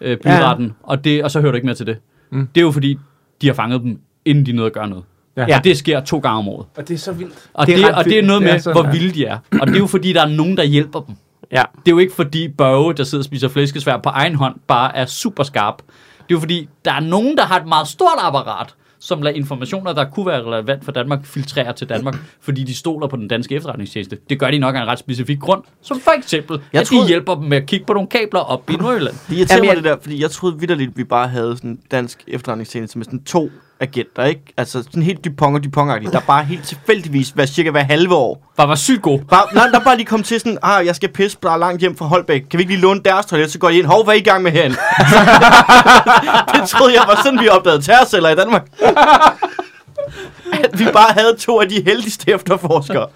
[0.02, 0.72] øh, byretten, ja.
[0.84, 1.98] og, det, og så hører du ikke mere til det.
[2.30, 2.48] Mm.
[2.56, 2.98] Det er jo fordi,
[3.42, 5.04] de har fanget dem, inden de nåede at gøre noget.
[5.38, 5.46] Ja.
[5.48, 5.58] Ja.
[5.58, 6.66] Og det sker to gange om året.
[6.78, 7.50] Og det er så vildt.
[7.54, 8.92] Og Det det, er og det er noget med, Ja, sådan hvor er.
[8.92, 9.38] vilde de er.
[9.62, 11.16] Og det er jo fordi, der er nogen, der hjælper dem.
[11.52, 11.64] Ja.
[11.86, 14.96] Det er jo ikke fordi Børge, der sidder og spiser flæskesvær på egen hånd, bare
[14.96, 15.78] er super skarp.
[15.78, 15.86] Det
[16.20, 19.94] er jo fordi, der er nogen, der har et meget stort apparat, som lader informationer,
[19.94, 23.56] der kunne være relevant for Danmark, filtrere til Danmark, fordi de stoler på den danske
[23.56, 24.18] efterretningstjeneste.
[24.30, 27.04] Det gør de nok af en ret specifik grund, som for eksempel, Jeg at troede-
[27.04, 29.16] de hjælper dem med at kigge på nogle kabler op i Nordjylland.
[29.30, 31.70] Det irriterer Jamen, mig jeg- det der, fordi jeg troede vidderligt, vi bare havde sådan
[31.70, 33.50] en dansk efterretningstjeneste med sådan to
[33.80, 34.42] agenter, ikke?
[34.58, 38.52] Altså sådan helt Dupont og dupont der bare helt tilfældigvis hver cirka hver halve år.
[38.58, 39.20] Bare var sygt god.
[39.20, 41.82] Bare, nej, der bare lige kom til sådan, ah, jeg skal pisse, der er langt
[41.82, 42.42] hjem fra Holbæk.
[42.42, 43.86] Kan vi ikke lige låne deres toilet, så går de ind.
[43.86, 44.76] Hov, hvad er I i gang med herinde?
[46.54, 48.68] det troede jeg var sådan, vi opdagede terrorceller i Danmark.
[50.64, 53.08] At vi bare havde to af de heldigste efterforskere.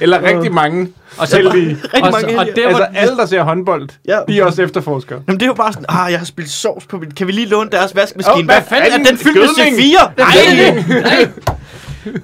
[0.00, 0.88] Eller rigtig mange.
[1.18, 1.78] Og så, Heldige.
[1.94, 2.62] og, mange og heldige.
[2.62, 4.18] der, Altså alle, der ser håndbold, Ja.
[4.28, 5.20] de er også efterforskere.
[5.28, 7.10] Jamen, det er jo bare sådan, ah, jeg har spildt sovs på min...
[7.10, 8.36] Kan vi lige låne deres vaskemaskine?
[8.38, 8.92] Åh, hvad fanden?
[8.92, 9.76] Er den fyldt med Gødning?
[9.76, 10.10] C4?
[10.16, 11.02] Gødning.
[11.02, 11.28] Nej,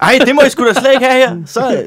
[0.02, 1.36] Ej, det må I sgu da slet ikke have her.
[1.46, 1.78] Så øh,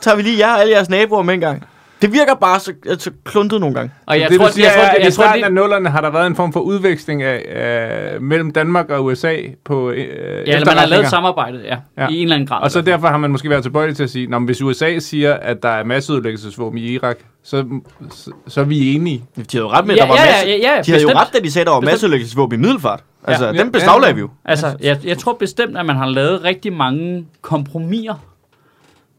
[0.00, 1.64] tager vi lige jer og alle jeres naboer med en gang.
[2.02, 3.92] Det virker bare så, så kluntet nogle gange.
[4.06, 5.44] og jeg det, tror, du siger, jeg tror, er, jeg, at i jeg tror, starten
[5.44, 9.36] af nullerne har der været en form for udveksling af, af mellem Danmark og USA
[9.64, 10.04] på øh, ja,
[10.46, 12.02] eller man har lavet et samarbejde, ja, Ja.
[12.02, 12.08] ja.
[12.08, 12.62] i en eller anden grad.
[12.62, 15.34] Og så derfor har man måske været tilbøjelig til at sige, at hvis USA siger,
[15.34, 17.64] at der er masseudlæggelsesvåben i Irak, så,
[18.10, 19.24] så, så er vi enige.
[19.36, 20.46] De havde jo ret med, Ja, der var ja, masse...
[20.46, 21.14] ja, ja, de havde jo bestemt.
[21.16, 21.92] ret, da de sagde, der var Bestemt.
[21.92, 23.00] masseødelæggelsesvåben i Middelfart.
[23.26, 23.52] Altså, Ja.
[23.52, 24.28] dem beslaglagde vi jo.
[24.44, 28.14] Altså, jeg, jeg tror bestemt, at man har lavet rigtig mange kompromiser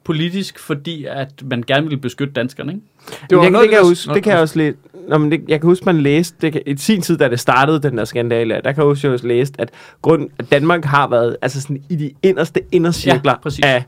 [0.03, 2.85] politisk, fordi at man gerne vil beskytte danskerne, ikke?
[3.29, 4.77] Det var det, noget, det, kan jeg huske, det kan jeg også lidt...
[5.09, 7.39] Nå, men det, jeg kan huske, man læste, det kan, i sin tid, da det
[7.39, 9.69] startede, den der skandale, der kan jeg huske, jeg også læst, at,
[10.01, 13.65] grund, at Danmark har været altså sådan, i de inderste indercirkler Ja, præcis.
[13.65, 13.83] af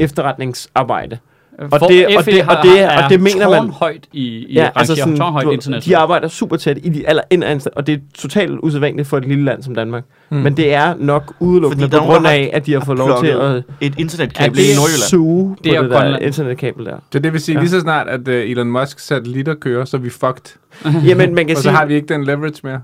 [0.00, 1.18] efterretningsarbejde.
[1.58, 4.94] Og det- og det- og det- og det mener man- højt i, i Ja, altså
[4.96, 5.84] sådan, du, internet.
[5.84, 9.24] de arbejder super tæt i de aller inderste, og det er totalt usædvanligt for et
[9.24, 10.04] lille land som Danmark.
[10.30, 10.36] Mm.
[10.36, 13.26] Men det er nok udelukkende Fordi på grund af, at de har fået lov til
[13.30, 15.08] at Et internetkabel i det er Nordjylland.
[15.10, 16.22] suge Det er på det der Grønland.
[16.22, 16.96] internetkabel der.
[17.12, 17.60] Så det vil sige, Ja.
[17.60, 20.56] lige så snart, at uh, Elon Musk satellitter kører, så er vi fucked.
[21.08, 22.80] Jamen, man kan Og så sige, har vi ikke den leverage mere.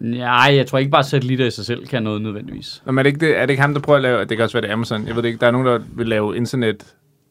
[0.00, 2.82] Nej, jeg tror ikke bare, at satellitter i sig selv kan noget nødvendigvis.
[2.86, 4.20] Nå, men er det, ikke det, er det ikke ham, der prøver at lave...
[4.20, 5.06] Det kan også være det Amazon.
[5.06, 5.40] Jeg ved det ikke.
[5.40, 6.76] Der er nogen, der vil lave internet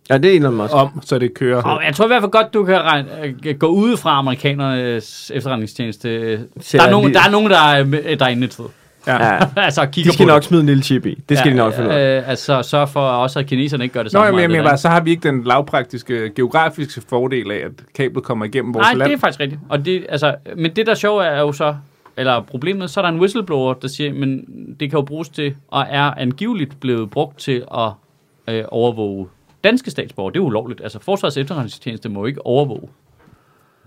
[0.09, 0.73] ja, det er Elon Musk.
[0.73, 1.61] om, så det kører.
[1.63, 3.07] Og jeg tror i hvert fald godt, du kan regne,
[3.45, 6.37] øh, gå ud fra amerikanernes efterretningstjeneste.
[6.37, 7.83] Der er, nogen, der er nogen, der er,
[8.15, 8.65] der er inde et sted.
[9.07, 9.25] Ja.
[9.25, 9.39] Ja.
[9.57, 11.23] altså, De skal nok smide en lille chip i.
[11.29, 12.17] Det skal de nok finde ud af.
[12.17, 14.41] Øh, altså, sørg for også, at kineserne ikke gør det Nå, samme.
[14.41, 18.23] alt mener det bare, så har vi ikke den lavpraktiske, geografiske fordel af, at kablet
[18.23, 19.09] kommer igennem vores Nej, land.
[19.09, 19.61] det er faktisk rigtigt.
[19.69, 21.75] Og det, altså, men det, der er sjovt, er jo så,
[22.17, 24.45] eller problemet, så er der en whistleblower, der siger, men
[24.79, 27.89] det kan jo bruges til, og er angiveligt blevet brugt til at
[28.55, 29.27] øh, overvåge
[29.65, 30.33] danske statsborgere.
[30.33, 30.81] Det er ulovligt.
[30.81, 32.89] Altså, Forsvarets efterretningstjeneste må ikke overvåge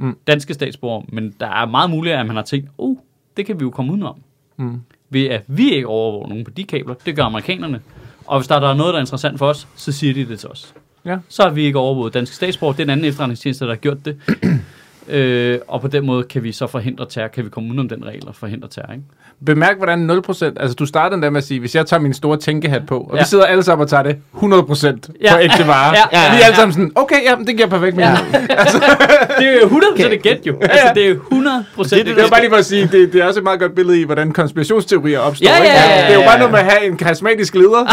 [0.01, 0.17] Mm.
[0.27, 2.97] danske statsborgere, men der er meget muligt, at man har tænkt, oh,
[3.37, 4.23] det kan vi jo komme udenom.
[4.57, 4.81] Mm.
[5.11, 7.81] Ved at vi ikke overvåger nogen på de kabler, det gør amerikanerne.
[8.27, 10.49] Og hvis der er noget, der er interessant for os, så siger de det til
[10.49, 10.75] os.
[11.05, 11.19] Ja.
[11.29, 12.77] Så har vi ikke overvåget danske statsborgere.
[12.77, 14.21] Det er en anden efterretningstjeneste, der har gjort det.
[15.11, 17.29] Øh, og på den måde kan vi så forhindre terror.
[17.29, 19.05] Kan vi komme udenom den regel og forhindre terror, ikke?
[19.47, 22.15] Bemærk, hvordan 0%, altså du startede den der med at sige, hvis jeg tager min
[22.15, 23.17] store tænkehat på, og ja.
[23.17, 23.23] Ja.
[23.23, 24.39] vi sidder alle sammen og tager det 100%
[25.23, 25.35] Ja.
[25.35, 27.69] på ægte varer, Ja, ja, vi er ja, alle sammen sådan, okay, ja, det giver
[27.69, 28.17] perfekt mening.
[28.33, 28.39] Ja.
[29.39, 30.57] Det er jo 100% et gæt, jo.
[30.61, 32.89] Altså, det er jo 100% Det, det, et det er bare lige for at sige,
[32.93, 35.47] det, det er også et meget godt billede i, hvordan konspirationsteorier opstår.
[35.47, 35.69] Ja, ja, ikke?
[35.69, 36.39] ja, ja, det er jo ja, bare ja.
[36.39, 37.85] noget med at have en karismatisk leder.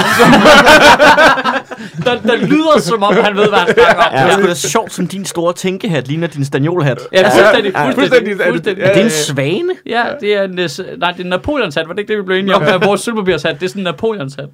[2.06, 4.12] der, der lyder som om, han ved, hvad han snakker om.
[4.14, 7.00] Det er sgu da sjovt, som din store tænkehat ligner din stanjolhat.
[7.14, 8.82] Ja, fuldstændig, Ja, fuldstændig, fuldstændig.
[8.82, 9.70] Ja, Er det en svane?
[9.86, 11.88] Ja, det er en, øh, nej, det er en Napoleons hat.
[11.88, 12.64] Var det ikke det, vi blev enige om?
[12.64, 12.78] Ja.
[12.78, 14.50] Vores sølvpapirshat, det er sådan en Napoleons hat.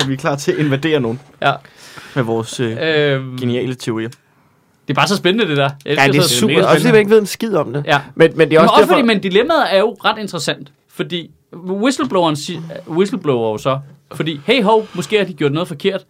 [0.00, 1.52] Så vi er klar til at invadere nogen Ja.
[2.14, 4.08] med vores øh, Øhm, geniale teorier.
[4.08, 4.16] det
[4.88, 5.62] er bare så spændende, det der.
[5.84, 6.54] Jeg Ja, det er sådan- super.
[6.54, 7.82] mega Også fordi man ikke ved en skid om det.
[7.86, 8.00] Ja.
[8.14, 8.94] Men, men det er Men også, også derfor...
[8.94, 11.30] fordi, men dilemmaet er jo ret interessant, fordi
[11.66, 12.36] whistlebloweren
[12.88, 13.78] whistleblower jo så,
[14.14, 16.00] fordi hey ho, måske har de gjort noget forkert.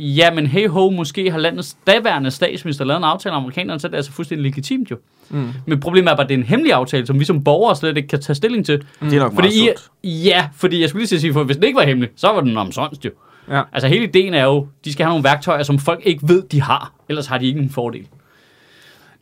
[0.00, 3.86] Ja, men hey ho, måske har landets daværende statsminister lavet en aftale med amerikanerne, så
[3.86, 4.96] er det altså fuldstændig legitimt jo.
[5.30, 5.48] Mm.
[5.66, 7.96] Men problemet er bare, at det er en hemmelig aftale, som vi som borgere slet
[7.96, 8.84] ikke kan tage stilling til.
[9.00, 11.64] Det er nok Fordi meget I, ja, fordi jeg skulle lige sige, for hvis den
[11.64, 13.10] ikke var hemmelig, så var den omsonst jo.
[13.50, 13.62] Ja.
[13.72, 16.62] Altså hele ideen er jo, de skal have nogle værktøjer, som folk ikke ved, de
[16.62, 16.92] har.
[17.08, 18.06] Ellers har de ikke en fordel.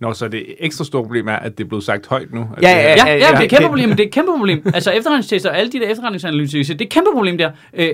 [0.00, 2.40] Nå, så det ekstra store problem er, at det er blevet sagt højt nu.
[2.40, 4.32] Ja, det- ja, Ja, ja, ja, det er et kæmpe problem, det er et kæmpe
[4.38, 4.62] problem.
[4.74, 7.50] Altså efterretningstjenester og alle de der efterretningsanalyser, det er et kæmpe problem der.
[7.74, 7.88] Øh,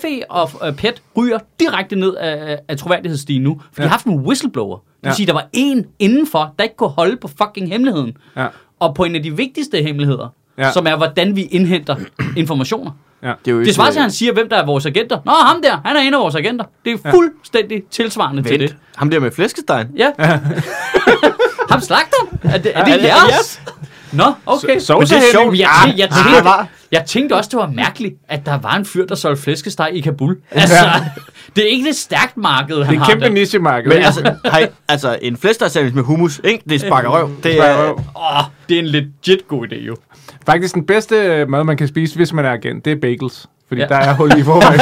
[0.00, 3.84] FE og øh, PET ryger direkte ned af, af troværdighedsstigen nu, for ja.
[3.84, 4.76] de har haft en whistleblower.
[4.76, 5.14] Det vil Ja.
[5.14, 8.16] sige, der var en indenfor, der ikke kunne holde på fucking hemmeligheden.
[8.36, 8.46] Ja.
[8.80, 10.28] Og på en af de vigtigste hemmeligheder.
[10.58, 10.72] Ja.
[10.72, 11.96] som er, hvordan vi indhenter
[12.36, 12.90] informationer.
[13.22, 13.32] Ja.
[13.44, 15.18] Det er jo Det svarer til, øh, at han siger, hvem der er vores agenter.
[15.24, 16.64] Nå, ham der, han er en af vores agenter.
[16.84, 18.76] Det er fuldstændig tilsvarende til Vent, det.
[18.96, 19.86] ham der med flæskestegen.
[19.96, 20.10] Ja.
[21.70, 22.16] ham slagter.
[22.42, 23.60] Er det, er det Er det jeres?
[24.12, 24.78] Nå, okay.
[24.80, 25.46] Så- Men det er sjovt.
[25.50, 26.50] Men jeg, Ah, tænkte, jeg, tænkte,
[26.92, 30.00] jeg tænkte også, det var mærkeligt, at der var en fyr, der solgte flæskesteg i
[30.00, 30.36] Kabul.
[30.50, 30.74] Altså,
[31.56, 33.88] det er ikke et stærkt marked, han Det er har et kæmpe nichemarked.
[33.88, 36.64] Men altså, hej, altså en flæskestegsandwich med hummus, ikke?
[36.68, 37.30] Det sparker røv.
[37.42, 37.98] Det Sparker er, røv.
[38.16, 39.96] Åh, det er en legit god idé, jo.
[40.46, 43.46] Faktisk den bedste øh, mad, man kan spise, hvis man er agent, det er bagels.
[43.68, 43.86] Fordi Ja.
[43.94, 44.00] ja.
[44.00, 44.80] der er hul i forvejen.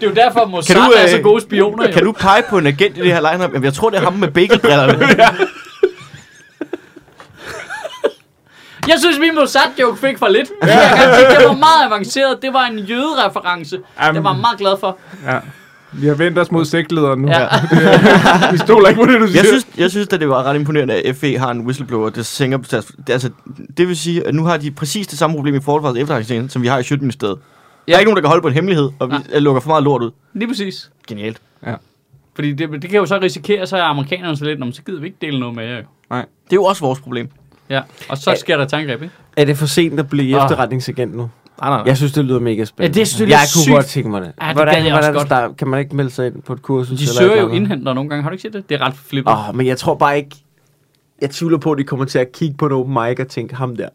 [0.00, 1.92] Det er jo derfor, Mossad Kan du, er øh, så gode spioner, jo.
[1.92, 3.50] kan du pege på en agent i det her lineup?
[3.52, 4.98] Jamen, jeg tror, det er ham med bagelbrillerne.
[8.88, 10.48] Jeg synes, min Mossad-joke fik for lidt.
[10.62, 12.38] Jeg kan sige, det var meget avanceret.
[12.42, 13.76] Det var en jødereference.
[13.76, 14.98] Det var jeg meget glad for.
[15.26, 15.38] ja.
[16.00, 17.28] Vi har vendt os mod sektlederen nu.
[17.28, 17.40] Ja.
[17.40, 17.48] Ja.
[18.52, 19.38] Vi stoler ikke på det, du siger.
[19.40, 22.22] Jeg synes, jeg synes at det var ret imponerende, at FE har en whistleblower, der
[22.22, 22.86] sænker på deres...
[23.06, 23.30] Det, altså,
[23.76, 26.62] det vil sige, at nu har de præcis det samme problem i Forsvarets efterretningstjeneste, som
[26.62, 27.38] vi har i Sjøtministeriet.
[27.88, 29.38] Der er ikke nogen, der kan holde på en hemmelighed, og vi Nej.
[29.38, 30.10] lukker for meget lort ud.
[30.34, 30.90] Lige præcis.
[31.08, 31.38] Genialt.
[32.34, 34.82] Fordi det, det kan jo så risikere, så er amerikanerne så lidt, "Nå, men så
[34.82, 35.76] gider vi ikke dele noget med jer.
[35.76, 36.22] jo." Det
[36.52, 37.28] er jo også vores problem.
[37.70, 39.14] Ja, og så sker der et tangreb, ikke?
[39.36, 40.44] Er det for sent at blive Ah.
[40.44, 41.30] efterretningsagent nu?
[41.60, 41.86] Nej, nej, nej.
[41.86, 42.98] Jeg synes, det lyder mega spændende.
[42.98, 43.74] Ja, det synes jeg jeg er kunne sygt.
[43.74, 44.32] godt tænke mig det.
[44.42, 45.26] Ja, det hvordan, jeg hvordan også er det godt.
[45.28, 45.56] start?
[45.56, 46.98] Kan man ikke melde sig ind på et kursus?
[46.98, 48.22] De eller søger jo indhenter nogle gange.
[48.22, 48.68] Har du ikke set det?
[48.68, 49.32] Det er ret flippet.
[49.32, 50.36] Åh, men jeg tror bare ikke...
[51.20, 53.54] Jeg tvivler på, at de kommer til at kigge på en open mic og tænke,
[53.54, 53.88] ham der.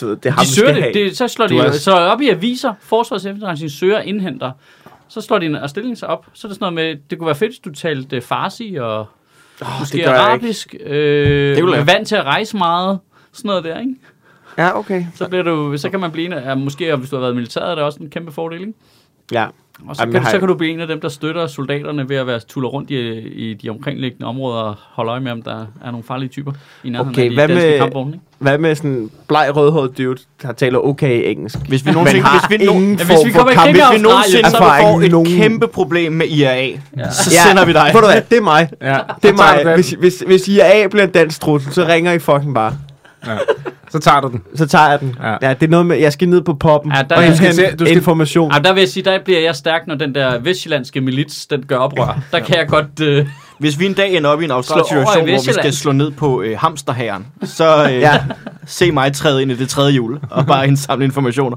[0.00, 0.94] Du det er ham, de søger skal det.
[0.94, 1.04] have.
[1.08, 1.16] det.
[1.16, 4.50] Så slår Du de er- så op i aviser, Forsvars efterretning søger indhenter.
[5.08, 6.26] Så slår de en stilling sig op.
[6.32, 8.98] Så er det sådan noget med, det kunne være fedt, hvis du talte farsi og
[9.62, 10.74] oh, måske det arabisk.
[10.86, 12.98] Øh, Det er vant til at rejse meget.
[13.32, 13.94] Sådan noget der, ikke?
[14.58, 15.04] Ja, okay.
[15.14, 17.20] Så, bliver du, så kan man blive en af, ja, måske og hvis du har
[17.20, 18.72] været i militæret, er det også en kæmpe fordel, ikke?
[19.32, 19.46] Ja.
[19.88, 22.08] Og så, Jamen, kan, du, så kan du blive en af dem, der støtter soldaterne
[22.08, 25.42] ved at være tuller rundt i, i de omkringliggende områder og holde øje med, om
[25.42, 26.52] der er nogle farlige typer
[26.84, 28.12] i nærheden Okay, af de hvad danske med- kampvogne.
[28.12, 28.24] Ikke?
[28.38, 31.58] Hvad med sådan en bleg rødhåret dude, der taler okay engelsk?
[31.68, 34.50] Hvis vi nogensinde, hvis vi, no, ingen Ja, hvis vi kommer kamp- hvis vi nogensinde
[34.50, 37.10] så får et nogen- kæmpe problem med IRA, Ja.
[37.10, 37.90] så sender vi dig.
[37.94, 38.68] Ved du hvad, det er mig.
[38.82, 38.98] Ja.
[39.22, 39.74] Det er mig.
[39.74, 42.72] Hvis, hvis, hvis IAA bliver en dansk trussel, så ringer I fucking bare.
[43.26, 43.36] Ja.
[43.94, 44.42] Så tager du den.
[44.54, 45.16] Så tager jeg den.
[45.22, 45.28] Ja.
[45.30, 47.22] Ja, ja det er noget med, jeg skal ned på poppen Ja, ja, der- og
[47.22, 48.50] du jeg skal se- du skal- information.
[48.50, 51.62] Ej, der vil jeg sige, der bliver jeg stærk, når den der vestjyllandske milits, den
[51.66, 52.18] gør oprør.
[52.32, 53.00] Der kan jeg godt...
[53.00, 53.26] Øh,
[53.58, 56.10] Hvis vi en dag ender op i en i situation, hvor vi skal slå ned
[56.10, 57.98] på øh, hamsterhæren, så øh, Ja.
[58.14, 58.20] ja.
[58.66, 61.56] se mig træde ind i det tredje hjul og bare indsamle informationer,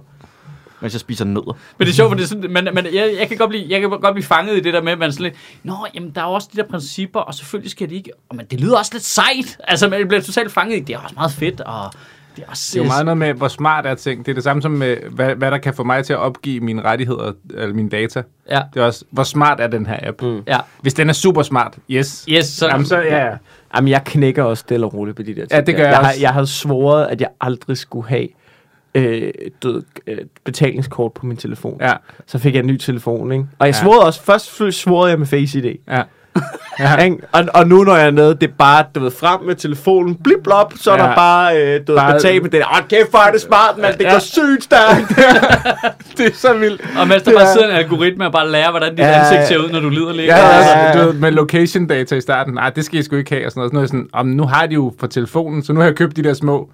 [0.81, 1.57] mens jeg spiser nødder.
[1.77, 3.65] men det er sjovt, for det er sådan, men, men jeg, jeg, kan godt blive,
[3.69, 6.11] jeg kan godt blive fanget i det der med, at man sådan lidt, Nå, jamen,
[6.15, 8.11] der er også de der principper, og selvfølgelig skal de ikke...
[8.29, 9.57] Og, men det lyder også lidt sejt.
[9.63, 11.91] Altså, man bliver totalt fanget i, det er også meget fedt, og
[12.37, 12.69] det er også...
[12.73, 14.25] Det er jo meget noget med, hvor smart er ting.
[14.25, 16.59] Det er det samme som med, hvad, hvad der kan få mig til at opgive
[16.59, 18.23] mine rettigheder, eller mine data.
[18.49, 20.21] Ja, Det er også, hvor smart er den her app?
[20.21, 20.41] Mm.
[20.47, 20.57] ja.
[20.81, 22.25] Hvis den er super smart, yes.
[22.29, 23.37] Yes, så, Jamen, så ja, ja.
[23.75, 25.51] Jamen, jeg knækker også stille og roligt på de der ting.
[25.51, 26.21] Ja, det gør jeg jeg, har, også.
[26.21, 28.27] jeg havde svoret, at jeg aldrig skulle have
[28.95, 29.31] øh,
[29.63, 31.77] du ved, øh, betalingskort på min telefon.
[31.81, 31.93] Ja,
[32.27, 33.45] Så fik jeg en ny telefon, ikke?
[33.59, 33.81] Og jeg Ja.
[33.81, 35.75] svarede også, først svarede jeg med Face ID.
[35.87, 36.03] ja.
[36.79, 36.95] Ja.
[36.95, 37.17] Ikke?
[37.31, 40.15] Og, og nu når jeg er nede, det er bare, du ved, frem med telefonen,
[40.15, 41.03] blip blop, så er Ja.
[41.09, 42.59] der bare, øh, du ved, Bare- betalt med det.
[42.61, 44.11] Åh, kæft, hvor er det smart, mand, det Ja.
[44.11, 45.09] går sygt stærkt.
[46.17, 46.81] det er så vildt.
[46.99, 49.47] og mens der bare er- sidder en algoritme og bare lærer, hvordan dit Ja, ansigt
[49.47, 50.27] ser ud, når du lider lidt.
[50.27, 51.01] Ja, Ja, altså, ja, ja.
[51.01, 52.53] Du ved, med location data i starten.
[52.53, 53.45] Nej, det skal I sgu ikke have.
[53.45, 53.69] Og sådan noget.
[53.71, 56.15] Sådan noget sådan, om nu har de jo på telefonen, så nu har jeg købt
[56.15, 56.69] de der små.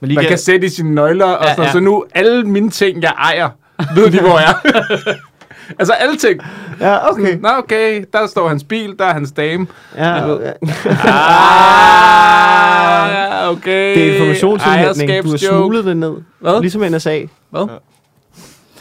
[0.00, 1.72] Men lige Man kan, kan sætte i sine nøgler, og Ja, sådan ja.
[1.72, 3.48] så nu alle mine ting, jeg ejer,
[3.96, 5.12] ved de, hvor jeg er.
[5.78, 6.40] altså alle ting.
[6.80, 7.38] ja, okay.
[7.40, 9.66] Nå, okay, der står hans bil, der er hans dame.
[9.96, 10.52] Ja, ja.
[13.44, 13.94] Ah, okay.
[13.94, 15.24] Det er informationsindhentning.
[15.24, 16.14] Du har smuglet det ned.
[16.40, 16.60] Hvad?
[16.60, 17.20] Ligesom NSA.
[17.50, 17.68] Hvad?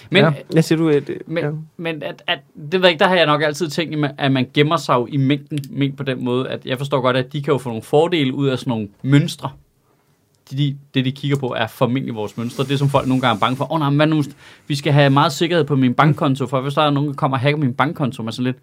[0.09, 0.31] Men, Ja.
[0.53, 1.11] Jeg siger du, at...
[1.27, 1.49] Men, ja.
[1.77, 4.47] men at, at, det ved jeg ikke, der har jeg nok altid tænkt, at man
[4.53, 7.41] gemmer sig jo i mængden, ment på den måde, at jeg forstår godt, at de
[7.43, 9.49] kan jo få nogle fordele ud af sådan nogle mønstre.
[10.51, 12.63] De, de, det, de kigger på, er formentlig vores mønstre.
[12.63, 13.71] Det, som folk nogle gange er bange for.
[13.71, 14.23] Åh oh, nej, men nu?
[14.67, 17.37] Vi skal have meget sikkerhed på min bankkonto, for hvis der er nogen, der kommer
[17.37, 18.57] og hacker min bankkonto, man er sådan lidt,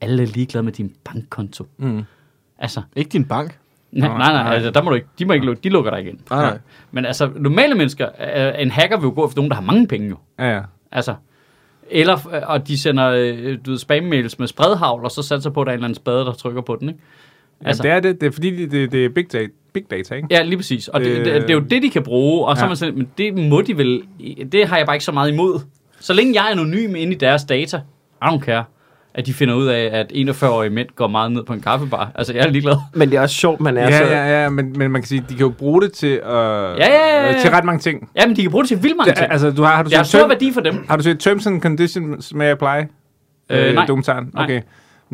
[0.00, 1.66] alle er ligeglade med din bankkonto.
[1.78, 2.02] Mm.
[2.58, 3.58] Altså, ikke din bank.
[3.92, 6.00] nej, Nej, nej, altså, der må du ikke, de må ikke lukke, de lukker dig
[6.00, 6.20] igen.
[6.30, 6.58] Nej, nej.
[6.90, 9.86] Men altså, normale mennesker, øh, en hacker vil jo gå efter nogen, der har mange
[9.86, 10.16] penge jo.
[10.38, 10.60] Ja, ja.
[10.92, 11.14] Altså,
[11.90, 15.66] eller, og de sender øh, du ved, spam-mails med spredhavl, og så satser på, at
[15.66, 17.00] der er en eller anden spade, der trykker på den, ikke?
[17.66, 18.20] Altså, det er det.
[18.20, 20.28] Det er fordi, det, det, det er big data, big data ikke?
[20.30, 20.88] Ja, lige præcis.
[20.88, 22.64] Og det, Øh, det, det, er jo det, de kan bruge, og så ja.
[22.64, 22.68] ja.
[22.68, 24.02] man sådan, men det må de vel,
[24.52, 25.60] det har jeg bare ikke så meget imod.
[26.00, 27.76] Så længe jeg er anonym inde i deres data,
[28.22, 28.64] I don't care,
[29.14, 32.10] at de finder ud af, at 41-årige mænd går meget ned på en kaffebar.
[32.14, 32.76] Altså, jeg er ligeglad.
[32.94, 34.04] Men det er også sjovt, man er Ja, så...
[34.04, 36.74] ja, ja, men, men man kan sige, de kan jo bruge det til, øh, ja,
[36.78, 37.40] ja, ja.
[37.40, 38.08] til ret mange ting.
[38.16, 39.32] Ja, men de kan bruge det til vildt mange Det, ting.
[39.32, 40.84] altså, du har, har, du Det har set stor term, værdi for dem.
[40.88, 42.66] har du set Terms and Conditions med Apply?
[43.50, 43.86] Øh, nej.
[43.86, 44.30] Dokumentaren?
[44.34, 44.44] Nej.
[44.44, 44.54] Okay.
[44.54, 44.62] Men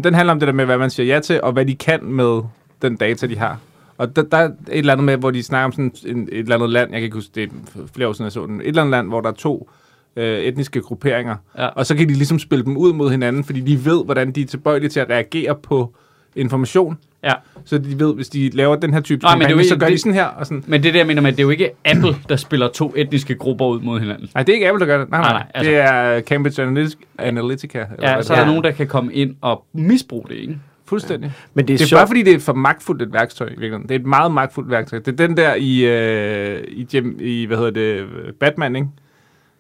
[0.05, 2.05] den handler om det der med, hvad man siger ja til, og hvad de kan
[2.05, 2.41] med
[2.83, 3.59] den data, de har.
[3.99, 6.39] Og der, der er et eller andet med, hvor de snakker om sådan en, et
[6.39, 7.49] eller andet land, jeg kan ikke huske, det er
[7.95, 9.71] flere år siden, jeg så den, et eller andet land, hvor der er to
[10.17, 11.67] øh, etniske grupperinger, Ja.
[11.67, 14.43] og så kan de ligesom spille dem ud mod hinanden, fordi de ved, hvordan de
[14.43, 15.95] er tilbøjelige til at reagere på
[16.39, 17.33] information, Ja.
[17.65, 19.69] så de ved, hvis de laver den her type Nej, men det er jo kampagne,
[19.69, 20.25] så gør de det- sådan her.
[20.25, 20.65] Og sådan.
[20.67, 23.35] Men det der, jeg mener med, det er jo ikke Apple, der spiller to etniske
[23.35, 24.29] grupper ud mod hinanden.
[24.35, 25.11] Nej, det er ikke Apple, der gør det.
[25.11, 27.03] Nej, nej, Nej, altså- Det er Cambridge Analytica.
[27.19, 28.49] Analytica eller Ja, hvad så er der Ja.
[28.49, 30.59] nogen, der kan komme ind og misbruge det, ikke?
[30.87, 31.33] Fuldstændig.
[31.55, 31.99] Men det er, Det er sjovt.
[31.99, 33.83] bare fordi, det er for magtfuldt et værktøj i virkeligheden.
[33.83, 34.99] Det er et meget magtfuldt værktøj.
[34.99, 38.05] Det er den der i, øh, i, Jim, i hvad hedder det,
[38.41, 38.89] Batman, ikke?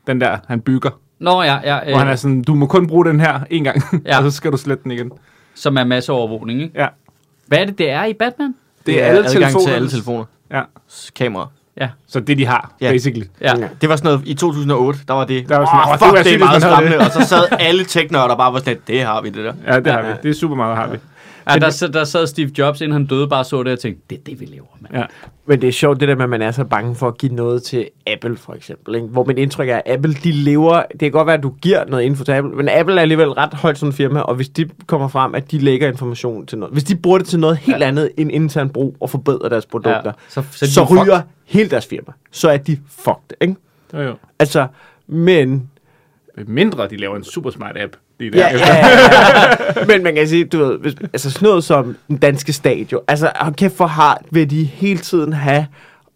[0.06, 0.90] Den der, han bygger.
[1.18, 1.88] Nå ja, ja Øh.
[1.88, 4.18] Hvor han er sådan, du må kun bruge den her en gang, Ja.
[4.24, 5.10] og så skal du slette den igen.
[5.60, 6.80] Som er masseovervågning, ikke?
[6.80, 6.86] Ja.
[7.46, 8.54] Hvad er det, det er i Batman?
[8.86, 9.66] Det er alle adgang telefoner.
[9.66, 10.24] til alle telefoner.
[10.52, 10.62] Ja.
[11.16, 11.46] Kamera.
[11.80, 12.90] Ja, Så det, de har, Ja.
[12.90, 13.26] basically.
[13.40, 13.54] ja.
[13.80, 16.22] Det var sådan noget, i 2008, der var det, Der var sådan, det fuck, var
[16.22, 16.98] det, er meget skræmmende.
[16.98, 19.52] Og så sad alle teknørder bare var sådan, det har vi, det der.
[19.66, 20.08] Ja, det har vi.
[20.22, 20.98] Det er super meget, har vi.
[21.54, 24.02] Ja der, sad- der sad Steve Jobs, inden han døde, bare så det og tænkte,
[24.10, 24.90] det er det, vi lever med.
[24.92, 25.04] Ja.
[25.46, 27.34] Men det er sjovt, det der med, at man er så bange for at give
[27.34, 28.94] noget til Apple, for eksempel.
[28.94, 29.06] Ikke?
[29.06, 30.82] Hvor mit indtryk er, at Apple, de lever...
[30.90, 33.28] Det kan godt være, at du giver noget info til Apple, men Apple er alligevel
[33.28, 36.72] ret højt som firma, og hvis de kommer frem, at de lægger information til noget...
[36.72, 37.86] Hvis de bruger det til noget helt ja.
[37.86, 40.12] andet end intern brug og forbedrer deres produkter, ja.
[40.28, 42.12] så, så, de så ryger hele deres firma.
[42.30, 43.56] Så er de fucked, ikke?
[43.94, 44.14] Jo, jo.
[44.38, 44.66] Altså,
[45.06, 45.70] men...
[46.46, 47.96] Mindre, de laver en super smart app.
[48.18, 48.38] Lige der.
[48.38, 48.86] Ja, ja, ja,
[49.76, 49.84] ja.
[49.86, 53.00] Men man kan sige, du ved, hvis, altså sådan noget som den danske stat jo,
[53.08, 55.66] altså hold kæft for hardt vil de hele tiden have,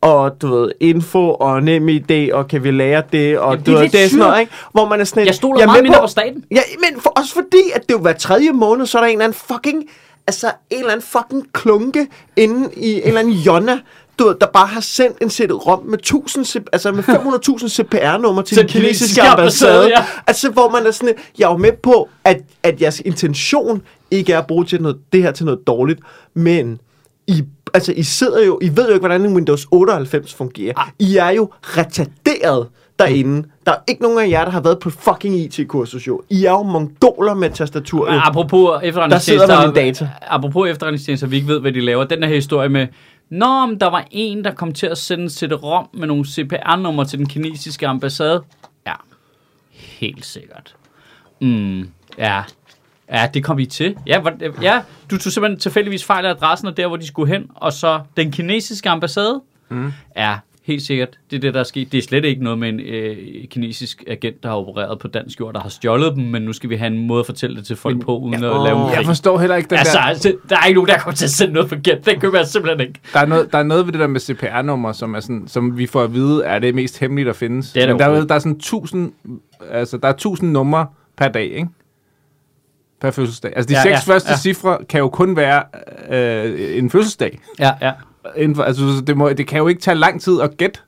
[0.01, 3.71] og du ved, info og nem idé, og kan vi lære det, og Jamen, du
[3.71, 4.53] det er ved, det er sådan noget, ikke?
[4.73, 6.45] Hvor man er sådan Jeg stoler er meget mindre på staten.
[6.51, 9.13] Ja, men for, også fordi, at det jo hver tredje måned, så er der en
[9.13, 9.85] eller anden fucking,
[10.27, 13.81] altså en eller anden fucking klunke inde i en eller anden jonna,
[14.19, 17.03] du der bare har sendt en sæt rom med 1000, cp- altså med
[17.63, 19.89] 500.000 CPR-nummer til Til den kinesiske ambassade.
[19.89, 20.05] ja.
[20.27, 24.33] Altså, hvor man er sådan, jeg er jo med på, at, at jeres intention ikke
[24.33, 26.01] er at bruge til noget, det her til noget dårligt,
[26.35, 26.81] men
[27.27, 27.43] I,
[27.75, 30.91] altså, I sidder jo, I ved jo ikke, hvordan en Windows 98 fungerer.
[30.99, 32.67] I er jo retarderet
[32.99, 33.49] derinde.
[33.67, 36.23] Der er ikke nogen af jer, der har været på fucking IT-kursus jo.
[36.31, 38.09] I er jo mongoler med tastatur.
[38.11, 40.09] Apropos Der sidder efterretningstjenester, man data.
[40.23, 42.05] apropos efterretningstjenester, vi ikke ved, hvad de laver.
[42.05, 42.87] Den her historie med,
[43.33, 47.05] Nå, men der var en, der kom til at sende til rom med nogle CPR-numre
[47.05, 48.45] til den kinesiske ambassade.
[48.87, 48.95] Ja,
[49.71, 50.77] helt sikkert.
[51.41, 52.43] Mm, ja.
[53.11, 53.97] Ja, det kom vi til.
[54.07, 57.33] Ja, hvor, ja, du tog simpelthen tilfældigvis fejl af adressen og der, hvor de skulle
[57.33, 59.43] hen, og så den kinesiske ambassade.
[59.69, 59.93] Mm.
[60.17, 61.19] Ja, helt sikkert.
[61.31, 61.93] Det er det, der er sket.
[61.93, 63.17] Det er slet ikke noget med en øh,
[63.49, 66.71] kinesisk agent, der har opereret på dansk jord, der har stjålet dem, men nu skal
[66.71, 69.05] vi have en måde at fortælle det til folk på, uden at lave en Jeg
[69.05, 70.05] forstår heller ikke den Altså, der...
[70.05, 72.07] altså, der er ikke nogen, der kommer til at sende noget forkert.
[72.07, 73.01] Det køber jeg simpelthen ikke.
[73.13, 75.79] Der er, noget, der er noget ved det der med CPR-nummer, som, er sådan, som
[75.79, 77.73] vi får at vide, er det mest hemmelige, der findes.
[77.73, 79.13] Det er Men der, er, der er sådan tusind,
[79.71, 80.87] altså, der er tusind numre
[81.17, 81.69] per dag, ikke?
[83.01, 83.53] Per fødselsdag.
[83.57, 84.33] Altså, de Ja, ja, seks ja, ja, første ja.
[84.33, 84.39] ja.
[84.39, 85.63] cifre kan jo kun være
[86.11, 87.39] øh, en fødselsdag.
[87.59, 87.93] Ja, ja.
[88.37, 90.81] Inden for, altså, det, må, det kan jo ikke tage lang tid at gætte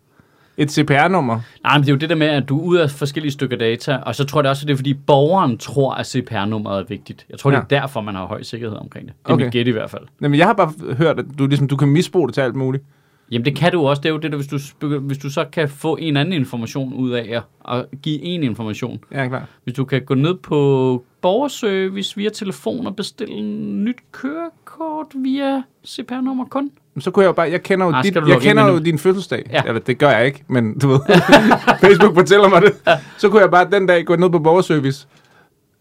[0.57, 1.41] et CPR-nummer.
[1.63, 3.57] Nej, men det er jo det der med, at du er ude af forskellige stykker
[3.57, 6.85] data, og så tror jeg også, at det er fordi borgeren tror, at CPR-nummeret er
[6.89, 7.27] vigtigt.
[7.31, 7.57] Jeg tror, ja.
[7.57, 9.15] det er derfor, man har høj sikkerhed omkring det.
[9.25, 9.45] Det er okay.
[9.45, 10.03] Mit gæt i hvert fald.
[10.23, 12.85] Jamen, jeg har bare hørt, at du, ligesom, du kan misbruge det til alt muligt.
[13.31, 14.01] Jamen det kan du også.
[14.01, 16.95] Det er jo det der, hvis du, hvis du så kan få en anden information
[16.95, 19.01] ud af at give en information.
[19.13, 19.49] Ja, klar.
[19.65, 25.63] Hvis du kan gå ned på borgerservice via telefon og bestille en nyt kørekort via
[25.87, 26.71] CPR-nummer kun.
[27.01, 29.43] Så kunne jeg jo bare, jeg kender jo, Ah, dit, jeg kender jo din fødselsdag.
[29.51, 29.57] Ja.
[29.57, 29.69] Ja.
[29.69, 30.99] Eller det gør jeg ikke, men du ved,
[31.85, 32.73] Facebook fortæller mig det.
[33.19, 35.07] Så kunne jeg bare den dag gå ned på borgerservice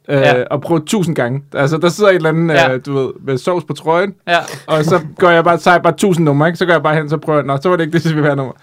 [0.10, 0.38] øh, Ja.
[0.38, 0.44] ja.
[0.52, 1.44] og prøve tusind gange.
[1.54, 2.62] Altså, der sidder et eller andet, Ja.
[2.70, 2.74] ja.
[2.76, 4.38] øh, du ved, med sovs på trøjen, Ja,
[4.68, 6.58] og så går jeg bare, tager jeg bare tusind numre, ikke?
[6.58, 8.54] Så går jeg bare hen, så prøver jeg, nå, så var det ikke det CPR-nummer.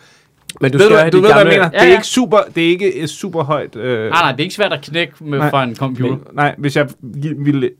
[0.60, 1.56] Men du Ved skal du, have du ved, hvad jeg mener?
[1.64, 1.92] Ja, Det er ja.
[1.92, 3.76] ikke super, det er ikke et super højt...
[3.76, 5.50] Øh, nej, nej, det er ikke svært at knække med Nej.
[5.50, 6.10] fra en computer.
[6.10, 6.88] men- Nej, hvis jeg
[7.38, 7.70] ville...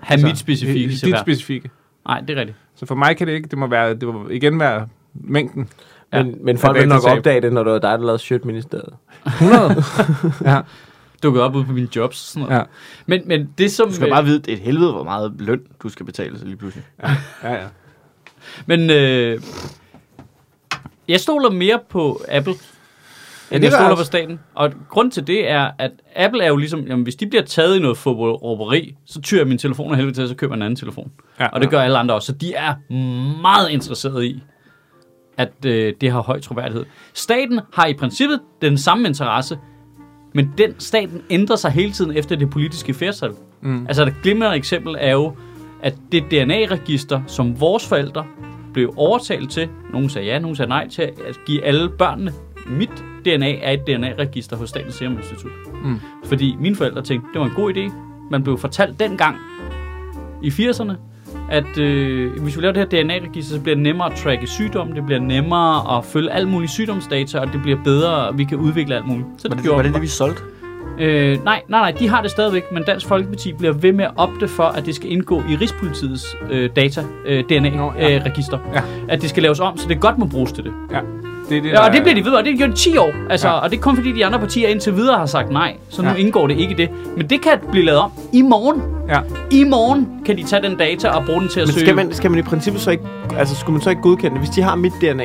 [0.00, 1.70] Ha' mit specifikke Dit specifikke.
[2.08, 2.58] Nej, det er rigtigt.
[2.76, 5.68] Så for mig kan det ikke, det må, være, det må igen være mængden.
[6.12, 7.18] Men, men folk Ja, vil nok datatab.
[7.18, 8.94] opdage det, når det var dig, der lavede Sjøtministeriet.
[9.26, 9.82] 100?
[10.44, 10.60] ja,
[11.22, 12.58] Dukket op ude på mine jobs og sådan noget.
[12.58, 12.64] ja,
[13.06, 13.88] Men, men det som...
[13.88, 16.44] Du skal bare vide, det er et helvede, hvor meget løn du skal betale så
[16.44, 16.84] lige pludselig.
[17.42, 17.66] ja, ja.
[18.66, 19.40] Men øh,
[21.08, 22.54] jeg stoler mere på Apple,
[23.50, 24.40] end det jeg stoler på staten.
[24.54, 27.76] Og grund til det er, at Apple er jo ligesom, jamen, hvis de bliver taget
[27.76, 30.58] i noget råberi, så tyrer jeg min telefon af helvede til, og så køber jeg
[30.58, 31.12] en anden telefon.
[31.40, 32.26] ja Og det gør alle andre også.
[32.26, 32.74] Så de er
[33.42, 34.42] meget interesserede i,
[35.36, 36.84] at øh, det har høj troværdighed.
[37.14, 39.58] Staten har i princippet den samme interesse,
[40.34, 43.30] men den staten ændrer sig hele tiden efter det politiske flertal.
[43.60, 43.86] Mm.
[43.86, 45.36] Altså et glimrende eksempel er jo,
[45.82, 48.26] at det DNA-register, som vores forældre
[48.72, 52.32] blev overtalt til, nogen sagde ja, nogen sagde nej, til at give alle børnene,
[52.66, 55.50] mit DNA er et DNA-register hos Statens Serum Institut.
[55.84, 56.00] Mm.
[56.24, 57.92] Fordi mine forældre tænkte, det var en god idé.
[58.30, 59.36] Man blev fortalt dengang,
[60.42, 60.92] i 80'erne,
[61.50, 64.94] at øh, hvis vi laver det her DNA-register, så bliver det nemmere at tracke sygdomme,
[64.94, 68.58] det bliver nemmere at følge alle mulige sygdomsdata, og det bliver bedre, og vi kan
[68.58, 69.26] udvikle alt muligt.
[69.38, 70.42] Så Var det, det, var det det, vi solgte?
[70.98, 74.10] Øh, nej, nej, nej, de har det stadigvæk, men Dansk Folkeparti bliver ved med at
[74.16, 78.18] opte for, at det skal indgå i Rigspolitiets øh, data, øh, Nå, ja.
[78.18, 78.58] DNA-register.
[78.74, 78.82] Ja.
[79.08, 80.72] At det skal laves om, så det godt må bruges til det.
[80.90, 81.00] Ja.
[81.48, 82.90] Det er det, Ja, og det bliver de ved, og det har de gjort i
[82.90, 83.10] 10 år.
[83.30, 83.54] Altså, Ja.
[83.54, 83.60] ja.
[83.60, 86.08] Og det er kun fordi, de andre partier indtil videre har sagt nej, så nu
[86.08, 86.14] Ja.
[86.14, 86.20] ja.
[86.20, 86.88] indgår det ikke i det.
[87.16, 88.82] Men det kan blive lavet om i morgen.
[89.08, 89.18] Ja.
[89.50, 91.86] I morgen kan de tage den data og bruge den til at Men søge.
[91.86, 93.04] skal man, skal man i princippet så ikke...
[93.38, 95.24] Altså, skulle man så ikke godkende det, hvis de har mit DNA?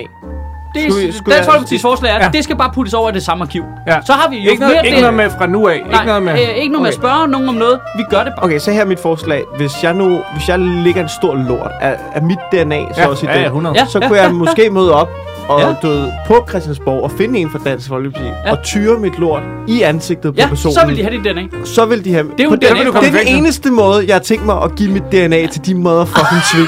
[0.76, 2.30] det skulle er, skulle Dansk jeg- Folkeparti's forslag er, at Ja.
[2.34, 3.64] det skal bare puttes over i det samme arkiv.
[3.88, 4.02] Ja.
[4.06, 5.76] Så har vi jo Ikke noget, mere ikke det- noget med fra nu af.
[5.76, 6.34] Ikke Nej, noget med...
[6.34, 7.80] øh, ikke noget med at spørge nogen om noget.
[7.98, 8.46] Vi gør det bare.
[8.46, 9.44] Okay, så her er mit forslag.
[9.58, 13.08] Hvis jeg nu hvis jeg ligger en stor lort af, af mit DNA, så Ja,
[13.08, 13.78] også i ja, ja, det, 100.
[13.90, 15.10] så kunne jeg måske møde op
[15.50, 15.74] og Ja.
[15.82, 18.52] du ved, på Christiansborg og finde en fra Dansk Folkeparti Ja.
[18.52, 20.76] og tyre mit lort i ansigtet på Ja, personen.
[20.76, 21.42] så vil de have dit DNA.
[21.66, 22.26] så vil de have...
[22.40, 24.76] er jo på den- DNA det er den eneste måde, jeg har tænkt mig at
[24.76, 26.66] give mit DNA til de motherfucking svin.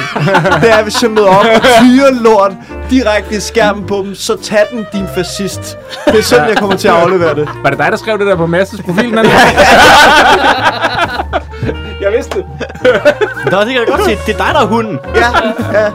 [0.61, 2.51] det er, hvis jeg møder op og tyre lort
[2.89, 5.77] direkte i skærmen på dem, så tag den, din fascist.
[6.07, 7.49] Det er sådan, jeg kommer til at aflevere det.
[7.63, 9.09] Var det dig, der skrev det der på Masses profil?
[9.13, 9.25] Men...
[12.01, 12.45] jeg vidste det.
[13.51, 14.99] Der er sikkert godt set, det er dig, der er hunden.
[15.15, 15.27] Ja,
[15.81, 15.89] ja.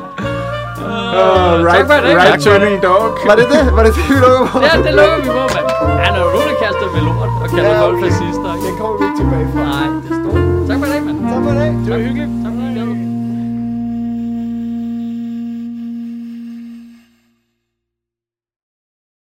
[1.19, 3.03] Uh, right, tak for i dag, right turning dog.
[3.29, 3.63] Var det det?
[3.77, 4.59] Var det det, vi lukker på?
[4.67, 5.67] Ja, det lukker vi på, mand.
[6.05, 8.05] Han er jo nogen, der kaster med lort og kalder Ja, ja, folk okay.
[8.07, 8.51] fascister.
[8.67, 9.61] Den kommer vi ikke tilbage fra.
[9.73, 10.43] Nej, det er stort.
[10.69, 11.19] Tak for i dag, mand.
[11.33, 11.71] Tak for i dag.
[11.85, 12.38] Det var hyggeligt.